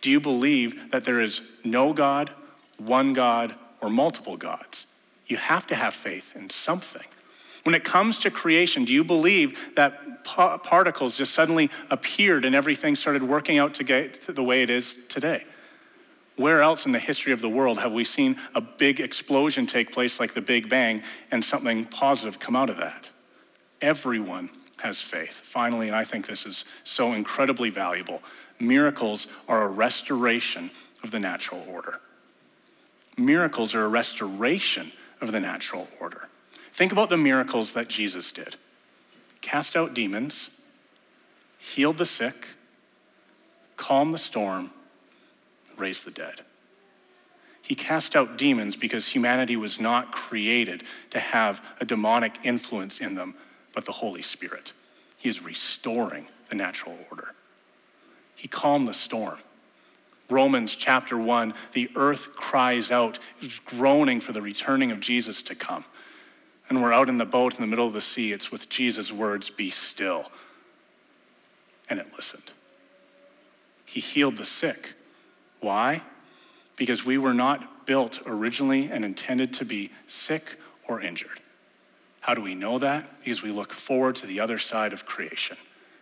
Do 0.00 0.08
you 0.08 0.20
believe 0.20 0.90
that 0.90 1.04
there 1.04 1.20
is 1.20 1.42
no 1.64 1.92
God, 1.92 2.30
one 2.78 3.12
God, 3.12 3.54
or 3.82 3.90
multiple 3.90 4.38
gods? 4.38 4.86
You 5.28 5.36
have 5.36 5.66
to 5.68 5.74
have 5.74 5.94
faith 5.94 6.34
in 6.34 6.50
something. 6.50 7.06
When 7.62 7.74
it 7.74 7.84
comes 7.84 8.18
to 8.20 8.30
creation, 8.30 8.84
do 8.84 8.92
you 8.92 9.04
believe 9.04 9.74
that 9.76 10.24
particles 10.24 11.16
just 11.16 11.34
suddenly 11.34 11.70
appeared 11.90 12.44
and 12.44 12.54
everything 12.54 12.96
started 12.96 13.22
working 13.22 13.58
out 13.58 13.74
to 13.74 13.84
get 13.84 14.22
to 14.22 14.32
the 14.32 14.42
way 14.42 14.62
it 14.62 14.70
is 14.70 14.96
today? 15.08 15.44
Where 16.36 16.62
else 16.62 16.86
in 16.86 16.92
the 16.92 16.98
history 16.98 17.32
of 17.32 17.40
the 17.40 17.48
world 17.48 17.78
have 17.78 17.92
we 17.92 18.04
seen 18.04 18.36
a 18.54 18.60
big 18.60 19.00
explosion 19.00 19.66
take 19.66 19.92
place 19.92 20.20
like 20.20 20.34
the 20.34 20.40
Big 20.40 20.68
Bang 20.68 21.02
and 21.30 21.44
something 21.44 21.84
positive 21.84 22.38
come 22.38 22.54
out 22.54 22.70
of 22.70 22.76
that? 22.76 23.10
Everyone 23.82 24.50
has 24.80 25.00
faith. 25.00 25.32
Finally, 25.32 25.88
and 25.88 25.96
I 25.96 26.04
think 26.04 26.26
this 26.26 26.46
is 26.46 26.64
so 26.84 27.12
incredibly 27.12 27.70
valuable 27.70 28.22
miracles 28.60 29.26
are 29.46 29.62
a 29.62 29.68
restoration 29.68 30.70
of 31.02 31.10
the 31.10 31.20
natural 31.20 31.64
order. 31.68 32.00
Miracles 33.16 33.74
are 33.74 33.84
a 33.84 33.88
restoration 33.88 34.92
of 35.20 35.32
the 35.32 35.40
natural 35.40 35.88
order. 36.00 36.28
Think 36.72 36.92
about 36.92 37.08
the 37.08 37.16
miracles 37.16 37.72
that 37.72 37.88
Jesus 37.88 38.32
did 38.32 38.56
cast 39.40 39.76
out 39.76 39.94
demons, 39.94 40.50
healed 41.58 41.96
the 41.96 42.04
sick, 42.04 42.48
calmed 43.76 44.12
the 44.12 44.18
storm, 44.18 44.70
raised 45.76 46.04
the 46.04 46.10
dead. 46.10 46.42
He 47.62 47.74
cast 47.74 48.16
out 48.16 48.36
demons 48.36 48.76
because 48.76 49.08
humanity 49.08 49.56
was 49.56 49.78
not 49.78 50.12
created 50.12 50.82
to 51.10 51.20
have 51.20 51.62
a 51.80 51.84
demonic 51.84 52.38
influence 52.42 52.98
in 52.98 53.14
them, 53.14 53.34
but 53.74 53.84
the 53.84 53.92
Holy 53.92 54.22
Spirit. 54.22 54.72
He 55.16 55.28
is 55.28 55.42
restoring 55.42 56.26
the 56.48 56.54
natural 56.54 56.96
order. 57.10 57.34
He 58.34 58.48
calmed 58.48 58.88
the 58.88 58.94
storm. 58.94 59.38
Romans 60.30 60.74
chapter 60.74 61.16
1, 61.16 61.54
the 61.72 61.90
earth 61.96 62.34
cries 62.34 62.90
out, 62.90 63.18
groaning 63.64 64.20
for 64.20 64.32
the 64.32 64.42
returning 64.42 64.90
of 64.90 65.00
Jesus 65.00 65.42
to 65.44 65.54
come. 65.54 65.84
And 66.68 66.82
we're 66.82 66.92
out 66.92 67.08
in 67.08 67.16
the 67.16 67.24
boat 67.24 67.54
in 67.54 67.60
the 67.62 67.66
middle 67.66 67.86
of 67.86 67.94
the 67.94 68.00
sea. 68.00 68.32
It's 68.32 68.52
with 68.52 68.68
Jesus' 68.68 69.10
words, 69.10 69.48
Be 69.48 69.70
still. 69.70 70.30
And 71.88 71.98
it 71.98 72.08
listened. 72.14 72.52
He 73.86 74.00
healed 74.00 74.36
the 74.36 74.44
sick. 74.44 74.92
Why? 75.60 76.02
Because 76.76 77.06
we 77.06 77.16
were 77.16 77.32
not 77.32 77.86
built 77.86 78.20
originally 78.26 78.90
and 78.90 79.02
intended 79.04 79.54
to 79.54 79.64
be 79.64 79.90
sick 80.06 80.58
or 80.86 81.00
injured. 81.00 81.40
How 82.20 82.34
do 82.34 82.42
we 82.42 82.54
know 82.54 82.78
that? 82.78 83.20
Because 83.24 83.42
we 83.42 83.50
look 83.50 83.72
forward 83.72 84.16
to 84.16 84.26
the 84.26 84.40
other 84.40 84.58
side 84.58 84.92
of 84.92 85.06
creation, 85.06 85.56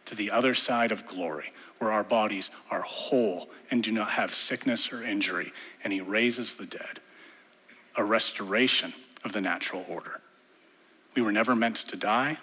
to 0.07 0.16
the 0.16 0.33
other 0.33 0.55
side 0.55 0.91
of 0.91 1.07
glory, 1.07 1.53
where 1.79 1.93
our 1.93 2.05
bodies 2.05 2.51
are 2.70 2.83
whole 2.83 3.49
and 3.70 3.83
do 3.83 3.93
not 3.93 4.11
have 4.11 4.35
sickness 4.35 4.93
or 4.93 5.03
injury, 5.03 5.53
and 5.83 5.93
He 5.93 6.01
raises 6.01 6.55
the 6.55 6.66
dead. 6.66 7.01
A 7.97 8.05
restoration 8.05 8.93
of 9.24 9.33
the 9.33 9.41
natural 9.41 9.85
order. 9.89 10.20
We 11.14 11.22
were 11.22 11.33
never 11.33 11.57
meant 11.57 11.77
to 11.77 11.97
die. 11.97 12.39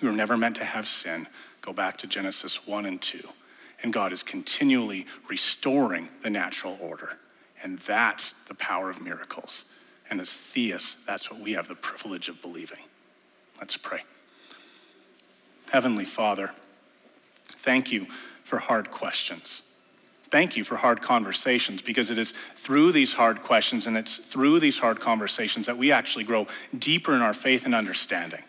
We 0.00 0.08
were 0.08 0.14
never 0.14 0.36
meant 0.36 0.56
to 0.56 0.64
have 0.64 0.86
sin. 0.86 1.28
Go 1.60 1.72
back 1.72 1.98
to 1.98 2.06
Genesis 2.06 2.66
1 2.66 2.86
and 2.86 3.00
2. 3.00 3.28
And 3.82 3.92
God 3.92 4.12
is 4.12 4.22
continually 4.22 5.06
restoring 5.28 6.08
the 6.22 6.30
natural 6.30 6.78
order. 6.80 7.18
And 7.62 7.78
that's 7.80 8.34
the 8.48 8.54
power 8.54 8.88
of 8.88 9.02
miracles. 9.02 9.64
And 10.08 10.20
as 10.20 10.30
theists, 10.30 10.96
that's 11.06 11.30
what 11.30 11.40
we 11.40 11.52
have 11.52 11.68
the 11.68 11.74
privilege 11.74 12.28
of 12.28 12.40
believing. 12.40 12.84
Let's 13.58 13.76
pray. 13.76 14.04
Heavenly 15.72 16.04
Father, 16.04 16.52
thank 17.66 17.92
you 17.92 18.06
for 18.44 18.58
hard 18.58 18.90
questions. 18.90 19.60
Thank 20.30 20.56
you 20.56 20.64
for 20.64 20.76
hard 20.76 21.02
conversations 21.02 21.82
because 21.82 22.10
it 22.10 22.16
is 22.16 22.32
through 22.54 22.92
these 22.92 23.12
hard 23.12 23.42
questions 23.42 23.86
and 23.86 23.96
it's 23.96 24.16
through 24.16 24.60
these 24.60 24.78
hard 24.78 25.00
conversations 25.00 25.66
that 25.66 25.76
we 25.76 25.92
actually 25.92 26.24
grow 26.24 26.46
deeper 26.78 27.14
in 27.14 27.22
our 27.22 27.34
faith 27.34 27.64
and 27.64 27.74
understanding 27.74 28.42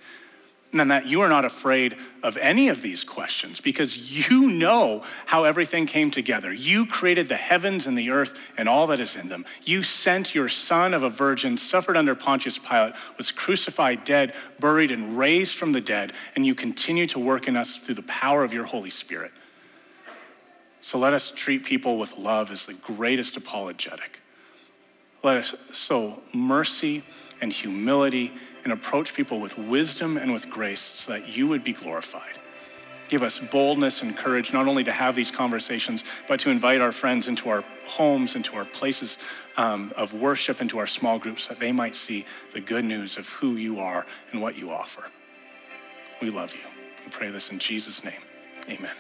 and 0.74 0.91
that 0.91 1.05
you 1.07 1.22
are 1.22 1.30
not 1.30 1.45
afraid 1.45 1.95
of 2.24 2.36
any 2.38 2.68
of 2.68 2.82
these 2.82 3.03
questions 3.03 3.61
because 3.61 4.28
you 4.28 4.49
know 4.49 5.01
how 5.26 5.45
everything 5.45 5.86
came 5.86 6.11
together. 6.11 6.53
You 6.53 6.86
created 6.86 7.30
the 7.30 7.38
heavens 7.38 7.88
and 7.88 7.97
the 7.97 8.09
earth 8.11 8.51
and 8.57 8.68
all 8.68 8.88
that 8.88 8.99
is 8.99 9.15
in 9.15 9.30
them. 9.30 9.45
You 9.63 9.82
sent 9.82 10.36
your 10.36 10.49
son 10.49 10.93
of 10.93 11.03
a 11.03 11.09
virgin, 11.09 11.57
suffered 11.57 11.95
under 11.95 12.15
Pontius 12.15 12.57
Pilate, 12.57 12.95
was 13.18 13.32
crucified, 13.32 14.03
dead, 14.03 14.34
buried, 14.59 14.91
and 14.91 15.18
raised 15.18 15.55
from 15.55 15.72
the 15.72 15.82
dead, 15.82 16.13
and 16.36 16.45
you 16.45 16.53
continue 16.53 17.07
to 17.07 17.20
work 17.20 17.47
in 17.47 17.55
us 17.55 17.78
through 17.78 17.95
the 17.95 18.01
power 18.03 18.43
of 18.43 18.53
your 18.53 18.65
Holy 18.65 18.89
Spirit. 18.89 19.32
So 20.82 20.97
let 20.97 21.13
us 21.13 21.32
treat 21.36 21.63
people 21.63 21.97
with 21.97 22.18
love 22.18 22.51
as 22.51 22.65
the 22.65 22.74
greatest 22.74 23.38
apologetic. 23.38 24.20
Let 25.28 25.39
us 25.39 25.55
sow 25.73 26.21
mercy 26.32 27.03
and 27.41 27.51
humility 27.51 28.32
and 28.63 28.71
approach 28.71 29.13
people 29.13 29.41
with 29.41 29.57
wisdom 29.57 30.15
and 30.15 30.32
with 30.32 30.49
grace 30.49 30.89
so 30.93 31.11
that 31.11 31.28
you 31.28 31.49
would 31.49 31.65
be 31.65 31.73
glorified. 31.73 32.39
Give 33.09 33.21
us 33.21 33.38
boldness 33.38 34.01
and 34.01 34.15
courage 34.15 34.53
not 34.53 34.69
only 34.69 34.86
to 34.86 34.91
have 34.93 35.15
these 35.15 35.30
conversations, 35.30 36.05
but 36.30 36.39
to 36.39 36.49
invite 36.49 36.80
our 36.80 36.93
friends 36.93 37.28
into 37.28 37.49
our 37.49 37.65
homes, 37.86 38.36
into 38.36 38.55
our 38.55 38.63
places 38.63 39.17
um, 39.57 39.91
of 39.97 40.13
worship, 40.13 40.61
into 40.61 40.78
our 40.78 40.88
small 40.88 41.19
groups, 41.19 41.47
that 41.47 41.59
they 41.59 41.73
might 41.73 41.97
see 41.97 42.23
the 42.53 42.61
good 42.61 42.86
news 42.86 43.17
of 43.17 43.28
who 43.28 43.57
you 43.57 43.82
are 43.82 44.05
and 44.32 44.41
what 44.41 44.57
you 44.57 44.71
offer. 44.71 45.11
We 46.21 46.30
love 46.30 46.53
you. 46.53 46.61
We 47.03 47.11
pray 47.11 47.32
this 47.32 47.49
in 47.49 47.59
Jesus' 47.59 48.01
name. 48.01 48.21
Amen. 48.69 48.91